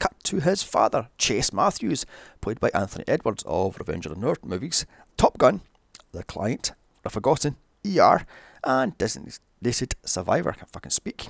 Cut 0.00 0.14
to 0.24 0.40
his 0.40 0.62
father, 0.62 1.08
Chase 1.18 1.52
Matthews, 1.52 2.06
played 2.40 2.58
by 2.58 2.70
Anthony 2.72 3.04
Edwards 3.06 3.44
of 3.46 3.78
Revenge 3.78 4.06
of 4.06 4.18
the 4.18 4.26
Nerds 4.26 4.42
movies, 4.42 4.86
Top 5.16 5.38
Gun, 5.38 5.60
The 6.12 6.24
Client, 6.24 6.72
The 7.02 7.10
Forgotten, 7.10 7.56
ER, 7.86 8.26
and 8.64 8.96
Designated 8.96 9.94
Survivor, 10.02 10.50
I 10.50 10.54
can 10.54 10.68
fucking 10.68 10.90
speak. 10.90 11.28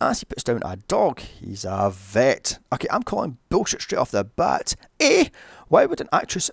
As 0.00 0.20
he 0.20 0.26
puts 0.26 0.44
down 0.44 0.62
a 0.62 0.76
dog, 0.76 1.20
he's 1.20 1.64
a 1.64 1.90
vet. 1.92 2.58
Okay, 2.72 2.86
I'm 2.90 3.02
calling 3.02 3.38
bullshit 3.48 3.80
straight 3.80 3.98
off 3.98 4.12
the 4.12 4.24
bat. 4.24 4.76
A, 5.02 5.30
why 5.68 5.86
would 5.86 6.00
an 6.00 6.08
actress 6.12 6.50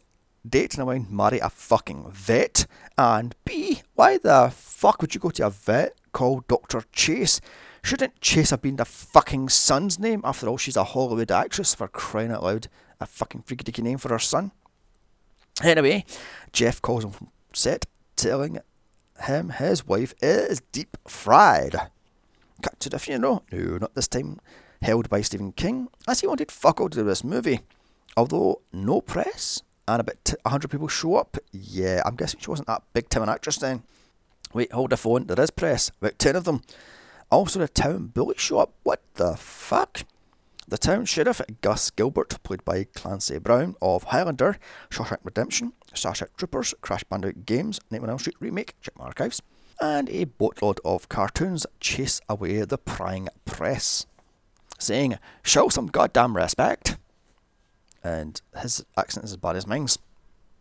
date 0.47 0.77
and 0.77 1.11
marry 1.11 1.39
a 1.39 1.49
fucking 1.49 2.09
vet? 2.11 2.65
And 2.97 3.35
B, 3.43 3.81
why 3.95 4.17
the 4.17 4.51
fuck 4.55 5.01
would 5.01 5.13
you 5.13 5.19
go 5.19 5.29
to 5.29 5.47
a 5.47 5.49
vet 5.49 5.95
called 6.13 6.47
Dr. 6.47 6.83
Chase? 6.91 7.41
Shouldn't 7.85 8.19
Chase 8.19 8.49
have 8.49 8.63
been 8.63 8.77
the 8.77 8.83
fucking 8.83 9.49
son's 9.49 9.99
name? 9.99 10.21
After 10.23 10.47
all, 10.47 10.57
she's 10.57 10.75
a 10.75 10.83
Hollywood 10.83 11.29
actress 11.29 11.75
for 11.75 11.87
crying 11.87 12.31
out 12.31 12.41
loud. 12.41 12.67
A 12.99 13.05
fucking 13.05 13.43
freaky 13.43 13.79
name 13.79 13.99
for 13.99 14.09
her 14.09 14.17
son. 14.17 14.53
Anyway, 15.63 16.03
Jeff 16.51 16.81
calls 16.81 17.03
him 17.03 17.11
from 17.11 17.29
set, 17.53 17.85
telling 18.15 18.57
him 19.25 19.49
his 19.49 19.85
wife 19.85 20.15
is 20.19 20.63
deep 20.71 20.97
fried. 21.07 21.75
Cut 22.63 22.79
to 22.79 22.89
the 22.89 22.97
funeral. 22.97 23.43
No, 23.51 23.77
not 23.77 23.93
this 23.93 24.07
time. 24.07 24.39
Held 24.81 25.07
by 25.07 25.21
Stephen 25.21 25.51
King, 25.51 25.87
as 26.07 26.21
he 26.21 26.27
wanted 26.27 26.51
fuck 26.51 26.81
all 26.81 26.89
to 26.89 26.97
do 26.97 27.03
this 27.03 27.23
movie. 27.23 27.59
Although 28.17 28.61
no 28.73 28.99
press, 28.99 29.61
and 29.87 29.99
about 29.99 30.33
100 30.41 30.71
people 30.71 30.87
show 30.87 31.17
up. 31.17 31.37
Yeah, 31.51 32.01
I'm 32.03 32.15
guessing 32.15 32.39
she 32.39 32.49
wasn't 32.49 32.67
that 32.67 32.81
big 32.93 33.09
time 33.09 33.21
an 33.21 33.29
actress 33.29 33.57
then. 33.57 33.83
Wait, 34.55 34.71
hold 34.71 34.89
the 34.89 34.97
phone. 34.97 35.27
There 35.27 35.39
is 35.39 35.51
press. 35.51 35.91
About 36.01 36.17
10 36.17 36.35
of 36.35 36.45
them. 36.45 36.63
Oh, 37.31 37.39
also, 37.39 37.59
the 37.59 37.67
town 37.67 38.07
bullies 38.07 38.39
show 38.39 38.59
up. 38.59 38.73
What 38.83 39.01
the 39.15 39.35
fuck? 39.35 40.03
The 40.67 40.77
town 40.77 41.05
sheriff, 41.05 41.41
Gus 41.61 41.91
Gilbert, 41.91 42.41
played 42.43 42.65
by 42.65 42.85
Clancy 42.85 43.37
Brown 43.37 43.75
of 43.81 44.05
Highlander, 44.05 44.57
Shawshank 44.89 45.19
Redemption, 45.23 45.73
Starship 45.93 46.35
Troopers, 46.37 46.73
Crash 46.81 47.03
Bandicoot 47.03 47.45
Games, 47.45 47.79
Nightmare 47.91 48.09
on 48.09 48.13
Elm 48.13 48.19
Street 48.19 48.37
Remake, 48.39 48.73
check 48.81 48.97
my 48.97 49.05
archives, 49.05 49.41
and 49.79 50.09
a 50.09 50.23
boatload 50.23 50.79
of 50.83 51.07
cartoons 51.07 51.67
chase 51.79 52.19
away 52.27 52.61
the 52.61 52.79
prying 52.79 53.29
press, 53.45 54.07
saying, 54.79 55.19
Show 55.43 55.69
some 55.69 55.87
goddamn 55.87 56.35
respect 56.35 56.97
and 58.05 58.39
his 58.61 58.85
accent 58.95 59.25
is 59.25 59.31
as 59.31 59.37
bad 59.37 59.55
as 59.55 59.65
mine's. 59.65 59.97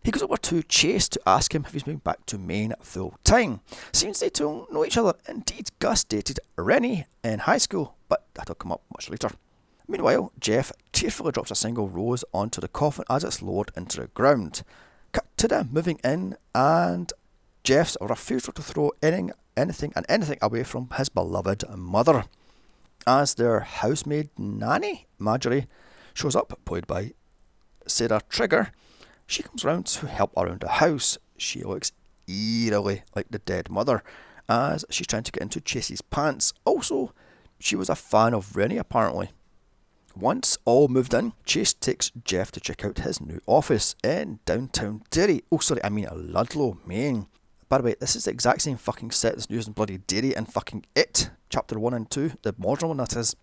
He 0.04 0.10
goes 0.10 0.22
over 0.22 0.36
to 0.36 0.62
Chase 0.62 1.08
to 1.08 1.20
ask 1.26 1.54
him 1.54 1.64
if 1.66 1.72
he's 1.72 1.86
moving 1.86 2.00
back 2.00 2.26
to 2.26 2.36
Maine 2.36 2.74
full 2.82 3.14
time. 3.24 3.60
Seems 3.90 4.20
they 4.20 4.28
don't 4.28 4.70
know 4.70 4.84
each 4.84 4.98
other. 4.98 5.14
Indeed, 5.26 5.70
Gus 5.78 6.04
dated 6.04 6.40
Rennie 6.56 7.06
in 7.24 7.38
high 7.40 7.58
school, 7.58 7.96
but 8.06 8.26
that'll 8.34 8.54
come 8.54 8.70
up 8.70 8.82
much 8.92 9.08
later. 9.08 9.30
Meanwhile, 9.88 10.30
Jeff 10.38 10.72
tearfully 10.92 11.32
drops 11.32 11.50
a 11.50 11.54
single 11.54 11.88
rose 11.88 12.22
onto 12.34 12.60
the 12.60 12.68
coffin 12.68 13.06
as 13.08 13.24
it's 13.24 13.40
lowered 13.40 13.70
into 13.76 14.02
the 14.02 14.08
ground. 14.08 14.62
Cut 15.12 15.24
to 15.38 15.48
them 15.48 15.70
moving 15.72 15.98
in, 16.04 16.36
and 16.54 17.10
Jeff's 17.62 17.96
refusal 17.98 18.52
to 18.52 18.62
throw 18.62 18.92
any, 19.02 19.30
anything 19.56 19.94
and 19.96 20.04
anything 20.06 20.38
away 20.42 20.64
from 20.64 20.90
his 20.98 21.08
beloved 21.08 21.64
mother. 21.76 22.24
As 23.06 23.34
their 23.34 23.60
housemaid 23.60 24.28
nanny, 24.38 25.06
Marjorie, 25.18 25.66
shows 26.12 26.36
up, 26.36 26.58
played 26.66 26.86
by 26.86 27.12
Sarah 27.86 28.20
Trigger, 28.28 28.70
she 29.26 29.42
comes 29.42 29.64
round 29.64 29.86
to 29.86 30.06
help 30.06 30.32
around 30.36 30.60
the 30.60 30.68
house. 30.68 31.18
She 31.36 31.62
looks 31.62 31.92
eerily 32.26 33.02
like 33.14 33.28
the 33.30 33.38
dead 33.38 33.70
mother 33.70 34.02
as 34.48 34.84
she's 34.90 35.06
trying 35.06 35.22
to 35.24 35.32
get 35.32 35.42
into 35.42 35.60
Chase's 35.60 36.02
pants. 36.02 36.52
Also, 36.64 37.12
she 37.58 37.76
was 37.76 37.88
a 37.88 37.96
fan 37.96 38.34
of 38.34 38.56
Rennie 38.56 38.78
apparently. 38.78 39.30
Once 40.16 40.58
all 40.64 40.86
moved 40.86 41.12
in, 41.12 41.32
Chase 41.44 41.72
takes 41.74 42.12
Jeff 42.22 42.52
to 42.52 42.60
check 42.60 42.84
out 42.84 42.98
his 42.98 43.20
new 43.20 43.40
office 43.46 43.96
in 44.04 44.38
downtown 44.44 45.02
Derry. 45.10 45.42
Oh, 45.50 45.58
sorry, 45.58 45.82
I 45.82 45.88
mean 45.88 46.06
Ludlow, 46.12 46.78
Maine. 46.86 47.26
By 47.68 47.78
the 47.78 47.84
way, 47.84 47.94
this 47.98 48.14
is 48.14 48.26
the 48.26 48.30
exact 48.30 48.62
same 48.62 48.76
fucking 48.76 49.10
set 49.10 49.34
that's 49.34 49.50
used 49.50 49.66
in 49.66 49.74
bloody 49.74 49.98
Derry 49.98 50.36
and 50.36 50.50
fucking 50.52 50.84
It, 50.94 51.30
chapter 51.48 51.80
1 51.80 51.94
and 51.94 52.08
2, 52.08 52.32
the 52.42 52.54
modern 52.58 52.90
one 52.90 52.98
that 52.98 53.16
is. 53.16 53.34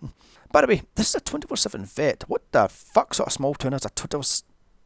By 0.54 0.62
the 0.62 0.68
way, 0.68 0.84
this 0.96 1.10
is 1.10 1.16
a 1.16 1.20
24 1.20 1.58
7 1.58 1.86
vet. 1.86 2.24
What 2.30 2.50
the 2.54 2.70
fuck 2.70 3.14
sort 3.14 3.28
of 3.28 3.34
small 3.34 3.54
town 3.54 3.74
has 3.74 3.86
a 3.86 3.90
24 3.90 4.24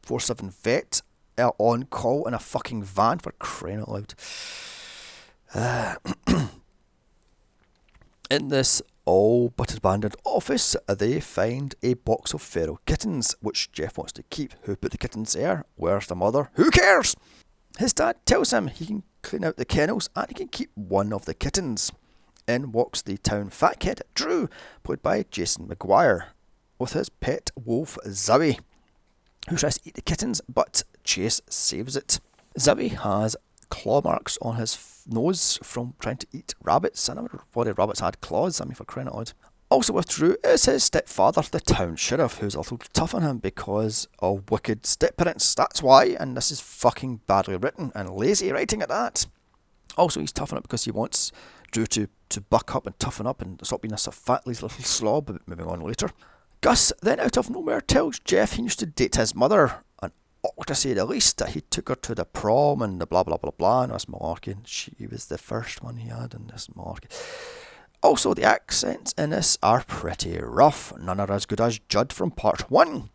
7 0.08 0.50
vet 0.50 1.02
uh, 1.38 1.52
on 1.58 1.84
call 1.84 2.28
in 2.28 2.34
a 2.34 2.40
fucking 2.40 2.84
van 2.84 3.20
for 3.20 3.32
crying 3.34 3.80
out 3.82 3.90
loud? 3.90 4.14
Uh, 5.54 5.96
in 8.30 8.50
this 8.50 8.82
all 9.06 9.50
but 9.56 9.76
abandoned 9.76 10.16
office, 10.24 10.76
they 10.88 11.20
find 11.20 11.76
a 11.84 11.94
box 11.94 12.34
of 12.34 12.42
feral 12.42 12.80
kittens, 12.86 13.36
which 13.40 13.72
Jeff 13.72 13.98
wants 13.98 14.14
to 14.14 14.24
keep. 14.24 14.54
Who 14.64 14.76
put 14.76 14.92
the 14.92 14.98
kittens 14.98 15.34
there? 15.34 15.66
Where's 15.76 16.08
the 16.08 16.16
mother? 16.16 16.50
Who 16.54 16.72
cares? 16.72 17.16
His 17.78 17.94
dad 17.94 18.18
tells 18.26 18.52
him 18.52 18.68
he 18.68 18.86
can 18.86 19.04
clean 19.22 19.44
out 19.44 19.58
the 19.58 19.66
kennels 19.66 20.10
and 20.16 20.28
he 20.30 20.34
can 20.34 20.48
keep 20.48 20.72
one 20.76 21.14
of 21.14 21.26
the 21.26 21.34
kittens. 21.34 21.92
In 22.48 22.72
walks 22.72 23.02
the 23.02 23.18
town 23.18 23.50
fat 23.50 23.80
kid, 23.80 24.02
Drew, 24.14 24.50
played 24.84 25.02
by 25.02 25.26
Jason 25.32 25.68
McGuire, 25.68 26.26
with 26.78 26.94
his 26.94 27.10
pet 27.10 27.50
wolf, 27.56 27.98
Zowie, 28.06 28.60
who 29.50 29.56
tries 29.56 29.78
to 29.78 29.88
eat 29.88 29.96
the 29.96 30.02
kittens, 30.02 30.42
but 30.48 30.84
Chase 31.04 31.42
saves 31.50 31.96
it. 31.96 32.20
Zowie 32.58 32.98
has 32.98 33.36
claw 33.70 34.02
marks 34.02 34.38
on 34.42 34.56
his 34.56 35.04
nose 35.08 35.60
from 35.62 35.94
trying 36.00 36.18
to 36.18 36.28
eat 36.32 36.54
rabbits. 36.64 37.08
And 37.10 37.20
I 37.20 37.24
never 37.24 37.42
thought 37.52 37.78
rabbits 37.78 38.00
had 38.00 38.22
claws, 38.22 38.62
I 38.62 38.66
mean, 38.66 38.76
for 38.76 38.86
crying 38.86 39.08
out 39.08 39.16
loud. 39.16 39.34
Also 39.70 39.94
with 39.94 40.08
Drew 40.08 40.38
is 40.44 40.66
his 40.66 40.84
stepfather, 40.84 41.42
the 41.42 41.60
town 41.60 41.96
sheriff, 41.96 42.38
who's 42.38 42.56
a 42.56 42.60
little 42.60 42.78
tough 42.94 43.16
on 43.16 43.24
him 43.24 43.40
because 43.40 44.08
of 44.20 44.50
wicked 44.50 44.84
stepparents. 44.84 45.56
That's 45.56 45.82
why, 45.82 46.16
and 46.20 46.38
this 46.38 46.52
is 46.52 46.62
fucking 46.62 47.22
badly 47.28 47.58
written 47.58 47.92
and 47.96 48.12
lazy 48.12 48.52
writing 48.52 48.82
at 48.82 48.90
that. 48.90 49.26
Also, 49.98 50.20
he's 50.20 50.32
tough 50.32 50.52
on 50.52 50.60
it 50.60 50.62
because 50.62 50.86
he 50.86 50.92
wants 50.92 51.32
Drew 51.72 51.88
to, 51.88 52.08
to 52.30 52.42
buck 52.42 52.76
up 52.76 52.86
and 52.86 52.98
toughen 53.00 53.26
up 53.26 53.42
and 53.42 53.60
stop 53.66 53.82
being 53.82 53.94
a 53.94 53.98
fat 53.98 54.46
little 54.46 54.70
slob, 54.70 55.40
moving 55.48 55.66
on 55.66 55.82
later. 55.82 56.10
Gus 56.66 56.92
then 57.00 57.20
out 57.20 57.38
of 57.38 57.52
nowhere 57.52 57.80
tells 57.80 58.18
Jeff 58.18 58.54
he 58.54 58.64
used 58.64 58.80
to 58.80 58.88
date 58.88 59.18
his 59.18 59.36
mother, 59.36 59.84
and 60.02 60.12
ought 60.42 60.66
to 60.66 60.74
say 60.74 60.96
the 60.96 61.06
least, 61.06 61.38
that 61.38 61.50
he 61.50 61.62
took 61.62 61.90
her 61.90 61.96
to 61.98 62.16
the 62.16 62.26
prom 62.26 62.82
and 62.82 63.00
the 63.00 63.06
blah 63.06 63.22
blah 63.22 63.38
blah 63.38 63.52
blah 63.52 63.84
and 63.84 63.94
this 63.94 64.06
malarkey. 64.06 64.58
She 64.66 65.06
was 65.06 65.28
the 65.28 65.38
first 65.38 65.84
one 65.84 65.98
he 65.98 66.10
had 66.10 66.34
in 66.34 66.48
this 66.48 66.68
malarkey. 66.76 67.06
Also, 68.02 68.34
the 68.34 68.46
accents 68.46 69.14
in 69.16 69.30
this 69.30 69.60
are 69.62 69.84
pretty 69.84 70.40
rough, 70.40 70.92
none 70.98 71.20
are 71.20 71.32
as 71.32 71.46
good 71.46 71.62
as 71.62 71.78
Judd 71.88 72.12
from 72.12 72.32
part 72.32 72.72
1. 72.72 73.12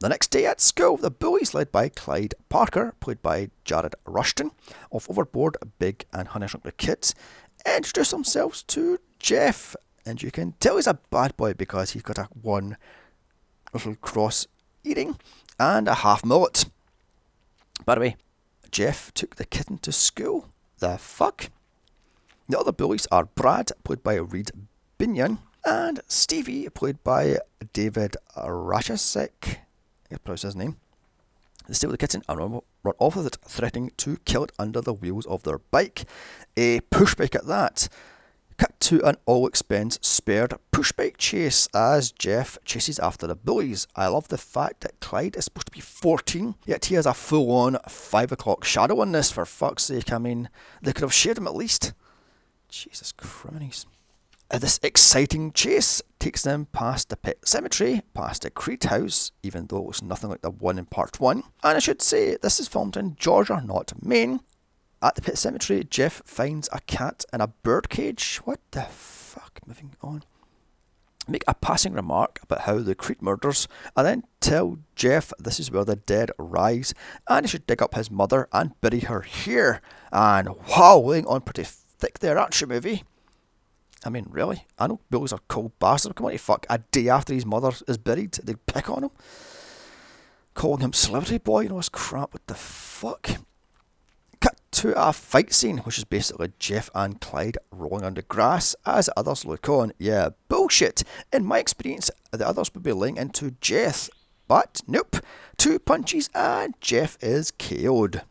The 0.00 0.08
next 0.08 0.28
day 0.28 0.46
at 0.46 0.58
school, 0.58 0.96
the 0.96 1.10
bullies, 1.10 1.52
led 1.52 1.70
by 1.70 1.90
Clyde 1.90 2.36
Parker, 2.48 2.94
played 3.00 3.20
by 3.20 3.50
Jared 3.64 3.96
Rushton, 4.06 4.50
of 4.90 5.10
Overboard, 5.10 5.58
Big 5.78 6.06
and 6.14 6.28
Honey 6.28 6.48
Shrunk 6.48 6.64
the 6.64 6.72
Kids, 6.72 7.14
introduce 7.66 8.12
themselves 8.12 8.62
to 8.62 8.98
Jeff. 9.18 9.76
And 10.08 10.22
you 10.22 10.30
can 10.30 10.54
tell 10.58 10.76
he's 10.76 10.86
a 10.86 10.98
bad 11.10 11.36
boy 11.36 11.52
because 11.52 11.90
he's 11.90 12.02
got 12.02 12.16
a 12.16 12.28
one 12.40 12.78
little 13.74 13.94
cross 13.96 14.46
eating 14.82 15.18
and 15.60 15.86
a 15.86 15.96
half 15.96 16.24
mullet. 16.24 16.64
By 17.84 17.94
the 17.94 18.00
way, 18.00 18.16
Jeff 18.70 19.12
took 19.12 19.36
the 19.36 19.44
kitten 19.44 19.76
to 19.78 19.92
school. 19.92 20.48
The 20.78 20.96
fuck? 20.96 21.50
The 22.48 22.58
other 22.58 22.72
bullies 22.72 23.06
are 23.12 23.26
Brad, 23.26 23.70
played 23.84 24.02
by 24.02 24.14
Reid 24.14 24.50
Binion, 24.98 25.40
and 25.62 26.00
Stevie, 26.08 26.70
played 26.70 27.04
by 27.04 27.36
David 27.74 28.16
Rashasek. 28.34 29.58
I 30.10 30.16
pronounce 30.24 30.40
his 30.40 30.56
name. 30.56 30.78
They 31.66 31.74
steal 31.74 31.90
the 31.90 31.98
kitten 31.98 32.22
and 32.26 32.62
run 32.82 32.94
off 32.98 33.16
with 33.16 33.26
it, 33.26 33.36
threatening 33.44 33.92
to 33.98 34.16
kill 34.24 34.44
it 34.44 34.52
under 34.58 34.80
the 34.80 34.94
wheels 34.94 35.26
of 35.26 35.42
their 35.42 35.58
bike. 35.58 36.06
A 36.56 36.80
pushbike 36.80 37.34
at 37.34 37.46
that. 37.46 37.90
To 38.80 39.04
an 39.04 39.16
all 39.26 39.46
expense 39.46 39.98
spared 40.02 40.54
pushbike 40.72 41.16
chase 41.16 41.68
as 41.74 42.12
Jeff 42.12 42.58
chases 42.64 42.98
after 43.00 43.26
the 43.26 43.34
bullies. 43.34 43.86
I 43.96 44.06
love 44.06 44.28
the 44.28 44.38
fact 44.38 44.82
that 44.82 45.00
Clyde 45.00 45.36
is 45.36 45.46
supposed 45.46 45.66
to 45.66 45.72
be 45.72 45.80
14, 45.80 46.54
yet 46.64 46.86
he 46.86 46.94
has 46.94 47.04
a 47.04 47.12
full 47.12 47.50
on 47.50 47.78
5 47.88 48.32
o'clock 48.32 48.64
shadow 48.64 49.00
on 49.00 49.12
this, 49.12 49.32
for 49.32 49.44
fuck's 49.44 49.84
sake. 49.84 50.12
I 50.12 50.18
mean, 50.18 50.48
they 50.80 50.92
could 50.92 51.02
have 51.02 51.12
shared 51.12 51.38
him 51.38 51.48
at 51.48 51.56
least. 51.56 51.92
Jesus 52.68 53.12
Christ. 53.12 53.86
Uh, 54.50 54.58
this 54.58 54.80
exciting 54.82 55.52
chase 55.52 56.00
takes 56.18 56.42
them 56.42 56.66
past 56.72 57.10
the 57.10 57.16
pet 57.16 57.36
cemetery, 57.46 58.02
past 58.14 58.42
the 58.42 58.50
Creed 58.50 58.84
house, 58.84 59.30
even 59.42 59.66
though 59.66 59.90
it's 59.90 60.02
nothing 60.02 60.30
like 60.30 60.40
the 60.40 60.50
one 60.50 60.78
in 60.78 60.86
part 60.86 61.20
one. 61.20 61.42
And 61.62 61.76
I 61.76 61.80
should 61.80 62.00
say, 62.00 62.38
this 62.40 62.58
is 62.58 62.68
filmed 62.68 62.96
in 62.96 63.16
Georgia, 63.16 63.62
not 63.62 63.92
Maine. 64.02 64.40
At 65.00 65.14
the 65.14 65.22
pet 65.22 65.38
cemetery, 65.38 65.84
Jeff 65.84 66.22
finds 66.24 66.68
a 66.72 66.80
cat 66.80 67.24
in 67.32 67.40
a 67.40 67.48
birdcage. 67.48 68.38
What 68.44 68.60
the 68.72 68.82
fuck? 68.82 69.60
Moving 69.66 69.94
on. 70.02 70.24
Make 71.28 71.44
a 71.46 71.54
passing 71.54 71.92
remark 71.92 72.40
about 72.42 72.62
how 72.62 72.78
the 72.78 72.94
Creed 72.94 73.20
murders, 73.20 73.68
and 73.94 74.06
then 74.06 74.24
tell 74.40 74.78
Jeff 74.96 75.32
this 75.38 75.60
is 75.60 75.70
where 75.70 75.84
the 75.84 75.96
dead 75.96 76.30
rise, 76.38 76.94
and 77.28 77.44
he 77.44 77.50
should 77.50 77.66
dig 77.66 77.82
up 77.82 77.94
his 77.94 78.10
mother 78.10 78.48
and 78.50 78.80
bury 78.80 79.00
her 79.00 79.20
here. 79.20 79.82
And 80.10 80.48
wow, 80.70 80.98
laying 80.98 81.26
on 81.26 81.42
pretty 81.42 81.64
thick 81.64 82.20
there, 82.20 82.38
aren't 82.38 82.58
you, 82.60 82.66
movie? 82.66 83.04
I 84.04 84.08
mean, 84.08 84.26
really? 84.30 84.66
I 84.78 84.86
know 84.86 85.00
bullies 85.10 85.32
are 85.32 85.40
cold 85.48 85.78
bastards. 85.78 86.14
Come 86.14 86.26
on, 86.26 86.32
you 86.32 86.38
fuck. 86.38 86.66
A 86.70 86.78
day 86.78 87.08
after 87.08 87.34
his 87.34 87.44
mother 87.44 87.72
is 87.86 87.98
buried, 87.98 88.32
they 88.32 88.54
pick 88.66 88.88
on 88.88 89.04
him. 89.04 89.10
Calling 90.54 90.80
him 90.80 90.92
celebrity 90.92 91.38
boy, 91.38 91.60
you 91.60 91.68
know, 91.68 91.76
this 91.76 91.88
crap. 91.88 92.32
What 92.32 92.46
the 92.46 92.54
fuck? 92.54 93.28
To 94.72 94.92
a 95.00 95.12
fight 95.12 95.52
scene, 95.52 95.78
which 95.78 95.98
is 95.98 96.04
basically 96.04 96.52
Jeff 96.58 96.90
and 96.94 97.20
Clyde 97.20 97.58
rolling 97.70 98.04
on 98.04 98.14
the 98.14 98.22
grass 98.22 98.76
as 98.84 99.10
others 99.16 99.44
look 99.44 99.68
on. 99.68 99.92
Yeah, 99.98 100.30
bullshit. 100.48 101.02
In 101.32 101.44
my 101.44 101.58
experience, 101.58 102.10
the 102.30 102.46
others 102.46 102.72
would 102.74 102.82
be 102.82 102.92
laying 102.92 103.16
into 103.16 103.52
Jeff. 103.60 104.10
But 104.46 104.82
nope. 104.86 105.16
Two 105.56 105.78
punches 105.78 106.30
and 106.34 106.74
Jeff 106.80 107.18
is 107.20 107.50
KO'd. 107.50 108.22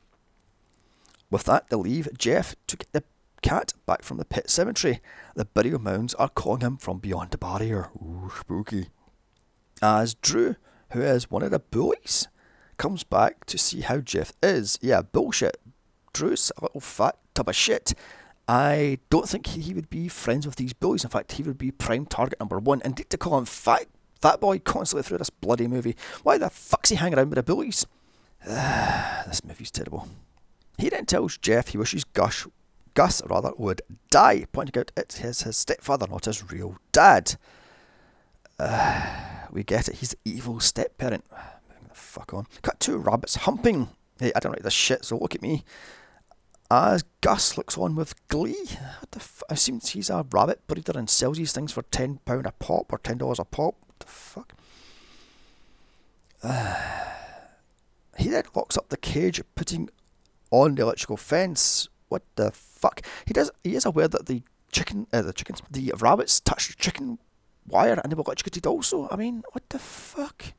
With 1.29 1.43
that, 1.43 1.69
they 1.69 1.75
leave 1.75 2.07
Jeff 2.17 2.55
to 2.67 2.77
get 2.77 2.91
the 2.93 3.03
cat 3.41 3.73
back 3.85 4.03
from 4.03 4.17
the 4.17 4.25
pet 4.25 4.49
cemetery. 4.49 5.01
The 5.35 5.45
burial 5.45 5.79
mounds 5.79 6.13
are 6.15 6.29
calling 6.29 6.61
him 6.61 6.77
from 6.77 6.99
beyond 6.99 7.31
the 7.31 7.37
barrier. 7.37 7.89
Ooh, 7.95 8.31
spooky. 8.39 8.87
As 9.81 10.13
Drew, 10.15 10.55
who 10.91 11.01
is 11.01 11.29
one 11.29 11.43
of 11.43 11.51
the 11.51 11.59
bullies, 11.59 12.27
comes 12.77 13.03
back 13.03 13.45
to 13.45 13.57
see 13.57 13.81
how 13.81 13.99
Jeff 13.99 14.33
is. 14.41 14.79
Yeah, 14.81 15.01
bullshit. 15.01 15.57
Drew's 16.17 16.51
a 16.57 16.63
little 16.63 16.77
oh, 16.77 16.79
fat 16.79 17.15
tub 17.35 17.47
of 17.47 17.55
shit. 17.55 17.93
I 18.47 18.97
don't 19.09 19.29
think 19.29 19.45
he 19.45 19.73
would 19.73 19.89
be 19.89 20.07
friends 20.07 20.47
with 20.47 20.55
these 20.55 20.73
bullies. 20.73 21.03
In 21.03 21.09
fact, 21.09 21.33
he 21.33 21.43
would 21.43 21.57
be 21.57 21.69
prime 21.69 22.05
target 22.05 22.39
number 22.39 22.57
one. 22.57 22.81
Indeed, 22.83 23.09
to 23.11 23.17
call 23.17 23.37
him 23.37 23.45
fat, 23.45 23.85
fat 24.21 24.39
boy 24.39 24.59
constantly 24.59 25.03
through 25.03 25.19
this 25.19 25.29
bloody 25.29 25.67
movie. 25.67 25.95
Why 26.23 26.37
the 26.37 26.49
fuck's 26.49 26.89
he 26.89 26.95
hanging 26.95 27.19
around 27.19 27.29
with 27.29 27.35
the 27.35 27.43
bullies? 27.43 27.85
this 28.45 29.43
movie's 29.43 29.69
terrible. 29.69 30.07
He 30.79 30.89
then 30.89 31.05
tells 31.05 31.37
Jeff 31.37 31.69
he 31.69 31.77
wishes 31.77 32.03
Gus 32.03 32.47
Gus, 32.97 33.21
rather, 33.27 33.51
would 33.59 33.83
die, 34.09 34.47
pointing 34.51 34.79
out 34.79 34.91
it's 34.97 35.19
his, 35.19 35.43
his 35.43 35.55
stepfather, 35.55 36.07
not 36.07 36.25
his 36.25 36.51
real 36.51 36.77
dad. 36.91 37.35
We 39.49 39.63
get 39.63 39.87
it, 39.87 39.97
he's 39.97 40.09
the 40.09 40.17
evil 40.25 40.59
step 40.59 40.97
parent. 40.97 41.23
Moving 41.31 41.87
the 41.87 41.95
fuck 41.95 42.33
on. 42.33 42.47
Cut 42.63 42.79
two 42.79 42.97
rabbits 42.97 43.35
humping. 43.35 43.89
Hey, 44.19 44.31
I 44.35 44.39
don't 44.39 44.51
like 44.51 44.61
this 44.61 44.73
shit, 44.73 45.05
so 45.05 45.17
look 45.17 45.35
at 45.35 45.41
me. 45.41 45.63
As 46.69 47.03
Gus 47.21 47.57
looks 47.57 47.77
on 47.77 47.95
with 47.95 48.27
glee, 48.27 48.65
what 48.99 49.11
the 49.11 49.19
f- 49.19 49.43
assumes 49.49 49.89
he's 49.89 50.09
a 50.09 50.25
rabbit 50.31 50.67
breeder 50.67 50.97
and 50.97 51.09
sells 51.09 51.37
these 51.37 51.53
things 51.53 51.71
for 51.71 51.83
£10 51.83 52.19
a 52.45 52.51
pop 52.51 52.91
or 52.91 52.99
$10 52.99 53.39
a 53.39 53.45
pop. 53.45 53.75
What 53.85 53.99
the 53.99 54.07
fuck? 54.07 54.53
He 58.17 58.29
then 58.29 58.45
locks 58.55 58.75
up 58.77 58.89
the 58.89 58.97
cage, 58.97 59.39
putting 59.53 59.89
on 60.49 60.73
the 60.73 60.81
electrical 60.81 61.17
fence, 61.17 61.87
what 62.09 62.23
the 62.35 62.51
fuck? 62.51 63.01
He 63.25 63.33
does. 63.33 63.51
He 63.63 63.75
is 63.75 63.85
aware 63.85 64.07
that 64.07 64.25
the 64.25 64.41
chicken, 64.71 65.07
uh, 65.13 65.21
the 65.21 65.33
chickens, 65.33 65.61
the 65.69 65.93
rabbits 65.99 66.39
touched 66.39 66.69
the 66.69 66.81
chicken 66.81 67.19
wire 67.67 67.99
and 68.01 68.11
they 68.11 68.15
were 68.15 68.23
electrocuted 68.25 68.65
also. 68.65 69.07
I 69.11 69.17
mean, 69.17 69.43
what 69.51 69.69
the 69.69 69.79
fuck? 69.79 70.53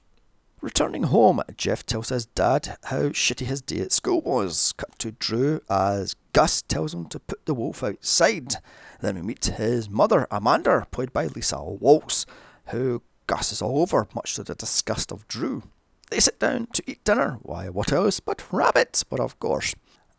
Returning 0.61 1.05
home, 1.05 1.41
Jeff 1.57 1.87
tells 1.87 2.09
his 2.09 2.27
dad 2.27 2.77
how 2.85 3.11
shitty 3.11 3.47
his 3.47 3.63
day 3.63 3.79
at 3.79 3.93
school 3.93 4.21
was. 4.23 4.75
Cut 4.77 4.99
to 4.99 5.13
Drew 5.13 5.61
as 5.71 6.17
Gus 6.33 6.63
tells 6.63 6.93
him 6.93 7.07
to 7.07 7.21
put 7.21 7.47
the 7.47 7.55
wolf 7.55 7.85
outside. 7.85 8.57
Then 9.01 9.15
we 9.15 9.23
meet 9.23 9.45
his 9.45 9.89
mother, 9.89 10.27
Amanda, 10.33 10.89
played 10.91 11.13
by 11.13 11.27
Lisa 11.27 11.63
Waltz, 11.63 12.27
who 12.67 13.03
Gus 13.29 13.53
is 13.53 13.63
all 13.63 13.81
over, 13.81 14.09
much 14.17 14.35
to 14.35 14.43
the 14.43 14.57
disgust 14.57 15.13
of 15.13 15.29
Drew. 15.29 15.63
They 16.11 16.19
sit 16.19 16.41
down 16.41 16.67
to 16.73 16.83
eat 16.89 17.05
dinner. 17.05 17.39
Why, 17.43 17.69
what 17.69 17.93
else 17.93 18.19
but 18.19 18.53
rabbits? 18.53 19.05
But 19.05 19.21
of 19.21 19.39
course. 19.39 19.77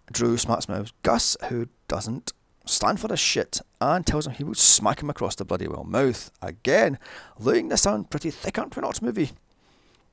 Drew 0.09 0.37
smacks 0.37 0.69
mouth 0.69 0.93
Gus, 1.03 1.35
who 1.49 1.67
doesn't 1.89 2.31
stand 2.65 3.01
for 3.01 3.09
this 3.09 3.19
shit, 3.19 3.59
and 3.81 4.07
tells 4.07 4.25
him 4.25 4.33
he 4.33 4.45
will 4.45 4.55
smack 4.55 5.01
him 5.01 5.09
across 5.09 5.35
the 5.35 5.43
bloody 5.43 5.67
well 5.67 5.83
mouth. 5.83 6.31
Again, 6.41 6.97
laying 7.37 7.67
this 7.67 7.81
sound 7.81 8.09
pretty 8.09 8.31
thick, 8.31 8.57
aren't 8.57 8.77
we 8.77 8.81
not, 8.81 9.01
movie? 9.01 9.31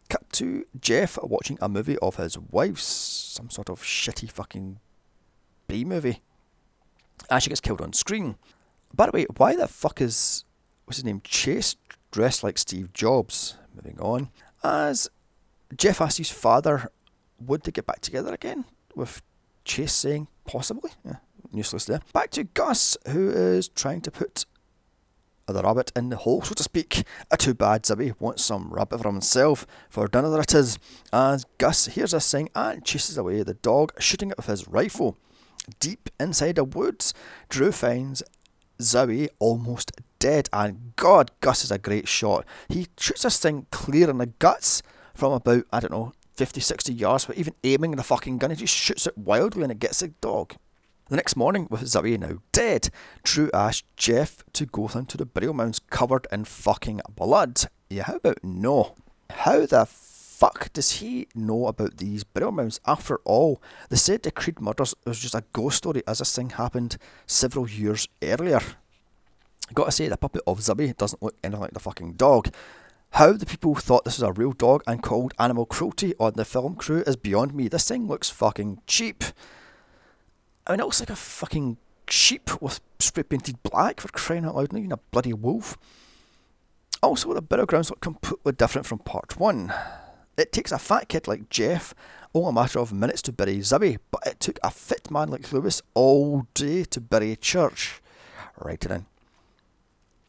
Cut 0.08 0.30
to 0.34 0.64
Jeff 0.80 1.18
watching 1.22 1.58
a 1.60 1.68
movie 1.68 1.98
of 1.98 2.16
his 2.16 2.38
wife's, 2.38 2.84
some 2.84 3.50
sort 3.50 3.68
of 3.68 3.82
shitty 3.82 4.30
fucking 4.30 4.78
B 5.68 5.84
movie. 5.84 6.22
And 7.30 7.42
she 7.42 7.48
gets 7.48 7.60
killed 7.60 7.80
on 7.80 7.92
screen. 7.92 8.36
By 8.94 9.06
the 9.06 9.12
way, 9.12 9.26
why 9.36 9.56
the 9.56 9.68
fuck 9.68 10.00
is, 10.00 10.44
what's 10.84 10.98
his 10.98 11.04
name, 11.04 11.20
Chase 11.24 11.76
dressed 12.10 12.44
like 12.44 12.58
Steve 12.58 12.92
Jobs? 12.92 13.56
Moving 13.74 13.98
on. 14.00 14.30
As 14.62 15.10
Jeff 15.76 16.00
asks 16.00 16.18
his 16.18 16.30
father, 16.30 16.90
would 17.40 17.64
they 17.64 17.72
get 17.72 17.86
back 17.86 18.00
together 18.00 18.32
again? 18.32 18.64
With 18.94 19.22
Chase 19.64 19.92
saying 19.92 20.28
possibly. 20.46 20.92
Yeah, 21.04 21.16
useless 21.52 21.84
there. 21.84 22.00
Back 22.12 22.30
to 22.30 22.44
Gus, 22.44 22.96
who 23.08 23.30
is 23.30 23.68
trying 23.68 24.00
to 24.02 24.10
put 24.10 24.46
the 25.52 25.62
rabbit 25.62 25.92
in 25.94 26.08
the 26.08 26.16
hole, 26.16 26.42
so 26.42 26.54
to 26.54 26.62
speak. 26.62 27.04
A 27.30 27.36
too 27.36 27.54
bad 27.54 27.84
Zibby 27.84 28.14
wants 28.18 28.44
some 28.44 28.68
rabbit 28.70 29.00
for 29.00 29.10
himself. 29.10 29.66
For 29.88 30.08
dinner 30.08 30.40
it 30.40 30.54
is. 30.54 30.78
As 31.12 31.46
Gus 31.58 31.86
hears 31.86 32.10
this 32.10 32.30
thing 32.30 32.48
and 32.54 32.84
chases 32.84 33.16
away 33.16 33.42
the 33.42 33.54
dog, 33.54 33.92
shooting 33.98 34.30
it 34.30 34.36
with 34.36 34.46
his 34.46 34.68
rifle. 34.68 35.16
Deep 35.80 36.10
inside 36.20 36.56
the 36.56 36.64
woods, 36.64 37.14
Drew 37.48 37.72
finds 37.72 38.22
Zowie 38.80 39.28
almost 39.38 39.92
dead, 40.18 40.48
and 40.52 40.92
God, 40.96 41.30
Gus 41.40 41.64
is 41.64 41.70
a 41.70 41.78
great 41.78 42.08
shot. 42.08 42.44
He 42.68 42.86
shoots 42.98 43.22
this 43.22 43.38
thing 43.38 43.66
clear 43.70 44.10
in 44.10 44.18
the 44.18 44.26
guts 44.26 44.82
from 45.14 45.32
about, 45.32 45.64
I 45.72 45.80
don't 45.80 45.92
know, 45.92 46.12
50, 46.34 46.60
60 46.60 46.92
yards, 46.92 47.24
but 47.24 47.38
even 47.38 47.54
aiming 47.64 47.92
the 47.92 48.02
fucking 48.02 48.38
gun, 48.38 48.50
he 48.50 48.56
just 48.56 48.74
shoots 48.74 49.06
it 49.06 49.16
wildly 49.16 49.62
and 49.62 49.72
it 49.72 49.78
gets 49.78 50.00
the 50.00 50.08
dog. 50.20 50.54
The 51.08 51.14
next 51.14 51.36
morning, 51.36 51.68
with 51.70 51.82
Zowie 51.82 52.18
now 52.18 52.38
dead, 52.50 52.90
Drew 53.22 53.48
asked 53.54 53.84
Jeff 53.96 54.42
to 54.54 54.66
go 54.66 54.88
down 54.88 55.06
to 55.06 55.16
the 55.16 55.24
burial 55.24 55.54
mounds 55.54 55.78
covered 55.88 56.26
in 56.32 56.44
fucking 56.46 57.00
blood. 57.14 57.60
Yeah, 57.88 58.02
how 58.02 58.16
about 58.16 58.42
no? 58.42 58.96
How 59.30 59.66
the 59.66 59.86
fuck 59.86 60.72
does 60.72 60.94
he 60.94 61.28
know 61.32 61.68
about 61.68 61.98
these 61.98 62.24
burial 62.24 62.50
mounds? 62.50 62.80
After 62.88 63.18
all, 63.18 63.62
they 63.88 63.94
said 63.94 64.24
the 64.24 64.32
Creed 64.32 64.60
murders 64.60 64.96
was 65.06 65.20
just 65.20 65.36
a 65.36 65.44
ghost 65.52 65.76
story 65.76 66.02
as 66.08 66.18
this 66.18 66.34
thing 66.34 66.50
happened 66.50 66.98
several 67.24 67.70
years 67.70 68.08
earlier. 68.20 68.60
Gotta 69.74 69.92
say, 69.92 70.08
the 70.08 70.16
puppet 70.16 70.42
of 70.44 70.58
Zubby 70.58 70.96
doesn't 70.96 71.22
look 71.22 71.36
anything 71.44 71.60
like 71.60 71.72
the 71.72 71.78
fucking 71.78 72.14
dog. 72.14 72.52
How 73.10 73.32
the 73.32 73.46
people 73.46 73.76
thought 73.76 74.04
this 74.04 74.18
was 74.18 74.28
a 74.28 74.32
real 74.32 74.52
dog 74.52 74.82
and 74.88 75.04
called 75.04 75.34
animal 75.38 75.66
cruelty 75.66 76.14
on 76.18 76.32
the 76.32 76.44
film 76.44 76.74
crew 76.74 77.04
is 77.06 77.14
beyond 77.14 77.54
me. 77.54 77.68
This 77.68 77.86
thing 77.86 78.08
looks 78.08 78.28
fucking 78.28 78.80
cheap. 78.88 79.22
I 80.66 80.72
mean, 80.72 80.80
it 80.80 80.84
looks 80.84 81.00
like 81.00 81.10
a 81.10 81.16
fucking 81.16 81.76
sheep 82.08 82.60
with 82.60 82.80
spray 82.98 83.22
painted 83.22 83.62
black 83.62 84.00
for 84.00 84.08
crying 84.08 84.44
out 84.44 84.56
loud, 84.56 84.72
not 84.72 84.78
even 84.78 84.92
a 84.92 84.98
bloody 85.10 85.32
wolf. 85.32 85.78
Also, 87.02 87.32
the 87.32 87.42
battlegrounds 87.42 87.90
look 87.90 88.00
completely 88.00 88.52
different 88.52 88.86
from 88.86 88.98
part 88.98 89.38
one. 89.38 89.72
It 90.36 90.52
takes 90.52 90.72
a 90.72 90.78
fat 90.78 91.08
kid 91.08 91.28
like 91.28 91.48
Jeff 91.48 91.94
only 92.34 92.50
a 92.50 92.52
matter 92.52 92.78
of 92.78 92.92
minutes 92.92 93.22
to 93.22 93.32
bury 93.32 93.58
Zibby, 93.58 93.98
but 94.10 94.26
it 94.26 94.40
took 94.40 94.58
a 94.62 94.70
fit 94.70 95.10
man 95.10 95.28
like 95.28 95.52
Lewis 95.52 95.82
all 95.94 96.46
day 96.54 96.84
to 96.84 97.00
bury 97.00 97.36
church. 97.36 98.02
Right 98.58 98.84
it 98.84 98.90
in. 98.90 99.06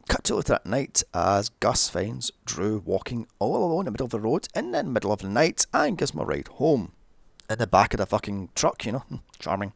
Cut 0.08 0.24
to 0.26 0.36
later 0.36 0.54
at 0.54 0.66
night 0.66 1.04
as 1.14 1.50
Gus 1.50 1.90
finds 1.90 2.32
Drew 2.46 2.82
walking 2.86 3.28
all 3.40 3.58
alone 3.58 3.82
in 3.82 3.86
the 3.86 3.92
middle 3.92 4.06
of 4.06 4.12
the 4.12 4.22
road 4.22 4.48
in 4.56 4.72
the 4.72 4.84
middle 4.84 5.12
of 5.12 5.20
the 5.20 5.28
night 5.28 5.66
and 5.74 5.98
gives 5.98 6.12
him 6.12 6.22
a 6.22 6.26
ride 6.26 6.48
home. 6.48 6.94
In 7.50 7.58
the 7.60 7.68
back 7.68 7.94
of 7.94 7.98
the 7.98 8.06
fucking 8.06 8.50
truck, 8.56 8.86
you 8.86 8.94
know. 8.94 9.04
Charming. 9.40 9.74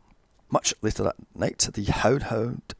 Much 0.51 0.73
later 0.81 1.01
that 1.03 1.15
night, 1.33 1.69
the 1.73 1.85
hound 1.85 2.23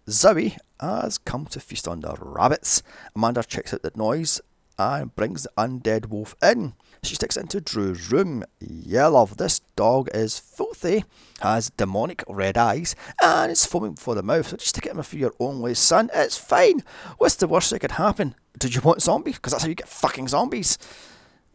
Zowie 0.06 0.58
has 0.82 1.18
come 1.18 1.46
to 1.46 1.60
feast 1.62 1.88
on 1.88 2.02
the 2.02 2.14
rabbits. 2.20 2.84
Amanda 3.16 3.44
checks 3.44 3.74
out 3.74 3.82
the 3.82 3.94
noise 3.96 4.42
and 4.78 5.16
brings 5.16 5.44
the 5.44 5.52
undead 5.58 6.08
wolf 6.08 6.36
in. 6.44 6.74
She 7.02 7.16
sticks 7.16 7.38
into 7.38 7.62
Drew's 7.62 8.12
room. 8.12 8.44
Yeah, 8.60 9.08
love, 9.08 9.38
this 9.38 9.60
dog 9.78 10.10
is 10.14 10.38
filthy, 10.38 11.06
has 11.40 11.70
demonic 11.70 12.24
red 12.28 12.58
eyes, 12.58 12.94
and 13.22 13.52
it's 13.52 13.66
foaming 13.66 13.96
for 13.96 14.16
the 14.16 14.22
mouth. 14.22 14.50
So 14.50 14.58
just 14.58 14.70
stick 14.70 14.86
it 14.86 14.92
in 14.94 15.02
for 15.02 15.16
your 15.16 15.34
own 15.40 15.62
way, 15.62 15.74
son. 15.74 16.10
It's 16.14 16.38
fine. 16.38 16.84
What's 17.20 17.36
the 17.36 17.48
worst 17.48 17.70
that 17.70 17.80
could 17.80 17.92
happen? 17.92 18.36
Did 18.60 18.76
you 18.76 18.82
want 18.82 19.02
zombies? 19.02 19.36
Because 19.36 19.54
that's 19.54 19.64
how 19.64 19.70
you 19.70 19.76
get 19.76 19.88
fucking 19.88 20.28
zombies. 20.28 20.78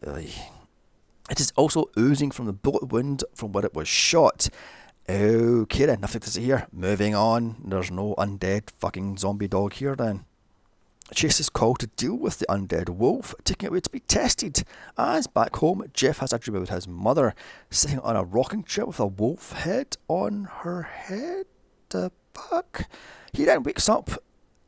Ugh. 0.05 0.25
It 1.29 1.39
is 1.41 1.51
also 1.55 1.89
oozing 1.97 2.31
from 2.31 2.45
the 2.45 2.53
bullet 2.53 2.91
wound 2.91 3.23
from 3.35 3.51
where 3.51 3.65
it 3.65 3.73
was 3.73 3.87
shot. 3.87 4.49
Okay 5.09 5.85
then, 5.85 6.01
nothing 6.01 6.19
to 6.19 6.29
see 6.29 6.43
here. 6.43 6.67
Moving 6.73 7.15
on. 7.15 7.55
There's 7.63 7.89
no 7.89 8.13
undead 8.17 8.69
fucking 8.71 9.17
zombie 9.17 9.47
dog 9.47 9.73
here 9.73 9.95
then. 9.95 10.25
Chase 11.13 11.39
is 11.39 11.49
called 11.49 11.79
to 11.79 11.87
deal 11.87 12.15
with 12.15 12.39
the 12.39 12.45
undead 12.47 12.89
wolf, 12.89 13.33
taking 13.45 13.67
it 13.67 13.69
away 13.69 13.79
to 13.79 13.89
be 13.89 14.01
tested. 14.01 14.63
As 14.97 15.25
back 15.25 15.55
home, 15.55 15.85
Jeff 15.93 16.17
has 16.17 16.33
a 16.33 16.39
dream 16.39 16.57
about 16.57 16.75
his 16.75 16.89
mother 16.89 17.33
sitting 17.69 17.99
on 17.99 18.17
a 18.17 18.25
rocking 18.25 18.65
chair 18.65 18.85
with 18.85 18.99
a 18.99 19.05
wolf 19.05 19.53
head 19.53 19.95
on 20.09 20.49
her 20.63 20.81
head. 20.81 21.45
The 21.87 22.11
fuck? 22.33 22.89
He 23.31 23.45
then 23.45 23.63
wakes 23.63 23.87
up 23.87 24.09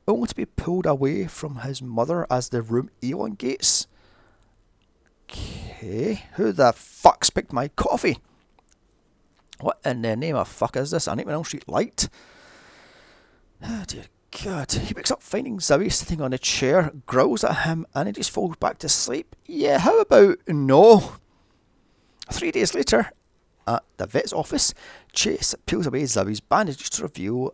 only 0.07 0.27
to 0.27 0.35
be 0.35 0.45
pulled 0.45 0.85
away 0.85 1.27
from 1.27 1.57
his 1.57 1.81
mother 1.81 2.25
as 2.31 2.47
the 2.47 2.61
room 2.61 2.89
elongates. 3.01 3.87
Okay, 5.29 6.23
who 6.35 6.53
the 6.53 6.71
fuck's 6.71 7.29
picked 7.29 7.51
my 7.51 7.67
coffee? 7.67 8.17
What 9.59 9.79
in 9.83 10.01
the 10.01 10.15
name 10.15 10.35
of 10.35 10.47
fuck 10.47 10.75
is 10.77 10.91
this? 10.91 11.07
A 11.07 11.15
Nightmare 11.15 11.43
Street 11.43 11.67
light? 11.67 12.09
Oh 13.61 13.83
dear 13.85 14.05
God. 14.43 14.71
He 14.71 14.93
wakes 14.93 15.11
up 15.11 15.21
finding 15.21 15.57
Zowie 15.57 15.91
sitting 15.91 16.21
on 16.21 16.31
a 16.31 16.37
chair, 16.37 16.93
growls 17.05 17.43
at 17.43 17.65
him, 17.65 17.85
and 17.93 18.07
he 18.07 18.13
just 18.13 18.31
falls 18.31 18.55
back 18.55 18.77
to 18.79 18.87
sleep. 18.87 19.35
Yeah, 19.45 19.79
how 19.79 19.99
about 19.99 20.37
no? 20.47 21.15
Three 22.31 22.51
days 22.51 22.73
later, 22.73 23.11
at 23.67 23.83
the 23.97 24.05
vet's 24.05 24.31
office, 24.31 24.73
Chase 25.11 25.55
peels 25.65 25.87
away 25.87 26.03
Zowie's 26.03 26.39
bandages 26.39 26.89
to 26.91 27.03
reveal 27.03 27.53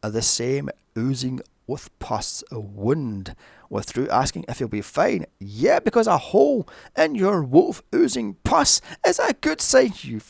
the 0.00 0.22
same 0.22 0.70
oozing 0.96 1.40
with 1.68 1.96
pus 1.98 2.42
wound. 2.50 3.36
With 3.70 3.92
Drew 3.92 4.08
asking 4.08 4.46
if 4.48 4.58
he'll 4.58 4.68
be 4.68 4.80
fine. 4.80 5.26
Yeah, 5.38 5.78
because 5.78 6.06
a 6.06 6.18
hole 6.18 6.66
in 6.96 7.14
your 7.14 7.42
wolf 7.42 7.82
oozing 7.94 8.34
pus 8.42 8.80
is 9.06 9.18
a 9.18 9.34
good 9.34 9.60
sign, 9.60 9.92
you 10.00 10.20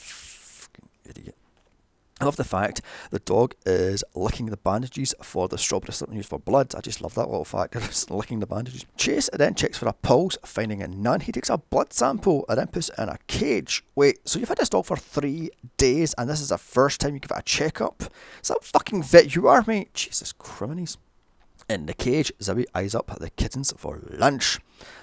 idiot. 1.09 1.35
I 2.21 2.25
love 2.25 2.37
the 2.37 2.43
fact 2.43 2.81
the 3.11 3.21
dog 3.21 3.55
is 3.65 4.03
licking 4.15 4.47
the 4.47 4.57
bandages 4.57 5.15
for 5.23 5.47
the 5.47 5.57
strawberry 5.57 5.93
slip 5.93 6.13
used 6.13 6.29
for 6.29 6.41
blood. 6.41 6.75
I 6.75 6.81
just 6.81 7.01
love 7.01 7.15
that 7.15 7.29
little 7.29 7.45
fact. 7.45 7.77
It's 7.77 8.11
licking 8.11 8.41
the 8.41 8.47
bandages. 8.47 8.87
Chase 8.97 9.31
then 9.33 9.55
checks 9.55 9.79
for 9.79 9.87
a 9.87 9.93
pulse, 9.93 10.37
finding 10.45 10.83
a 10.83 10.89
none. 10.89 11.21
He 11.21 11.31
takes 11.31 11.49
a 11.49 11.59
blood 11.59 11.93
sample 11.93 12.45
and 12.49 12.59
then 12.59 12.67
puts 12.67 12.89
it 12.89 12.99
in 12.99 13.09
a 13.09 13.19
cage. 13.29 13.85
Wait, 13.95 14.19
so 14.29 14.41
you've 14.41 14.49
had 14.49 14.59
this 14.59 14.69
dog 14.69 14.87
for 14.87 14.97
three 14.97 15.51
days 15.77 16.13
and 16.19 16.29
this 16.29 16.41
is 16.41 16.49
the 16.49 16.59
first 16.59 17.01
time 17.01 17.15
you 17.15 17.21
give 17.21 17.31
it 17.31 17.39
a 17.39 17.43
checkup? 17.43 18.03
Is 18.43 18.49
that 18.49 18.65
fucking 18.65 19.05
vet 19.05 19.37
you 19.37 19.47
are, 19.47 19.63
mate? 19.67 19.95
Jesus 19.95 20.33
criminies. 20.33 20.97
In 21.69 21.87
the 21.87 21.95
cage, 21.95 22.33
Zowie 22.41 22.65
eyes 22.75 22.95
up 22.97 23.17
the 23.21 23.31
kittens 23.31 23.73
for 23.77 24.01
lunch. 24.11 24.59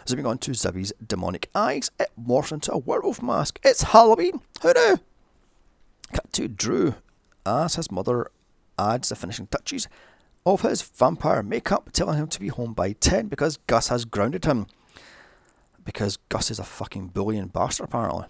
Zooming 0.05 0.25
on 0.25 0.39
to 0.39 0.51
Zowie's 0.51 0.91
demonic 1.05 1.49
eyes, 1.55 1.91
it 1.97 2.09
morphs 2.19 2.51
into 2.51 2.73
a 2.73 2.77
werewolf 2.77 3.21
mask. 3.21 3.59
It's 3.63 3.83
Halloween! 3.83 4.41
Knew? 4.63 4.99
Cut 6.13 6.31
to 6.33 6.47
Drew 6.47 6.95
as 7.45 7.75
his 7.75 7.91
mother 7.91 8.31
adds 8.77 9.09
the 9.09 9.15
finishing 9.15 9.47
touches 9.47 9.87
of 10.45 10.61
his 10.61 10.81
vampire 10.81 11.41
makeup, 11.41 11.89
telling 11.91 12.17
him 12.17 12.27
to 12.27 12.39
be 12.39 12.49
home 12.49 12.73
by 12.73 12.93
10 12.93 13.27
because 13.27 13.57
Gus 13.67 13.87
has 13.87 14.05
grounded 14.05 14.45
him. 14.45 14.67
Because 15.83 16.17
Gus 16.29 16.51
is 16.51 16.59
a 16.59 16.63
fucking 16.63 17.07
bullying 17.07 17.47
bastard, 17.47 17.85
apparently. 17.85 18.25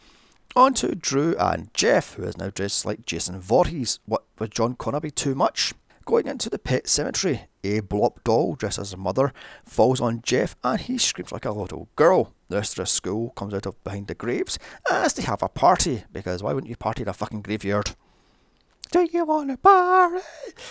On 0.55 0.73
to 0.75 0.95
Drew 0.95 1.35
and 1.37 1.73
Jeff, 1.73 2.13
who 2.13 2.23
is 2.23 2.37
now 2.37 2.49
dressed 2.49 2.85
like 2.85 3.05
Jason 3.05 3.39
Voorhees. 3.39 3.99
What, 4.05 4.23
would 4.39 4.51
John 4.51 4.75
Connor 4.75 5.01
be 5.01 5.11
too 5.11 5.35
much? 5.35 5.73
Going 6.05 6.27
into 6.27 6.49
the 6.49 6.59
pet 6.59 6.87
cemetery, 6.87 7.47
a 7.65 7.81
blob 7.81 8.23
doll 8.23 8.55
dressed 8.55 8.79
as 8.79 8.93
a 8.93 8.97
mother 8.97 9.33
falls 9.65 10.01
on 10.01 10.21
Jeff 10.21 10.55
and 10.63 10.79
he 10.79 10.97
screams 10.97 11.31
like 11.31 11.45
a 11.45 11.51
little 11.51 11.89
girl. 11.95 12.33
The 12.49 12.57
rest 12.57 12.73
of 12.73 12.83
the 12.83 12.85
school 12.85 13.31
comes 13.31 13.53
out 13.53 13.65
of 13.65 13.83
behind 13.83 14.07
the 14.07 14.15
graves 14.15 14.59
as 14.89 15.13
they 15.13 15.23
have 15.23 15.41
a 15.41 15.49
party, 15.49 16.03
because 16.11 16.43
why 16.43 16.53
wouldn't 16.53 16.69
you 16.69 16.75
party 16.75 17.01
in 17.01 17.07
a 17.09 17.13
fucking 17.13 17.41
graveyard? 17.41 17.95
Do 18.91 19.07
you 19.11 19.25
want 19.25 19.49
to 19.49 19.57
party? 19.57 20.23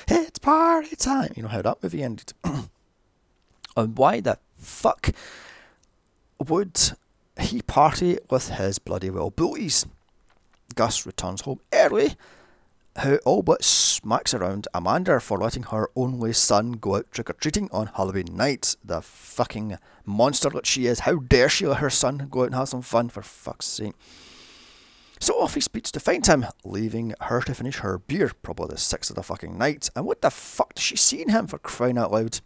It's 0.09 0.39
party 0.39 0.97
time. 0.97 1.33
You 1.37 1.43
know 1.43 1.49
how 1.49 1.63
that 1.63 1.83
movie 1.83 2.03
ended. 2.03 2.33
and 3.77 3.99
why 3.99 4.21
the 4.21 4.39
fuck 4.57 5.11
would 6.39 6.79
he 7.41 7.63
party 7.63 8.19
with 8.31 8.51
his 8.51 8.79
bloody 8.79 9.11
well 9.11 9.31
bullies? 9.31 9.87
Gus 10.75 11.07
returns 11.07 11.43
home 11.43 11.61
early, 11.73 12.17
who 13.03 13.17
all 13.25 13.43
but 13.43 13.65
smacks 13.65 14.35
around 14.35 14.69
Amanda 14.73 15.19
for 15.21 15.39
letting 15.39 15.65
her 15.65 15.91
only 15.97 16.33
son 16.33 16.73
go 16.73 16.97
out 16.97 17.11
trick 17.11 17.29
or 17.29 17.35
treating 17.35 17.69
on 17.73 17.89
Halloween 17.89 18.37
night. 18.37 18.77
The 18.85 19.03
fucking 19.03 19.79
monster 20.05 20.51
that 20.51 20.67
she 20.67 20.87
is. 20.87 21.01
How 21.01 21.17
dare 21.17 21.49
she 21.49 21.67
let 21.67 21.79
her 21.79 21.91
son 21.91 22.29
go 22.31 22.43
out 22.43 22.47
and 22.47 22.55
have 22.55 22.69
some 22.69 22.83
fun, 22.83 23.09
for 23.09 23.23
fuck's 23.23 23.67
sake. 23.67 23.95
So 25.19 25.35
off 25.41 25.55
he 25.55 25.61
speeds 25.61 25.91
to 25.93 26.01
find 26.01 26.25
him, 26.27 26.47
leaving 26.65 27.15
her 27.23 27.41
to 27.43 27.55
finish 27.55 27.79
her 27.79 27.99
beer, 27.99 28.31
probably 28.43 28.75
the 28.75 28.79
sixth 28.79 29.11
of 29.11 29.17
the 29.17 29.23
fucking 29.23 29.57
night. 29.57 29.91
And 29.97 30.05
what 30.05 30.23
the 30.23 30.31
fuck 30.31 30.75
does 30.75 30.85
she 30.85 30.97
see 30.97 31.23
in 31.23 31.31
him 31.31 31.47
for 31.47 31.59
crying 31.59 31.99
out 31.99 32.13
loud? 32.13 32.41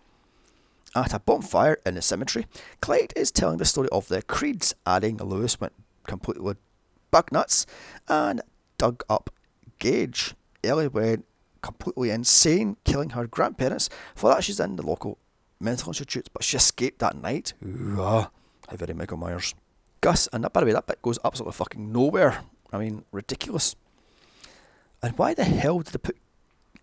At 0.94 1.12
a 1.12 1.18
bonfire 1.18 1.78
in 1.84 1.96
the 1.96 2.02
cemetery, 2.02 2.46
Clyde 2.80 3.12
is 3.14 3.30
telling 3.30 3.58
the 3.58 3.64
story 3.64 3.88
of 3.92 4.08
the 4.08 4.22
Creeds, 4.22 4.74
adding 4.86 5.18
Lewis 5.18 5.60
went 5.60 5.74
completely 6.06 6.54
bug 7.10 7.30
nuts 7.32 7.66
and 8.08 8.40
dug 8.78 9.02
up 9.10 9.30
Gage. 9.78 10.34
Ellie 10.64 10.88
went 10.88 11.24
completely 11.62 12.10
insane, 12.10 12.76
killing 12.84 13.10
her 13.10 13.26
grandparents. 13.26 13.88
For 14.14 14.30
that, 14.30 14.44
she's 14.44 14.60
in 14.60 14.76
the 14.76 14.86
local 14.86 15.18
mental 15.60 15.90
institute, 15.90 16.28
but 16.32 16.44
she 16.44 16.56
escaped 16.56 16.98
that 17.00 17.16
night. 17.16 17.52
Ooh, 17.64 17.96
how 17.96 18.30
very 18.72 18.94
Michael 18.94 19.16
Myers. 19.16 19.54
Gus, 20.00 20.28
and 20.32 20.44
that, 20.44 20.52
by 20.52 20.60
the 20.60 20.66
way, 20.66 20.72
that 20.72 20.86
bit 20.86 21.02
goes 21.02 21.18
absolutely 21.24 21.54
fucking 21.54 21.92
nowhere. 21.92 22.42
I 22.72 22.78
mean, 22.78 23.04
ridiculous. 23.12 23.74
And 25.02 25.16
why 25.18 25.34
the 25.34 25.44
hell 25.44 25.80
did 25.80 25.92
they 25.92 25.98
put 25.98 26.16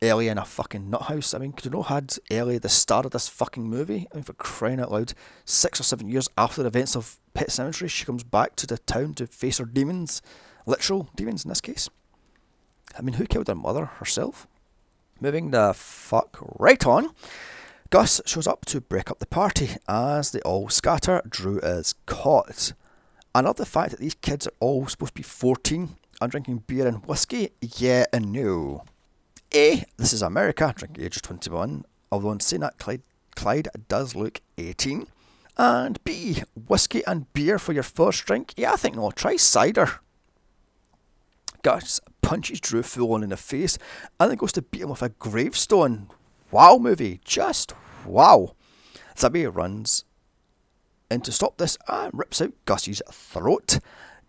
Ellie 0.01 0.27
in 0.27 0.37
a 0.37 0.45
fucking 0.45 0.89
nuthouse? 0.89 1.33
I 1.33 1.37
mean, 1.37 1.53
could 1.53 1.65
you 1.65 1.71
not 1.71 1.87
had 1.87 2.17
Ellie 2.29 2.57
the 2.57 2.69
star 2.69 3.05
of 3.05 3.11
this 3.11 3.27
fucking 3.27 3.63
movie? 3.63 4.07
I 4.11 4.15
mean, 4.15 4.23
for 4.23 4.33
crying 4.33 4.79
out 4.79 4.91
loud, 4.91 5.13
six 5.45 5.79
or 5.79 5.83
seven 5.83 6.09
years 6.09 6.27
after 6.37 6.61
the 6.61 6.67
events 6.67 6.95
of 6.95 7.19
Pet 7.33 7.49
Sematary, 7.49 7.89
she 7.89 8.05
comes 8.05 8.23
back 8.23 8.55
to 8.57 8.67
the 8.67 8.77
town 8.77 9.13
to 9.15 9.27
face 9.27 9.57
her 9.57 9.65
demons, 9.65 10.21
literal 10.65 11.09
demons 11.15 11.45
in 11.45 11.49
this 11.49 11.61
case. 11.61 11.89
I 12.97 13.01
mean, 13.01 13.15
who 13.15 13.25
killed 13.25 13.47
her 13.47 13.55
mother? 13.55 13.85
Herself? 13.85 14.47
Moving 15.19 15.51
the 15.51 15.73
fuck 15.73 16.37
right 16.59 16.85
on. 16.85 17.11
Gus 17.89 18.21
shows 18.25 18.47
up 18.47 18.65
to 18.65 18.81
break 18.81 19.09
up 19.11 19.19
the 19.19 19.25
party. 19.25 19.69
As 19.87 20.31
they 20.31 20.41
all 20.41 20.69
scatter, 20.69 21.21
Drew 21.27 21.59
is 21.59 21.95
caught. 22.05 22.73
I 23.33 23.41
love 23.41 23.57
the 23.57 23.65
fact 23.65 23.91
that 23.91 23.99
these 23.99 24.15
kids 24.15 24.47
are 24.47 24.53
all 24.59 24.87
supposed 24.87 25.15
to 25.15 25.19
be 25.19 25.23
14 25.23 25.95
and 26.21 26.31
drinking 26.31 26.63
beer 26.67 26.87
and 26.87 27.05
whiskey. 27.05 27.51
Yeah 27.61 28.05
and 28.11 28.31
no. 28.31 28.83
A, 29.53 29.85
this 29.97 30.13
is 30.13 30.21
America, 30.21 30.73
drinking 30.75 31.03
age 31.05 31.15
of 31.17 31.21
21, 31.21 31.85
although 32.11 32.31
in 32.31 32.39
saying 32.39 32.61
that, 32.61 32.77
Clyde, 32.77 33.03
Clyde 33.35 33.69
does 33.87 34.15
look 34.15 34.41
18. 34.57 35.07
And 35.57 36.03
B, 36.03 36.43
whiskey 36.67 37.05
and 37.05 37.31
beer 37.33 37.57
for 37.57 37.71
your 37.71 37.83
first 37.83 38.25
drink. 38.25 38.53
Yeah, 38.57 38.73
I 38.73 38.75
think 38.75 38.95
no, 38.95 39.11
try 39.11 39.37
cider. 39.37 39.99
Gus 41.65 41.99
punches 42.21 42.59
Drew 42.59 42.83
full 42.83 43.11
on 43.11 43.23
in 43.23 43.29
the 43.29 43.37
face 43.37 43.79
and 44.19 44.29
then 44.29 44.37
goes 44.37 44.51
to 44.51 44.61
beat 44.61 44.83
him 44.83 44.89
with 44.89 45.01
a 45.01 45.09
gravestone. 45.09 46.09
Wow, 46.51 46.77
movie. 46.77 47.21
Just 47.25 47.73
wow. 48.05 48.53
Zabby 49.15 49.51
runs 49.51 50.05
in 51.09 51.21
to 51.21 51.31
stop 51.31 51.57
this 51.57 51.75
and 51.87 52.11
rips 52.13 52.39
out 52.39 52.53
Gus's 52.65 53.01
throat. 53.11 53.79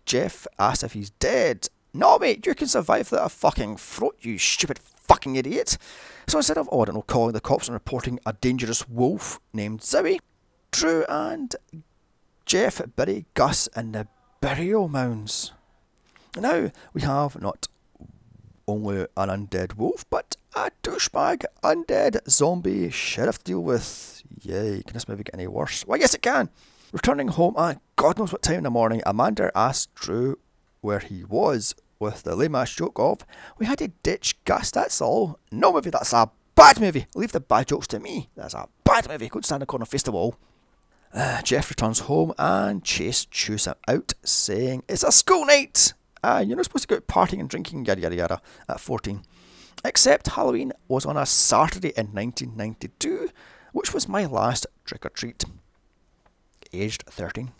Jeff 0.03 0.47
asks 0.57 0.81
if 0.81 0.93
he's 0.93 1.11
dead. 1.11 1.69
No, 1.93 2.17
mate, 2.17 2.43
you 2.47 2.55
can 2.55 2.67
survive 2.67 3.11
that 3.11 3.29
fucking 3.29 3.77
throat, 3.77 4.17
you 4.21 4.39
stupid 4.39 4.79
fucking 4.79 5.35
idiot. 5.35 5.77
So 6.25 6.39
instead 6.39 6.57
of, 6.57 6.67
oh, 6.71 6.81
I 6.81 6.85
don't 6.85 6.95
know, 6.95 7.01
calling 7.03 7.33
the 7.33 7.39
cops 7.39 7.67
and 7.67 7.75
reporting 7.75 8.19
a 8.25 8.33
dangerous 8.33 8.89
wolf 8.89 9.39
named 9.53 9.81
Zowie, 9.81 10.17
Drew 10.71 11.05
and 11.07 11.55
Jeff 12.47 12.81
bury 12.95 13.27
Gus 13.35 13.67
in 13.75 13.91
the 13.91 14.07
burial 14.41 14.87
mounds. 14.87 15.51
Now 16.37 16.71
we 16.93 17.01
have 17.01 17.41
not 17.41 17.67
only 18.67 19.01
an 19.15 19.29
undead 19.29 19.75
wolf, 19.75 20.05
but 20.09 20.35
a 20.55 20.71
douchebag 20.83 21.45
undead 21.63 22.19
zombie 22.29 22.89
sheriff 22.89 23.39
to 23.39 23.43
deal 23.43 23.63
with. 23.63 24.21
Yay, 24.41 24.83
can 24.83 24.93
this 24.93 25.07
movie 25.07 25.23
get 25.23 25.33
any 25.33 25.47
worse? 25.47 25.85
Well, 25.85 25.99
yes, 25.99 26.13
it 26.13 26.21
can. 26.21 26.49
Returning 26.91 27.29
home 27.29 27.55
at 27.57 27.81
God 27.95 28.17
knows 28.17 28.31
what 28.31 28.41
time 28.41 28.57
in 28.59 28.63
the 28.63 28.69
morning, 28.69 29.01
Amanda 29.05 29.51
asked 29.55 29.93
Drew 29.95 30.37
where 30.81 30.99
he 30.99 31.23
was 31.23 31.75
with 31.99 32.23
the 32.23 32.35
lame 32.35 32.55
ass 32.55 32.73
joke 32.75 32.99
of, 32.99 33.25
We 33.57 33.65
had 33.65 33.79
to 33.79 33.89
ditch 34.03 34.37
Gus, 34.45 34.71
that's 34.71 35.01
all. 35.01 35.39
No 35.51 35.73
movie, 35.73 35.89
that's 35.89 36.13
a 36.13 36.29
bad 36.55 36.79
movie. 36.79 37.07
Leave 37.15 37.31
the 37.31 37.39
bad 37.39 37.67
jokes 37.67 37.87
to 37.87 37.99
me. 37.99 38.29
That's 38.35 38.53
a 38.53 38.67
bad 38.83 39.09
movie. 39.09 39.29
And 39.33 39.45
stand 39.45 39.61
the 39.61 39.65
corner, 39.65 39.85
face 39.85 40.03
the 40.03 40.11
wall. 40.11 40.35
Uh, 41.13 41.41
Jeff 41.41 41.69
returns 41.69 42.01
home 42.01 42.33
and 42.37 42.83
Chase 42.83 43.25
chews 43.25 43.65
him 43.65 43.75
out, 43.87 44.13
saying, 44.23 44.83
It's 44.87 45.03
a 45.03 45.11
school 45.11 45.45
night! 45.45 45.93
Uh, 46.27 46.43
you're 46.45 46.57
not 46.57 46.65
supposed 46.65 46.89
to 46.89 46.93
go 46.93 46.97
out 46.97 47.07
partying 47.07 47.39
and 47.39 47.49
drinking, 47.49 47.85
yada 47.85 48.01
yada 48.01 48.15
yada, 48.15 48.41
at 48.67 48.81
14. 48.81 49.21
Except 49.85 50.27
Halloween 50.27 50.73
was 50.89 51.05
on 51.05 51.15
a 51.15 51.25
Saturday 51.25 51.93
in 51.95 52.07
1992, 52.07 53.29
which 53.71 53.93
was 53.93 54.09
my 54.09 54.25
last 54.25 54.67
trick 54.83 55.05
or 55.05 55.09
treat. 55.09 55.45
Aged 56.73 57.05
13. 57.07 57.53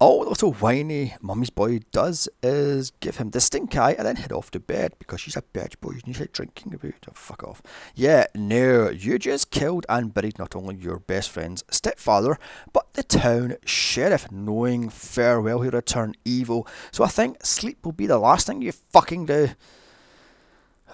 All 0.00 0.22
the 0.22 0.30
little 0.30 0.52
whiny 0.52 1.16
mummy's 1.20 1.50
boy 1.50 1.80
does 1.90 2.28
is 2.40 2.92
give 3.00 3.16
him 3.16 3.30
the 3.30 3.40
stink 3.40 3.76
eye 3.76 3.96
and 3.98 4.06
then 4.06 4.14
head 4.14 4.30
off 4.30 4.48
to 4.52 4.60
bed 4.60 4.94
because 5.00 5.20
she's 5.20 5.34
a 5.36 5.42
bad 5.42 5.74
boy 5.80 5.90
and 5.90 6.04
he's 6.04 6.20
like 6.20 6.30
drinking 6.30 6.72
about. 6.72 7.06
Oh, 7.08 7.12
fuck 7.14 7.42
off. 7.42 7.60
Yeah, 7.96 8.26
no, 8.32 8.90
you 8.90 9.18
just 9.18 9.50
killed 9.50 9.86
and 9.88 10.14
buried 10.14 10.38
not 10.38 10.54
only 10.54 10.76
your 10.76 11.00
best 11.00 11.30
friend's 11.30 11.64
stepfather, 11.68 12.38
but 12.72 12.94
the 12.94 13.02
town 13.02 13.56
sheriff, 13.64 14.30
knowing 14.30 14.88
farewell 14.88 15.62
he'll 15.62 15.72
return 15.72 16.14
evil. 16.24 16.68
So 16.92 17.02
I 17.02 17.08
think 17.08 17.44
sleep 17.44 17.84
will 17.84 17.90
be 17.90 18.06
the 18.06 18.18
last 18.18 18.46
thing 18.46 18.62
you 18.62 18.70
fucking 18.70 19.26
do. 19.26 19.48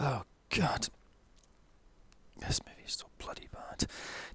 Oh, 0.01 0.23
God. 0.49 0.89
This 2.41 2.59
movie's 2.67 2.97
so 2.97 3.07
bloody 3.19 3.49
bad. 3.53 3.87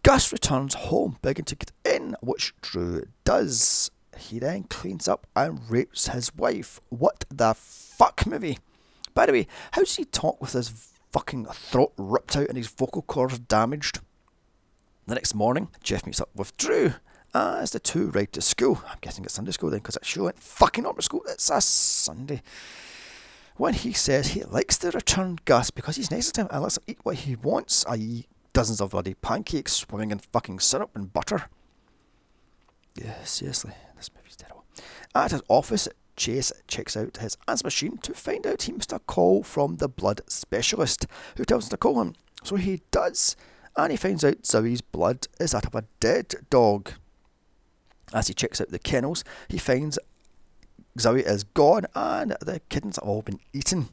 Gus 0.03 0.31
returns 0.31 0.75
home 0.75 1.17
begging 1.23 1.45
to 1.45 1.55
get 1.55 1.71
in, 1.83 2.15
which 2.21 2.53
Drew 2.61 3.07
does. 3.23 3.89
He 4.19 4.39
then 4.39 4.63
cleans 4.63 5.07
up 5.07 5.27
and 5.35 5.59
rapes 5.69 6.07
his 6.07 6.35
wife. 6.35 6.79
What 6.89 7.25
the 7.29 7.53
fuck 7.53 8.25
movie? 8.25 8.59
By 9.13 9.25
the 9.25 9.31
way, 9.31 9.47
how 9.71 9.81
does 9.81 9.95
he 9.95 10.05
talk 10.05 10.39
with 10.41 10.53
his 10.53 10.69
fucking 11.11 11.45
throat 11.45 11.93
ripped 11.97 12.37
out 12.37 12.47
and 12.47 12.57
his 12.57 12.67
vocal 12.67 13.01
cords 13.01 13.39
damaged? 13.39 13.99
The 15.07 15.15
next 15.15 15.33
morning, 15.33 15.69
Jeff 15.81 16.05
meets 16.05 16.21
up 16.21 16.29
with 16.35 16.55
Drew 16.57 16.93
ah, 17.33 17.57
as 17.57 17.71
the 17.71 17.79
two 17.79 18.11
ride 18.11 18.31
to 18.33 18.41
school. 18.41 18.81
I'm 18.87 18.97
guessing 19.01 19.25
it's 19.25 19.33
Sunday 19.33 19.51
school 19.51 19.69
then 19.69 19.79
because 19.79 19.95
it 19.95 20.05
sure 20.05 20.23
showing 20.23 20.35
fucking 20.35 20.83
normal 20.83 21.01
school. 21.01 21.23
It's 21.27 21.49
a 21.49 21.61
Sunday. 21.61 22.41
When 23.57 23.73
he 23.73 23.91
says 23.91 24.29
he 24.29 24.43
likes 24.43 24.77
to 24.79 24.91
return 24.91 25.37
Gus 25.45 25.69
because 25.69 25.97
he's 25.97 26.11
nice 26.11 26.31
to 26.31 26.41
him 26.41 26.47
and 26.51 26.63
lets 26.63 26.77
him 26.77 26.83
eat 26.87 26.99
what 27.03 27.17
he 27.17 27.35
wants, 27.35 27.85
i.e., 27.87 28.25
dozens 28.53 28.81
of 28.81 28.91
bloody 28.91 29.15
pancakes 29.15 29.73
swimming 29.73 30.11
in 30.11 30.19
fucking 30.19 30.59
syrup 30.59 30.91
and 30.95 31.11
butter. 31.11 31.49
Yeah, 32.95 33.23
seriously, 33.23 33.73
this 33.99 34.09
movie's 34.15 34.35
terrible. 34.35 34.65
At 35.13 35.31
his 35.31 35.41
office, 35.47 35.87
Chase 36.15 36.51
checks 36.67 36.97
out 36.97 37.17
his 37.17 37.37
answer 37.47 37.65
machine 37.65 37.97
to 37.99 38.13
find 38.13 38.45
out 38.45 38.63
he 38.63 38.71
missed 38.71 38.93
a 38.93 38.99
call 38.99 39.43
from 39.43 39.77
the 39.77 39.87
blood 39.87 40.21
specialist, 40.27 41.05
who 41.37 41.45
tells 41.45 41.65
him 41.65 41.69
to 41.71 41.77
call 41.77 42.01
him. 42.01 42.15
So 42.43 42.55
he 42.55 42.81
does, 42.91 43.35
and 43.75 43.91
he 43.91 43.97
finds 43.97 44.23
out 44.23 44.43
Zowie's 44.43 44.81
blood 44.81 45.27
is 45.39 45.51
that 45.51 45.65
of 45.65 45.75
a 45.75 45.85
dead 45.99 46.35
dog. 46.49 46.93
As 48.13 48.27
he 48.27 48.33
checks 48.33 48.59
out 48.59 48.69
the 48.69 48.79
kennels, 48.79 49.23
he 49.47 49.57
finds 49.57 49.99
Zowie 50.97 51.25
is 51.25 51.43
gone 51.43 51.85
and 51.95 52.35
the 52.41 52.59
kittens 52.69 52.97
have 52.97 53.07
all 53.07 53.21
been 53.21 53.39
eaten. 53.53 53.89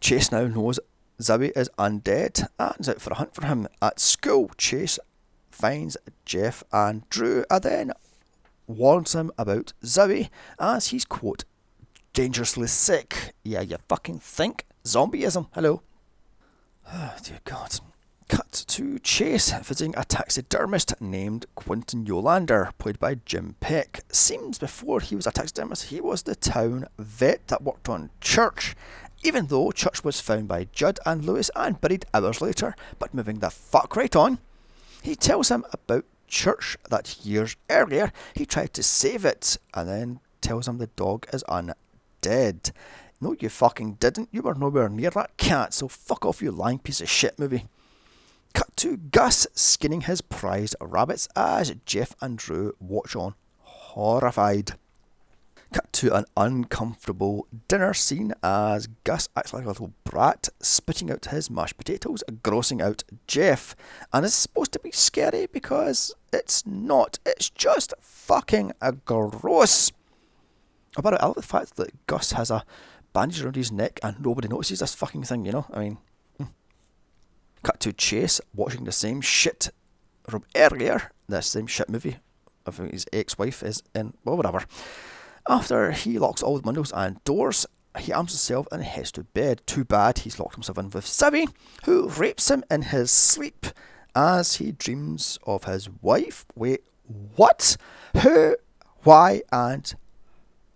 Chase 0.00 0.30
now 0.30 0.46
knows 0.46 0.78
Zowie 1.20 1.56
is 1.56 1.70
undead 1.78 2.46
and 2.58 2.74
is 2.78 2.88
out 2.88 3.00
for 3.00 3.10
a 3.10 3.16
hunt 3.16 3.34
for 3.34 3.46
him. 3.46 3.66
At 3.80 3.98
school, 3.98 4.50
Chase 4.58 4.98
finds 5.50 5.96
Jeff 6.24 6.62
and 6.72 7.08
Drew 7.08 7.44
and 7.50 7.62
then 7.62 7.92
warns 8.66 9.14
him 9.14 9.30
about 9.38 9.72
Zowie 9.84 10.30
as 10.58 10.88
he's, 10.88 11.04
quote, 11.04 11.44
dangerously 12.12 12.68
sick. 12.68 13.34
Yeah, 13.44 13.62
you 13.62 13.76
fucking 13.88 14.18
think? 14.18 14.64
Zombieism. 14.84 15.48
Hello. 15.52 15.82
Oh, 16.92 17.14
dear 17.22 17.40
God. 17.44 17.80
Cut 18.28 18.64
to 18.68 18.98
Chase 19.00 19.52
visiting 19.52 19.94
a 19.94 20.04
taxidermist 20.04 20.98
named 21.02 21.44
Quentin 21.54 22.06
Yolander, 22.06 22.70
played 22.78 22.98
by 22.98 23.16
Jim 23.26 23.56
Peck. 23.60 24.00
Seems 24.10 24.58
before 24.58 25.00
he 25.00 25.14
was 25.14 25.26
a 25.26 25.32
taxidermist, 25.32 25.90
he 25.90 26.00
was 26.00 26.22
the 26.22 26.34
town 26.34 26.86
vet 26.98 27.46
that 27.48 27.62
worked 27.62 27.90
on 27.90 28.10
Church, 28.22 28.74
even 29.22 29.48
though 29.48 29.70
Church 29.70 30.02
was 30.02 30.20
found 30.20 30.48
by 30.48 30.66
Judd 30.72 30.98
and 31.04 31.24
Lewis 31.24 31.50
and 31.54 31.80
buried 31.80 32.06
hours 32.14 32.40
later. 32.40 32.74
But 32.98 33.12
moving 33.12 33.40
the 33.40 33.50
fuck 33.50 33.96
right 33.96 34.16
on, 34.16 34.38
he 35.02 35.14
tells 35.14 35.50
him 35.50 35.66
about 35.70 36.06
Church 36.32 36.78
that 36.88 37.18
years 37.26 37.56
earlier 37.68 38.10
he 38.34 38.46
tried 38.46 38.72
to 38.72 38.82
save 38.82 39.26
it 39.26 39.58
and 39.74 39.86
then 39.86 40.20
tells 40.40 40.66
him 40.66 40.78
the 40.78 40.86
dog 40.86 41.26
is 41.30 41.44
undead. 41.44 42.72
No, 43.20 43.36
you 43.38 43.50
fucking 43.50 43.98
didn't. 44.00 44.30
You 44.32 44.40
were 44.40 44.54
nowhere 44.54 44.88
near 44.88 45.10
that 45.10 45.36
cat, 45.36 45.74
so 45.74 45.88
fuck 45.88 46.24
off, 46.24 46.40
you 46.40 46.50
lying 46.50 46.78
piece 46.78 47.02
of 47.02 47.10
shit 47.10 47.38
movie. 47.38 47.66
Cut 48.54 48.74
to 48.78 48.96
Gus 48.96 49.46
skinning 49.52 50.00
his 50.00 50.22
prized 50.22 50.74
rabbits 50.80 51.28
as 51.36 51.74
Jeff 51.84 52.16
and 52.22 52.38
Drew 52.38 52.74
watch 52.80 53.14
on, 53.14 53.34
horrified. 53.60 54.72
Cut 55.72 55.92
to 55.94 56.14
an 56.14 56.26
uncomfortable 56.36 57.46
dinner 57.68 57.94
scene 57.94 58.34
as 58.42 58.88
Gus 59.04 59.28
acts 59.34 59.54
like 59.54 59.64
a 59.64 59.68
little 59.68 59.94
brat, 60.04 60.50
spitting 60.60 61.10
out 61.10 61.24
his 61.26 61.48
mashed 61.50 61.78
potatoes, 61.78 62.22
grossing 62.42 62.82
out 62.82 63.04
Jeff. 63.26 63.74
And 64.12 64.26
it's 64.26 64.34
supposed 64.34 64.72
to 64.72 64.80
be 64.80 64.90
scary 64.90 65.46
because 65.46 66.14
it's 66.32 66.66
not. 66.66 67.18
It's 67.24 67.48
just 67.48 67.94
fucking 68.00 68.72
gross. 69.06 69.92
About 70.94 71.14
it, 71.14 71.20
I 71.22 71.26
love 71.26 71.36
the 71.36 71.42
fact 71.42 71.76
that 71.76 72.06
Gus 72.06 72.32
has 72.32 72.50
a 72.50 72.64
bandage 73.14 73.42
around 73.42 73.56
his 73.56 73.72
neck 73.72 73.98
and 74.02 74.20
nobody 74.20 74.48
notices 74.48 74.80
this 74.80 74.94
fucking 74.94 75.22
thing, 75.22 75.46
you 75.46 75.52
know? 75.52 75.66
I 75.72 75.80
mean, 75.80 75.98
hmm. 76.36 76.44
Cut 77.62 77.80
to 77.80 77.94
Chase 77.94 78.42
watching 78.54 78.84
the 78.84 78.92
same 78.92 79.22
shit 79.22 79.70
from 80.28 80.44
earlier, 80.54 81.12
the 81.28 81.40
same 81.40 81.66
shit 81.66 81.88
movie 81.88 82.18
of 82.66 82.76
his 82.76 83.06
ex 83.12 83.38
wife 83.38 83.62
is 83.62 83.82
in, 83.94 84.12
well, 84.24 84.36
whatever. 84.36 84.64
After 85.48 85.90
he 85.90 86.18
locks 86.18 86.42
all 86.42 86.56
the 86.56 86.62
windows 86.66 86.92
and 86.92 87.22
doors, 87.24 87.66
he 87.98 88.12
arms 88.12 88.32
himself 88.32 88.66
and 88.70 88.82
heads 88.82 89.12
to 89.12 89.24
bed. 89.24 89.62
Too 89.66 89.84
bad 89.84 90.18
he's 90.18 90.38
locked 90.38 90.54
himself 90.54 90.78
in 90.78 90.90
with 90.90 91.04
Zowie, 91.04 91.48
who 91.84 92.08
rapes 92.08 92.50
him 92.50 92.64
in 92.70 92.82
his 92.82 93.10
sleep 93.10 93.66
as 94.14 94.56
he 94.56 94.72
dreams 94.72 95.38
of 95.44 95.64
his 95.64 95.88
wife. 96.00 96.46
Wait, 96.54 96.84
what? 97.36 97.76
Who? 98.22 98.56
Why? 99.02 99.42
And 99.50 99.92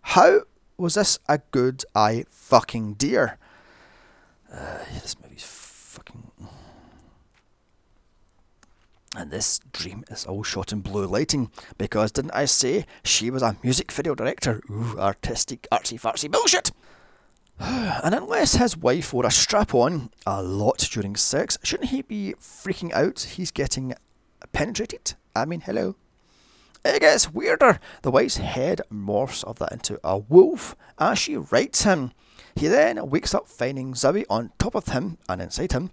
how 0.03 0.41
was 0.77 0.95
this 0.95 1.19
a 1.29 1.39
good 1.51 1.85
eye 1.95 2.25
fucking 2.29 2.95
dear? 2.95 3.39
Uh, 4.53 4.79
this 4.95 5.17
movie's 5.23 5.45
fucking. 5.45 6.31
And 9.17 9.31
this 9.31 9.61
dream 9.73 10.05
is 10.11 10.27
all 10.27 10.43
shot 10.43 10.73
in 10.73 10.83
blue 10.83 11.07
lighting 11.07 11.51
because 11.79 12.13
didn't 12.13 12.33
I 12.33 12.45
say 12.45 12.85
she 13.03 13.31
was 13.31 13.43
a 13.43 13.57
music 13.63 13.91
video 13.91 14.15
director? 14.15 14.61
Ooh, 14.71 14.99
artistic, 14.99 15.67
artsy 15.73 15.99
fartsy 15.99 16.31
bullshit! 16.31 16.71
and 17.59 18.15
unless 18.15 18.57
his 18.57 18.77
wife 18.77 19.15
wore 19.15 19.25
a 19.25 19.31
strap 19.31 19.75
on 19.75 20.11
a 20.27 20.43
lot 20.43 20.87
during 20.93 21.17
sex, 21.17 21.57
shouldn't 21.63 21.89
he 21.89 22.03
be 22.03 22.35
freaking 22.39 22.93
out 22.93 23.21
he's 23.21 23.51
getting 23.51 23.95
penetrated? 24.53 25.15
I 25.35 25.47
mean, 25.47 25.63
hello. 25.63 25.97
It 26.85 27.01
gets 27.01 27.33
weirder. 27.33 27.81
The 28.03 28.11
wife's 28.11 28.37
head 28.37 28.83
morphs 28.93 29.43
of 29.45 29.59
that 29.61 29.73
into 29.73 29.99
a 30.05 30.19
wolf 30.19 30.77
as 30.99 31.19
she 31.19 31.37
rights 31.37 31.85
him. 31.85 32.13
He 32.55 32.69
then 32.69 33.09
wakes 33.09 33.35
up 33.35 33.49
finding 33.49 33.95
Zowie 33.95 34.27
on 34.29 34.53
top 34.59 34.75
of 34.75 34.89
him 34.89 35.17
and 35.27 35.41
inside 35.41 35.73
him. 35.73 35.91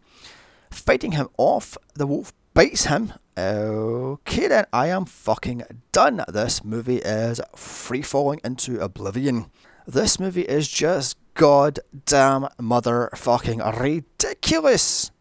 Fighting 0.70 1.14
him 1.14 1.30
off, 1.38 1.78
the 1.94 2.06
wolf 2.06 2.34
bites 2.54 2.86
him. 2.86 3.14
Okay 3.38 4.48
then, 4.48 4.66
I 4.72 4.88
am 4.88 5.06
fucking 5.06 5.64
done. 5.92 6.24
This 6.28 6.64
movie 6.64 6.98
is 6.98 7.42
free 7.56 8.02
falling 8.02 8.40
into 8.44 8.80
oblivion. 8.80 9.48
This 9.88 10.20
movie 10.20 10.44
is 10.44 10.68
just 10.68 11.18
goddamn 11.34 12.48
motherfucking 12.60 13.80
ridiculous. 13.80 15.12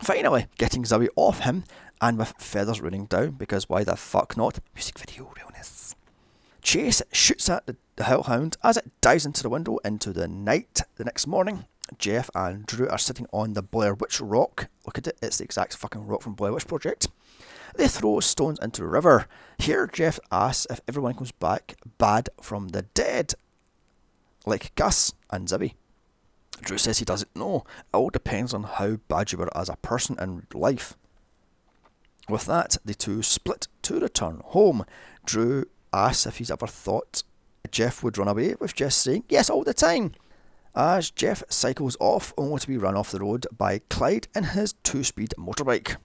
Finally, 0.00 0.46
getting 0.58 0.82
Zowie 0.82 1.08
off 1.16 1.40
him 1.40 1.64
and 2.00 2.18
with 2.18 2.34
feathers 2.38 2.80
raining 2.80 3.06
down 3.06 3.30
because 3.30 3.68
why 3.68 3.84
the 3.84 3.96
fuck 3.96 4.36
not? 4.36 4.58
Music 4.74 4.98
video 4.98 5.32
realness. 5.36 5.94
Chase 6.60 7.02
shoots 7.12 7.48
at 7.48 7.64
the 7.96 8.04
hellhound 8.04 8.56
as 8.62 8.76
it 8.76 8.90
dives 9.00 9.24
into 9.24 9.42
the 9.42 9.48
window 9.48 9.78
into 9.84 10.12
the 10.12 10.28
night 10.28 10.82
the 10.96 11.04
next 11.04 11.26
morning. 11.26 11.64
Jeff 11.98 12.30
and 12.34 12.66
Drew 12.66 12.88
are 12.88 12.98
sitting 12.98 13.26
on 13.32 13.52
the 13.52 13.62
Blair 13.62 13.94
Witch 13.94 14.20
Rock. 14.20 14.68
Look 14.86 14.98
at 14.98 15.06
it, 15.06 15.18
it's 15.22 15.38
the 15.38 15.44
exact 15.44 15.76
fucking 15.76 16.06
rock 16.06 16.22
from 16.22 16.34
Blair 16.34 16.52
Witch 16.52 16.66
Project. 16.66 17.08
They 17.74 17.88
throw 17.88 18.20
stones 18.20 18.58
into 18.60 18.82
the 18.82 18.88
river. 18.88 19.26
Here, 19.58 19.86
Jeff 19.86 20.20
asks 20.30 20.66
if 20.70 20.80
everyone 20.86 21.14
comes 21.14 21.32
back 21.32 21.74
bad 21.98 22.28
from 22.40 22.68
the 22.68 22.82
dead, 22.82 23.34
like 24.44 24.74
Gus 24.74 25.12
and 25.30 25.48
Zowie. 25.48 25.74
Drew 26.60 26.78
says 26.78 26.98
he 26.98 27.04
doesn't 27.04 27.34
know. 27.34 27.64
It 27.78 27.96
all 27.96 28.10
depends 28.10 28.52
on 28.52 28.64
how 28.64 28.96
bad 29.08 29.32
you 29.32 29.38
were 29.38 29.56
as 29.56 29.68
a 29.68 29.76
person 29.76 30.16
in 30.20 30.46
life. 30.54 30.96
With 32.28 32.46
that, 32.46 32.76
the 32.84 32.94
two 32.94 33.22
split 33.22 33.68
to 33.82 33.98
return 33.98 34.42
home. 34.44 34.84
Drew 35.24 35.64
asks 35.92 36.26
if 36.26 36.36
he's 36.36 36.50
ever 36.50 36.66
thought 36.66 37.22
Jeff 37.70 38.02
would 38.02 38.18
run 38.18 38.28
away, 38.28 38.54
with 38.60 38.74
Jeff 38.74 38.92
saying 38.92 39.24
yes 39.28 39.48
all 39.48 39.64
the 39.64 39.74
time 39.74 40.12
as 40.74 41.10
Jeff 41.10 41.42
cycles 41.48 41.96
off 42.00 42.32
only 42.36 42.60
to 42.60 42.68
be 42.68 42.76
run 42.76 42.96
off 42.96 43.10
the 43.10 43.20
road 43.20 43.46
by 43.56 43.80
Clyde 43.90 44.28
in 44.34 44.44
his 44.44 44.74
two 44.82 45.04
speed 45.04 45.34
motorbike. 45.38 45.96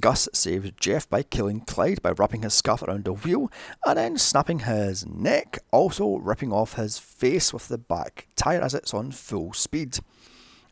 Gus 0.00 0.28
saves 0.32 0.70
Jeff 0.80 1.08
by 1.08 1.22
killing 1.22 1.60
Clyde 1.60 2.00
by 2.00 2.12
wrapping 2.12 2.42
his 2.42 2.54
scarf 2.54 2.82
around 2.82 3.06
a 3.06 3.12
wheel 3.12 3.50
and 3.84 3.98
then 3.98 4.16
snapping 4.16 4.60
his 4.60 5.06
neck, 5.06 5.58
also 5.70 6.16
ripping 6.16 6.52
off 6.52 6.74
his 6.74 6.98
face 6.98 7.52
with 7.52 7.68
the 7.68 7.76
back 7.76 8.26
tyre 8.34 8.62
as 8.62 8.72
it's 8.72 8.94
on 8.94 9.10
full 9.10 9.52
speed. 9.52 9.98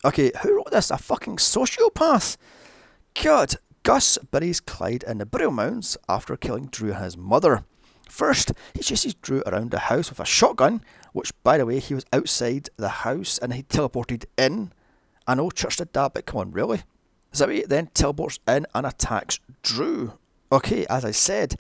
Okay, 0.04 0.32
who 0.42 0.56
wrote 0.56 0.70
this? 0.70 0.90
A 0.90 0.96
fucking 0.96 1.36
sociopath? 1.36 2.38
God, 3.22 3.56
Gus 3.82 4.16
buries 4.30 4.61
Clyde 4.61 5.04
in 5.06 5.18
the 5.18 5.26
burial 5.26 5.50
mounds 5.50 5.98
after 6.08 6.36
killing 6.36 6.66
Drew 6.66 6.92
and 6.92 7.04
his 7.04 7.18
mother. 7.18 7.64
First, 8.08 8.52
he 8.74 8.82
chases 8.82 9.14
Drew 9.14 9.42
around 9.46 9.70
the 9.70 9.78
house 9.78 10.08
with 10.08 10.20
a 10.20 10.24
shotgun, 10.24 10.82
which, 11.12 11.32
by 11.42 11.58
the 11.58 11.66
way, 11.66 11.78
he 11.78 11.94
was 11.94 12.04
outside 12.12 12.68
the 12.76 12.88
house 12.88 13.38
and 13.38 13.54
he 13.54 13.62
teleported 13.62 14.24
in. 14.36 14.72
I 15.26 15.34
know 15.34 15.50
Church 15.50 15.76
did 15.76 15.92
that, 15.92 16.14
but 16.14 16.26
come 16.26 16.40
on, 16.40 16.50
really? 16.52 16.82
Zowie 17.32 17.66
then 17.66 17.88
teleports 17.94 18.38
in 18.48 18.66
and 18.74 18.86
attacks 18.86 19.38
Drew. 19.62 20.14
Okay, 20.52 20.86
as 20.86 21.04
I 21.04 21.12
said, 21.12 21.56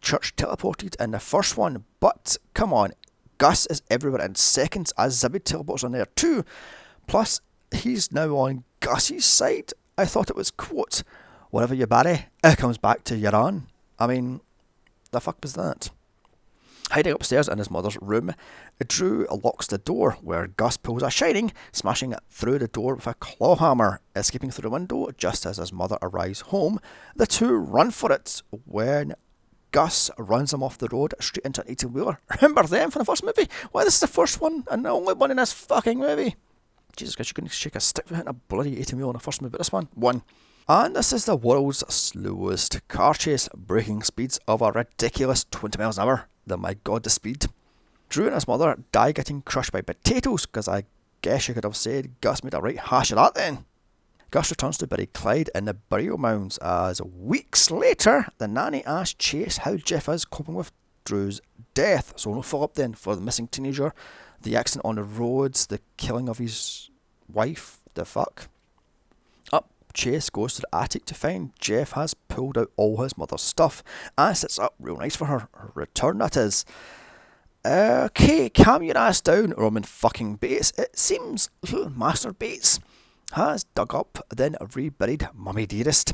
Church 0.00 0.34
teleported 0.36 1.00
in 1.00 1.12
the 1.12 1.20
first 1.20 1.56
one, 1.56 1.84
but 2.00 2.36
come 2.54 2.72
on, 2.72 2.92
Gus 3.38 3.66
is 3.66 3.82
everywhere 3.90 4.24
in 4.24 4.34
seconds 4.34 4.92
as 4.98 5.22
Zowie 5.22 5.42
teleports 5.42 5.84
on 5.84 5.92
there 5.92 6.06
too. 6.06 6.44
Plus, 7.06 7.40
he's 7.72 8.12
now 8.12 8.30
on 8.36 8.64
Gus's 8.80 9.24
side. 9.24 9.72
I 9.98 10.04
thought 10.04 10.30
it 10.30 10.36
was, 10.36 10.50
quote, 10.50 11.02
whatever 11.50 11.74
you 11.74 11.86
bury, 11.86 12.26
it 12.42 12.58
comes 12.58 12.78
back 12.78 13.04
to 13.04 13.34
own. 13.34 13.66
I 13.98 14.06
mean, 14.06 14.40
the 15.10 15.20
fuck 15.20 15.38
was 15.42 15.54
that? 15.54 15.90
Hiding 16.90 17.14
upstairs 17.14 17.48
in 17.48 17.58
his 17.58 17.70
mother's 17.70 17.98
room, 18.00 18.32
Drew 18.86 19.26
locks 19.42 19.66
the 19.66 19.78
door 19.78 20.12
where 20.22 20.46
Gus 20.46 20.76
pulls 20.76 21.02
a 21.02 21.10
shining, 21.10 21.52
smashing 21.72 22.14
through 22.30 22.60
the 22.60 22.68
door 22.68 22.94
with 22.94 23.08
a 23.08 23.14
claw 23.14 23.56
hammer. 23.56 24.00
Escaping 24.14 24.52
through 24.52 24.62
the 24.62 24.70
window 24.70 25.10
just 25.18 25.46
as 25.46 25.56
his 25.56 25.72
mother 25.72 25.98
arrives 26.00 26.42
home, 26.42 26.78
the 27.16 27.26
two 27.26 27.56
run 27.56 27.90
for 27.90 28.12
it 28.12 28.40
when 28.64 29.14
Gus 29.72 30.10
runs 30.16 30.54
him 30.54 30.62
off 30.62 30.78
the 30.78 30.88
road 30.88 31.12
straight 31.18 31.44
into 31.44 31.60
an 31.60 31.70
18 31.70 31.92
wheeler. 31.92 32.20
Remember 32.40 32.62
them 32.62 32.90
from 32.92 33.00
the 33.00 33.04
first 33.04 33.24
movie? 33.24 33.48
Why, 33.72 33.82
this 33.82 33.94
is 33.94 34.00
the 34.00 34.06
first 34.06 34.40
one 34.40 34.64
and 34.70 34.84
the 34.84 34.90
only 34.90 35.14
one 35.14 35.32
in 35.32 35.38
this 35.38 35.52
fucking 35.52 35.98
movie. 35.98 36.36
Jesus 36.96 37.16
Christ, 37.16 37.30
you 37.30 37.34
couldn't 37.34 37.50
shake 37.50 37.74
a 37.74 37.80
stick 37.80 38.06
behind 38.06 38.28
a 38.28 38.32
bloody 38.32 38.78
18 38.78 38.96
wheeler 38.96 39.10
in 39.10 39.14
the 39.14 39.20
first 39.20 39.42
movie, 39.42 39.50
but 39.50 39.58
this 39.58 39.72
one, 39.72 39.88
one. 39.94 40.22
And 40.68 40.96
this 40.96 41.12
is 41.12 41.24
the 41.24 41.36
world's 41.36 41.84
slowest 41.92 42.86
car 42.88 43.14
chase, 43.14 43.48
breaking 43.54 44.02
speeds 44.02 44.38
of 44.46 44.62
a 44.62 44.70
ridiculous 44.72 45.44
20 45.50 45.78
miles 45.78 45.98
an 45.98 46.04
hour. 46.04 46.28
The 46.46 46.56
my 46.56 46.74
god, 46.74 47.02
the 47.02 47.10
speed. 47.10 47.46
Drew 48.08 48.26
and 48.26 48.34
his 48.34 48.46
mother 48.46 48.78
die 48.92 49.12
getting 49.12 49.42
crushed 49.42 49.72
by 49.72 49.80
potatoes, 49.80 50.46
because 50.46 50.68
I 50.68 50.84
guess 51.22 51.48
you 51.48 51.54
could 51.54 51.64
have 51.64 51.76
said 51.76 52.20
Gus 52.20 52.44
made 52.44 52.54
a 52.54 52.60
right 52.60 52.78
hash 52.78 53.10
of 53.10 53.16
that 53.16 53.34
then. 53.34 53.64
Gus 54.30 54.50
returns 54.50 54.78
to 54.78 54.86
bury 54.86 55.06
Clyde 55.06 55.50
in 55.54 55.64
the 55.64 55.74
burial 55.74 56.18
mounds 56.18 56.58
as 56.58 57.00
weeks 57.00 57.70
later, 57.70 58.26
the 58.38 58.48
nanny 58.48 58.84
asks 58.84 59.14
Chase 59.14 59.58
how 59.58 59.76
Jeff 59.76 60.08
is 60.08 60.24
coping 60.24 60.54
with 60.54 60.72
Drew's 61.04 61.40
death. 61.74 62.12
So 62.16 62.34
no 62.34 62.42
follow 62.42 62.64
up 62.64 62.74
then 62.74 62.94
for 62.94 63.14
the 63.14 63.22
missing 63.22 63.48
teenager, 63.48 63.94
the 64.42 64.56
accident 64.56 64.84
on 64.84 64.96
the 64.96 65.04
roads, 65.04 65.66
the 65.66 65.80
killing 65.96 66.28
of 66.28 66.38
his 66.38 66.90
wife, 67.32 67.80
the 67.94 68.04
fuck. 68.04 68.48
Chase 69.96 70.28
goes 70.28 70.54
to 70.54 70.60
the 70.60 70.76
attic 70.76 71.06
to 71.06 71.14
find 71.14 71.52
Jeff 71.58 71.92
has 71.92 72.12
pulled 72.12 72.58
out 72.58 72.70
all 72.76 73.02
his 73.02 73.16
mother's 73.16 73.40
stuff 73.40 73.82
ah, 74.18 74.28
and 74.28 74.36
sits 74.36 74.58
up 74.58 74.74
real 74.78 74.98
nice 74.98 75.16
for 75.16 75.24
her. 75.24 75.48
Her 75.54 75.72
return, 75.74 76.18
that 76.18 76.36
is. 76.36 76.66
Okay, 77.64 78.50
calm 78.50 78.82
your 78.82 78.98
ass 78.98 79.22
down, 79.22 79.54
Norman 79.56 79.82
fucking 79.84 80.36
Bates. 80.36 80.70
It 80.78 80.96
seems 80.98 81.48
Master 81.96 82.32
Bates 82.32 82.78
has 83.32 83.64
dug 83.74 83.94
up, 83.94 84.24
then 84.28 84.54
reburied 84.74 85.30
Mummy 85.34 85.66
Dearest. 85.66 86.12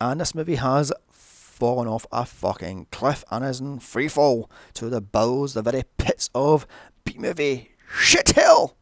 And 0.00 0.20
this 0.20 0.34
movie 0.34 0.56
has 0.56 0.92
fallen 1.08 1.86
off 1.86 2.06
a 2.10 2.26
fucking 2.26 2.88
cliff 2.90 3.24
and 3.30 3.44
is 3.44 3.60
in 3.60 3.78
free 3.78 4.08
fall 4.08 4.50
to 4.74 4.90
the 4.90 5.00
bowels, 5.00 5.54
the 5.54 5.62
very 5.62 5.84
pits 5.98 6.30
of 6.34 6.66
B 7.04 7.14
movie 7.16 7.70
shit 7.96 8.30
hell. 8.30 8.76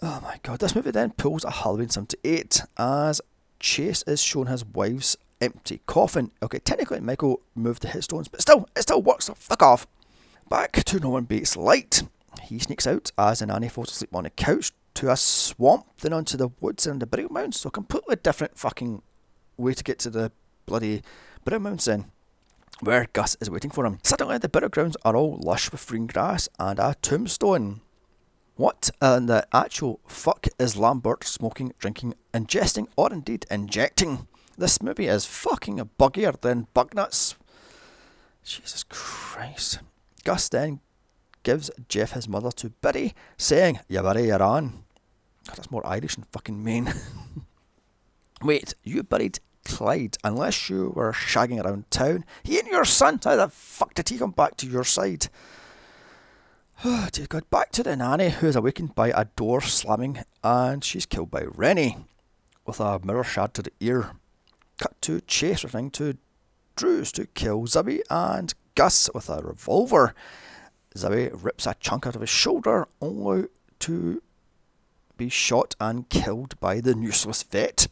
Oh 0.00 0.20
my 0.22 0.38
god, 0.42 0.60
this 0.60 0.74
movie 0.76 0.92
then 0.92 1.10
pulls 1.10 1.44
a 1.44 1.50
Halloween 1.50 1.88
78 1.88 2.62
as 2.78 3.20
Chase 3.60 4.02
is 4.06 4.22
shown 4.22 4.46
his 4.46 4.64
wife's 4.64 5.16
empty 5.40 5.80
coffin. 5.86 6.30
Okay, 6.42 6.58
technically 6.58 7.00
Michael 7.00 7.40
moved 7.54 7.82
the 7.82 7.88
headstones, 7.88 8.28
but 8.28 8.40
still, 8.40 8.68
it 8.76 8.82
still 8.82 9.02
works, 9.02 9.26
so 9.26 9.34
fuck 9.34 9.62
off. 9.62 9.86
Back 10.48 10.72
to 10.84 11.00
Norman 11.00 11.24
Bates' 11.24 11.56
light. 11.56 12.02
He 12.42 12.58
sneaks 12.58 12.86
out 12.86 13.10
as 13.18 13.42
an 13.42 13.50
Annie 13.50 13.68
falls 13.68 13.90
asleep 13.90 14.14
on 14.14 14.26
a 14.26 14.30
couch 14.30 14.72
to 14.94 15.10
a 15.10 15.16
swamp, 15.16 15.86
then 16.00 16.12
onto 16.12 16.36
the 16.36 16.50
woods 16.60 16.86
and 16.86 17.00
the 17.00 17.06
burial 17.06 17.32
mounds. 17.32 17.60
So 17.60 17.70
completely 17.70 18.16
different 18.16 18.58
fucking 18.58 19.02
way 19.56 19.74
to 19.74 19.84
get 19.84 19.98
to 20.00 20.10
the 20.10 20.32
bloody 20.66 21.02
burial 21.44 21.62
mounds 21.62 21.86
then. 21.86 22.10
Where 22.80 23.06
Gus 23.12 23.36
is 23.40 23.50
waiting 23.50 23.70
for 23.70 23.86
him. 23.86 23.98
Suddenly 24.02 24.38
the 24.38 24.48
burial 24.48 24.68
grounds 24.68 24.96
are 25.04 25.16
all 25.16 25.38
lush 25.42 25.72
with 25.72 25.86
green 25.86 26.06
grass 26.06 26.48
and 26.58 26.78
a 26.78 26.94
tombstone. 27.00 27.80
What 28.56 28.90
uh, 29.02 29.16
in 29.18 29.26
the 29.26 29.46
actual 29.52 30.00
fuck 30.06 30.46
is 30.58 30.78
Lambert 30.78 31.24
smoking, 31.24 31.74
drinking, 31.78 32.14
ingesting, 32.32 32.88
or 32.96 33.12
indeed 33.12 33.44
injecting? 33.50 34.26
This 34.56 34.82
movie 34.82 35.08
is 35.08 35.26
fucking 35.26 35.78
buggier 35.98 36.40
than 36.40 36.66
bug 36.72 36.94
nuts. 36.94 37.34
Jesus 38.42 38.82
Christ. 38.88 39.80
Gus 40.24 40.48
then 40.48 40.80
gives 41.42 41.70
Jeff 41.88 42.12
his 42.12 42.28
mother 42.28 42.50
to 42.52 42.70
Biddy, 42.70 43.14
saying, 43.36 43.80
You 43.88 44.00
bury 44.00 44.28
your 44.28 44.42
on. 44.42 44.84
God, 45.46 45.56
that's 45.56 45.70
more 45.70 45.86
Irish 45.86 46.14
than 46.14 46.24
fucking 46.32 46.64
Maine. 46.64 46.94
Wait, 48.42 48.74
you 48.82 49.02
buried 49.02 49.38
Clyde 49.66 50.16
unless 50.24 50.70
you 50.70 50.92
were 50.96 51.12
shagging 51.12 51.62
around 51.62 51.90
town. 51.90 52.24
He 52.42 52.56
ain't 52.56 52.68
your 52.68 52.86
son. 52.86 53.20
How 53.22 53.36
the 53.36 53.48
fuck 53.48 53.92
did 53.92 54.08
he 54.08 54.16
come 54.16 54.30
back 54.30 54.56
to 54.58 54.66
your 54.66 54.84
side? 54.84 55.28
Dear 56.82 57.26
God. 57.28 57.48
Back 57.50 57.72
to 57.72 57.82
the 57.82 57.96
nanny, 57.96 58.28
who 58.28 58.46
is 58.46 58.56
awakened 58.56 58.94
by 58.94 59.08
a 59.08 59.24
door 59.24 59.60
slamming, 59.60 60.22
and 60.44 60.84
she's 60.84 61.06
killed 61.06 61.30
by 61.30 61.44
Rennie 61.44 62.04
with 62.66 62.80
a 62.80 63.00
mirror 63.02 63.24
shard 63.24 63.54
to 63.54 63.62
the 63.62 63.72
ear. 63.80 64.10
Cut 64.78 65.00
to 65.02 65.20
Chase 65.22 65.64
returning 65.64 65.90
to 65.92 66.18
Drew's 66.76 67.10
to 67.12 67.26
kill 67.26 67.62
Zowie 67.62 68.02
and 68.10 68.52
Gus 68.74 69.08
with 69.14 69.30
a 69.30 69.40
revolver. 69.42 70.14
Zowie 70.94 71.30
rips 71.32 71.66
a 71.66 71.74
chunk 71.80 72.06
out 72.06 72.14
of 72.14 72.20
his 72.20 72.30
shoulder, 72.30 72.86
only 73.00 73.46
to 73.80 74.22
be 75.16 75.30
shot 75.30 75.74
and 75.80 76.08
killed 76.10 76.60
by 76.60 76.80
the 76.80 76.96
useless 76.96 77.42
vet. 77.42 77.88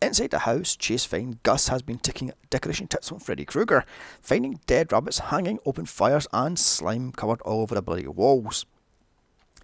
Inside 0.00 0.30
the 0.30 0.40
house, 0.40 0.76
Chase 0.76 1.04
finds 1.04 1.38
Gus 1.42 1.68
has 1.68 1.82
been 1.82 1.98
taking 1.98 2.32
decoration 2.50 2.86
tips 2.86 3.08
from 3.08 3.18
Freddy 3.18 3.44
Krueger, 3.44 3.84
finding 4.20 4.60
dead 4.66 4.92
rabbits 4.92 5.18
hanging, 5.18 5.58
open 5.66 5.86
fires, 5.86 6.28
and 6.32 6.56
slime 6.56 7.10
covered 7.10 7.40
all 7.42 7.62
over 7.62 7.74
the 7.74 7.82
bloody 7.82 8.06
walls. 8.06 8.64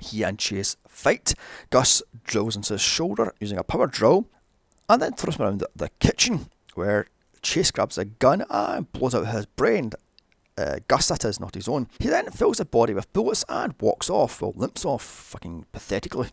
He 0.00 0.24
and 0.24 0.36
Chase 0.36 0.76
fight. 0.88 1.34
Gus 1.70 2.02
drills 2.24 2.56
into 2.56 2.74
his 2.74 2.80
shoulder 2.80 3.32
using 3.38 3.58
a 3.58 3.62
power 3.62 3.86
drill, 3.86 4.26
and 4.88 5.00
then 5.00 5.12
throws 5.12 5.36
him 5.36 5.44
around 5.44 5.60
the, 5.60 5.70
the 5.76 5.90
kitchen, 6.00 6.46
where 6.74 7.06
Chase 7.40 7.70
grabs 7.70 7.96
a 7.96 8.04
gun 8.04 8.44
and 8.50 8.90
blows 8.90 9.14
out 9.14 9.28
his 9.28 9.46
brain. 9.46 9.92
Uh, 10.58 10.80
Gus, 10.88 11.08
that 11.08 11.24
is, 11.24 11.38
not 11.38 11.54
his 11.54 11.68
own. 11.68 11.86
He 12.00 12.08
then 12.08 12.30
fills 12.32 12.58
the 12.58 12.64
body 12.64 12.92
with 12.92 13.12
bullets 13.12 13.44
and 13.48 13.74
walks 13.80 14.10
off, 14.10 14.42
well, 14.42 14.52
limps 14.56 14.84
off, 14.84 15.02
fucking 15.02 15.66
pathetically. 15.70 16.30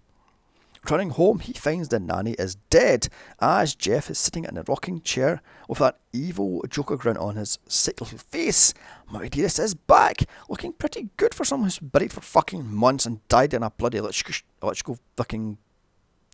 Returning 0.84 1.12
home, 1.12 1.40
he 1.40 1.54
finds 1.54 1.90
the 1.90 2.00
nanny 2.00 2.32
is 2.34 2.56
dead, 2.72 3.08
as 3.40 3.76
Jeff 3.76 4.10
is 4.10 4.18
sitting 4.18 4.46
in 4.46 4.58
a 4.58 4.64
rocking 4.68 5.02
chair 5.02 5.42
with 5.70 5.78
that 5.78 6.00
evil 6.12 6.64
Joker 6.68 6.98
grin 6.98 7.18
on 7.18 7.36
his 7.36 7.60
sick 7.68 8.02
little 8.02 8.18
face. 8.18 8.74
My 9.10 9.28
dearest 9.28 9.60
is 9.60 9.76
back, 9.76 10.24
looking 10.50 10.74
pretty 10.74 11.10
good 11.18 11.36
for 11.36 11.46
someone 11.46 11.68
who's 11.68 11.78
buried 11.78 12.12
for 12.12 12.22
fucking 12.22 12.66
months 12.66 13.06
and 13.06 13.26
died 13.28 13.54
in 13.54 13.62
a 13.62 13.70
bloody 13.70 14.00
electrical, 14.00 14.98
fucking 15.16 15.60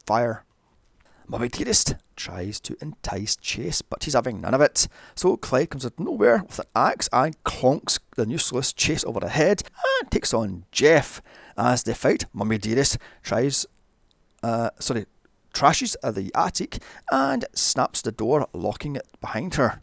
fire. 0.05 0.45
My 1.27 1.49
dearest 1.49 1.95
tries 2.15 2.61
to 2.61 2.77
entice 2.81 3.35
Chase, 3.35 3.81
but 3.81 4.05
he's 4.05 4.13
having 4.13 4.39
none 4.39 4.53
of 4.53 4.61
it. 4.61 4.87
So 5.13 5.35
Clyde 5.35 5.71
comes 5.71 5.85
out 5.85 5.91
of 5.97 5.99
nowhere 5.99 6.41
with 6.47 6.59
an 6.59 6.65
axe 6.73 7.09
and 7.11 7.43
clonks 7.43 7.99
the 8.15 8.25
useless 8.25 8.71
Chase 8.71 9.03
over 9.03 9.19
the 9.19 9.27
head 9.27 9.63
and 9.99 10.09
takes 10.09 10.33
on 10.33 10.63
Jeff. 10.71 11.21
As 11.57 11.83
they 11.83 11.93
fight, 11.93 12.27
Mummy 12.31 12.57
Dearest 12.57 12.97
tries 13.23 13.65
uh, 14.47 14.69
sorry, 14.79 15.05
trashes 15.53 15.95
the 16.01 16.31
attic 16.33 16.79
and 17.11 17.45
snaps 17.53 18.01
the 18.01 18.11
door, 18.13 18.47
locking 18.53 18.95
it 18.95 19.07
behind 19.19 19.55
her. 19.55 19.81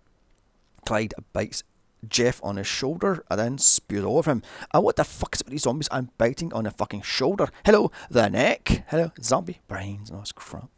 Clyde 0.87 1.15
bites 1.35 1.65
Jeff 2.09 2.41
on 2.43 2.57
his 2.57 2.67
shoulder 2.67 3.25
and 3.31 3.39
then 3.39 3.59
spews 3.59 4.05
over 4.05 4.31
him. 4.31 4.43
And 4.73 4.83
what 4.83 4.97
the 4.97 5.05
fuck 5.05 5.35
is 5.35 5.43
with 5.45 5.53
these 5.53 5.63
zombies? 5.63 5.89
I'm 5.91 6.11
biting 6.17 6.53
on 6.55 6.67
a 6.67 6.71
fucking 6.71 7.03
shoulder. 7.03 7.49
Hello, 7.65 7.91
the 8.11 8.29
neck. 8.29 8.85
Hello, 8.89 9.13
zombie 9.23 9.61
brains. 9.69 10.11
Oh, 10.11 10.23
crap. 10.35 10.71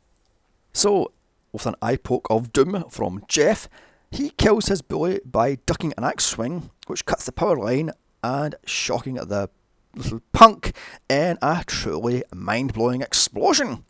So, 0.73 1.13
with 1.53 1.67
an 1.67 1.77
eye 1.81 1.97
poke 1.97 2.27
of 2.29 2.53
doom 2.53 2.85
from 2.91 3.25
Jeff, 3.29 3.69
he 4.11 4.31
kills 4.31 4.67
his 4.67 4.83
bully 4.83 5.21
by 5.25 5.59
ducking 5.67 5.95
an 5.97 6.05
axe 6.05 6.25
swing, 6.25 6.71
which 6.87 7.07
cuts 7.07 7.27
the 7.27 7.33
power 7.33 7.57
line 7.57 7.93
and 8.23 8.57
shocking 8.65 9.15
the 9.15 9.49
little 9.97 10.21
punk 10.33 10.73
in 11.09 11.39
a 11.43 11.65
truly 11.67 12.23
mind 12.35 12.73
blowing 12.75 13.01
explosion. 13.01 13.85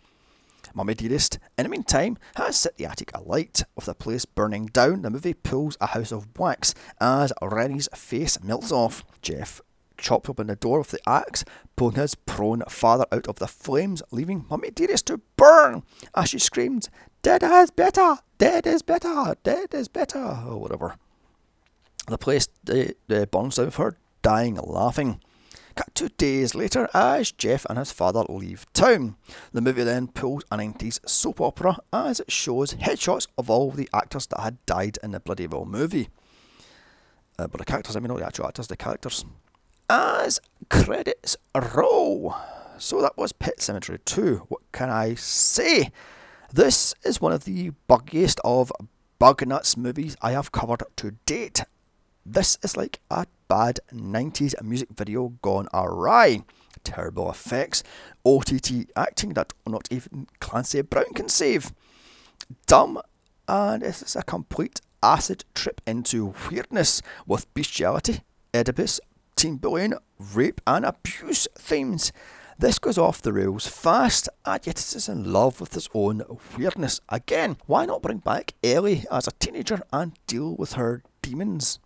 Mummy 0.74 0.94
Dearest, 0.94 1.38
in 1.56 1.62
the 1.62 1.68
meantime, 1.70 2.18
has 2.36 2.56
set 2.56 2.76
the 2.76 2.84
attic 2.84 3.10
alight. 3.14 3.62
With 3.74 3.86
the 3.86 3.94
place 3.94 4.26
burning 4.26 4.66
down, 4.66 5.02
the 5.02 5.10
movie 5.10 5.32
pulls 5.34 5.76
a 5.80 5.86
house 5.86 6.12
of 6.12 6.28
wax 6.38 6.74
as 7.00 7.32
Rennie's 7.40 7.88
face 7.94 8.42
melts 8.42 8.70
off. 8.70 9.02
Jeff 9.22 9.62
chops 9.96 10.28
open 10.28 10.48
the 10.48 10.56
door 10.56 10.80
with 10.80 10.90
the 10.90 11.08
axe, 11.08 11.44
pulling 11.76 11.96
his 11.96 12.14
prone 12.14 12.62
father 12.68 13.06
out 13.10 13.26
of 13.26 13.36
the 13.36 13.46
flames, 13.46 14.02
leaving 14.10 14.44
Mummy 14.50 14.70
Dearest 14.70 15.06
to 15.06 15.20
burn 15.36 15.82
as 16.14 16.28
she 16.28 16.38
screams, 16.38 16.90
Dead 17.22 17.42
is 17.42 17.70
better! 17.70 18.18
Dead 18.38 18.66
is 18.66 18.82
better! 18.82 19.34
Dead 19.42 19.72
is 19.72 19.88
better! 19.88 20.42
Or 20.46 20.58
whatever. 20.58 20.96
The 22.06 22.18
place 22.18 22.48
uh, 22.68 23.24
burns 23.26 23.56
down 23.56 23.66
with 23.66 23.76
her 23.76 23.96
dying 24.22 24.56
laughing. 24.56 25.20
Cut 25.76 25.94
two 25.94 26.08
days 26.08 26.54
later 26.54 26.88
as 26.94 27.32
Jeff 27.32 27.66
and 27.66 27.78
his 27.78 27.92
father 27.92 28.24
leave 28.30 28.64
town. 28.72 29.16
The 29.52 29.60
movie 29.60 29.84
then 29.84 30.08
pulls 30.08 30.42
a 30.50 30.56
90s 30.56 31.06
soap 31.06 31.40
opera 31.40 31.76
as 31.92 32.18
it 32.20 32.32
shows 32.32 32.74
headshots 32.74 33.26
of 33.36 33.50
all 33.50 33.70
the 33.70 33.88
actors 33.92 34.26
that 34.28 34.40
had 34.40 34.64
died 34.64 34.98
in 35.02 35.10
the 35.10 35.20
bloody 35.20 35.46
well 35.46 35.66
movie. 35.66 36.08
Uh, 37.38 37.46
but 37.46 37.58
the 37.58 37.66
characters, 37.66 37.94
I 37.94 38.00
mean, 38.00 38.08
not 38.08 38.18
the 38.18 38.26
actual 38.26 38.46
actors, 38.46 38.68
the 38.68 38.76
characters. 38.76 39.26
As 39.90 40.40
credits 40.70 41.36
roll. 41.74 42.34
So 42.78 43.02
that 43.02 43.18
was 43.18 43.32
Pet 43.32 43.58
Sematary 43.58 44.02
2. 44.06 44.46
What 44.48 44.62
can 44.72 44.88
I 44.88 45.14
say? 45.14 45.90
This 46.52 46.94
is 47.04 47.20
one 47.20 47.32
of 47.32 47.44
the 47.44 47.72
buggiest 47.86 48.38
of 48.44 48.72
bug 49.18 49.46
nuts 49.46 49.76
movies 49.76 50.16
I 50.22 50.32
have 50.32 50.52
covered 50.52 50.82
to 50.96 51.10
date. 51.26 51.64
This 52.28 52.58
is 52.64 52.76
like 52.76 52.98
a 53.08 53.26
bad 53.46 53.78
90s 53.92 54.60
music 54.60 54.88
video 54.90 55.28
gone 55.42 55.68
awry. 55.72 56.42
Terrible 56.82 57.30
effects, 57.30 57.84
OTT 58.24 58.90
acting 58.96 59.34
that 59.34 59.52
not 59.64 59.86
even 59.92 60.26
Clancy 60.40 60.82
Brown 60.82 61.14
can 61.14 61.28
save. 61.28 61.72
Dumb, 62.66 63.00
and 63.46 63.84
it's 63.84 64.16
a 64.16 64.24
complete 64.24 64.80
acid 65.04 65.44
trip 65.54 65.80
into 65.86 66.34
weirdness 66.50 67.00
with 67.28 67.52
bestiality, 67.54 68.22
Oedipus, 68.52 69.00
teen 69.36 69.56
bullying, 69.56 69.94
rape, 70.18 70.60
and 70.66 70.84
abuse 70.84 71.46
themes. 71.54 72.12
This 72.58 72.80
goes 72.80 72.98
off 72.98 73.22
the 73.22 73.32
rails 73.32 73.68
fast, 73.68 74.28
and 74.44 74.66
yet 74.66 74.80
it 74.80 74.96
is 74.96 75.08
in 75.08 75.32
love 75.32 75.60
with 75.60 75.76
its 75.76 75.88
own 75.94 76.24
weirdness. 76.58 77.00
Again, 77.08 77.56
why 77.66 77.86
not 77.86 78.02
bring 78.02 78.18
back 78.18 78.54
Ellie 78.64 79.04
as 79.12 79.28
a 79.28 79.32
teenager 79.38 79.80
and 79.92 80.18
deal 80.26 80.56
with 80.56 80.72
her 80.72 81.04
demons, 81.22 81.78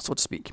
so 0.00 0.14
to 0.14 0.22
speak? 0.22 0.52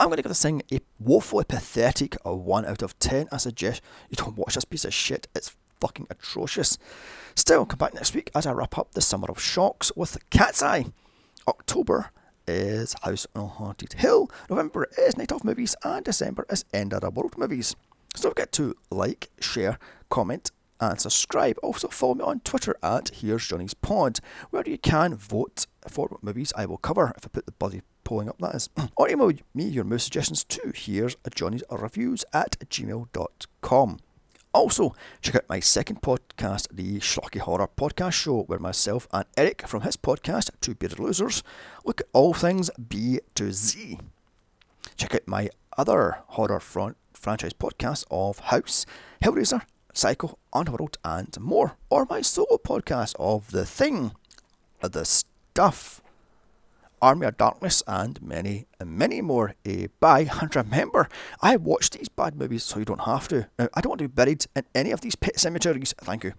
I'm 0.00 0.08
going 0.08 0.16
to 0.16 0.22
give 0.22 0.30
this 0.30 0.42
thing 0.42 0.62
a 0.72 0.80
woefully 0.98 1.44
pathetic 1.44 2.16
a 2.24 2.34
1 2.34 2.66
out 2.66 2.82
of 2.82 2.98
10. 2.98 3.28
I 3.30 3.36
suggest 3.36 3.80
you 4.10 4.16
don't 4.16 4.36
watch 4.36 4.54
this 4.56 4.64
piece 4.64 4.84
of 4.84 4.92
shit. 4.92 5.28
It's 5.36 5.56
fucking 5.80 6.08
atrocious. 6.10 6.78
Still, 7.36 7.64
come 7.64 7.78
back 7.78 7.94
next 7.94 8.14
week 8.14 8.30
as 8.34 8.46
I 8.46 8.52
wrap 8.52 8.76
up 8.76 8.92
the 8.92 9.00
Summer 9.00 9.28
of 9.28 9.40
Shocks 9.40 9.92
with 9.94 10.18
Cat's 10.30 10.62
Eye. 10.62 10.86
October 11.46 12.10
is 12.48 12.94
House 13.02 13.26
on 13.36 13.48
Haunted 13.48 13.94
Hill. 13.94 14.30
November 14.50 14.88
is 14.98 15.16
Night 15.16 15.30
of 15.30 15.44
Movies. 15.44 15.76
And 15.84 16.04
December 16.04 16.44
is 16.50 16.64
End 16.72 16.92
of 16.92 17.02
the 17.02 17.10
World 17.10 17.38
Movies. 17.38 17.76
So 18.16 18.24
don't 18.24 18.32
forget 18.32 18.52
to 18.52 18.74
like, 18.90 19.30
share, 19.40 19.78
comment, 20.10 20.50
and 20.80 21.00
subscribe. 21.00 21.56
Also 21.62 21.88
follow 21.88 22.14
me 22.14 22.24
on 22.24 22.40
Twitter 22.40 22.76
at 22.82 23.10
Here's 23.14 23.46
Johnny's 23.46 23.74
Pod, 23.74 24.20
where 24.50 24.64
you 24.66 24.78
can 24.78 25.14
vote 25.14 25.66
for 25.88 26.08
what 26.08 26.22
movies 26.22 26.52
I 26.56 26.66
will 26.66 26.78
cover 26.78 27.12
if 27.16 27.24
I 27.24 27.28
put 27.28 27.46
the 27.46 27.52
bloody 27.52 27.82
polling 28.04 28.28
up, 28.28 28.38
that 28.38 28.54
is. 28.54 28.68
or 28.96 29.08
email 29.08 29.32
me 29.54 29.64
your 29.64 29.84
movie 29.84 30.00
suggestions 30.00 30.44
to 30.44 30.72
here's 30.74 31.16
a 31.24 31.30
Johnny's 31.30 31.64
reviews 31.70 32.24
at 32.32 32.58
gmail.com. 32.68 33.98
Also, 34.52 34.94
check 35.20 35.34
out 35.34 35.48
my 35.48 35.58
second 35.58 36.00
podcast, 36.00 36.68
the 36.70 37.00
Schlocky 37.00 37.40
Horror 37.40 37.68
Podcast 37.76 38.12
Show, 38.12 38.42
where 38.42 38.60
myself 38.60 39.08
and 39.12 39.24
Eric 39.36 39.66
from 39.66 39.80
his 39.80 39.96
podcast, 39.96 40.50
Two 40.60 40.76
Bearded 40.76 41.00
Losers, 41.00 41.42
look 41.84 42.02
at 42.02 42.06
all 42.12 42.32
things 42.34 42.70
B 42.88 43.18
to 43.34 43.52
Z. 43.52 43.98
Check 44.96 45.12
out 45.12 45.26
my 45.26 45.50
other 45.76 46.18
horror 46.28 46.60
front 46.60 46.96
franchise 47.12 47.52
podcasts 47.52 48.04
of 48.12 48.38
House, 48.38 48.86
Hellraiser, 49.24 49.62
Psycho, 49.92 50.38
Underworld, 50.52 50.98
and 51.04 51.36
more, 51.40 51.76
or 51.90 52.06
my 52.08 52.20
solo 52.20 52.56
podcast 52.58 53.16
of 53.18 53.50
The 53.50 53.64
Thing, 53.64 54.12
The 54.80 55.04
Stuff. 55.04 56.00
Army 57.04 57.26
of 57.26 57.36
Darkness, 57.36 57.82
and 57.86 58.20
many, 58.22 58.66
and 58.80 58.90
many 58.90 59.20
more. 59.20 59.54
Uh, 59.68 59.88
by 60.00 60.20
and 60.40 60.56
remember, 60.56 61.10
I 61.42 61.56
watch 61.56 61.90
these 61.90 62.08
bad 62.08 62.34
movies 62.34 62.62
so 62.62 62.78
you 62.78 62.86
don't 62.86 63.02
have 63.02 63.28
to. 63.28 63.46
Now, 63.58 63.68
I 63.74 63.82
don't 63.82 63.90
want 63.90 63.98
to 63.98 64.08
be 64.08 64.14
buried 64.14 64.46
in 64.56 64.64
any 64.74 64.90
of 64.90 65.02
these 65.02 65.14
pet 65.14 65.38
cemeteries. 65.38 65.94
Thank 66.00 66.24
you. 66.24 66.32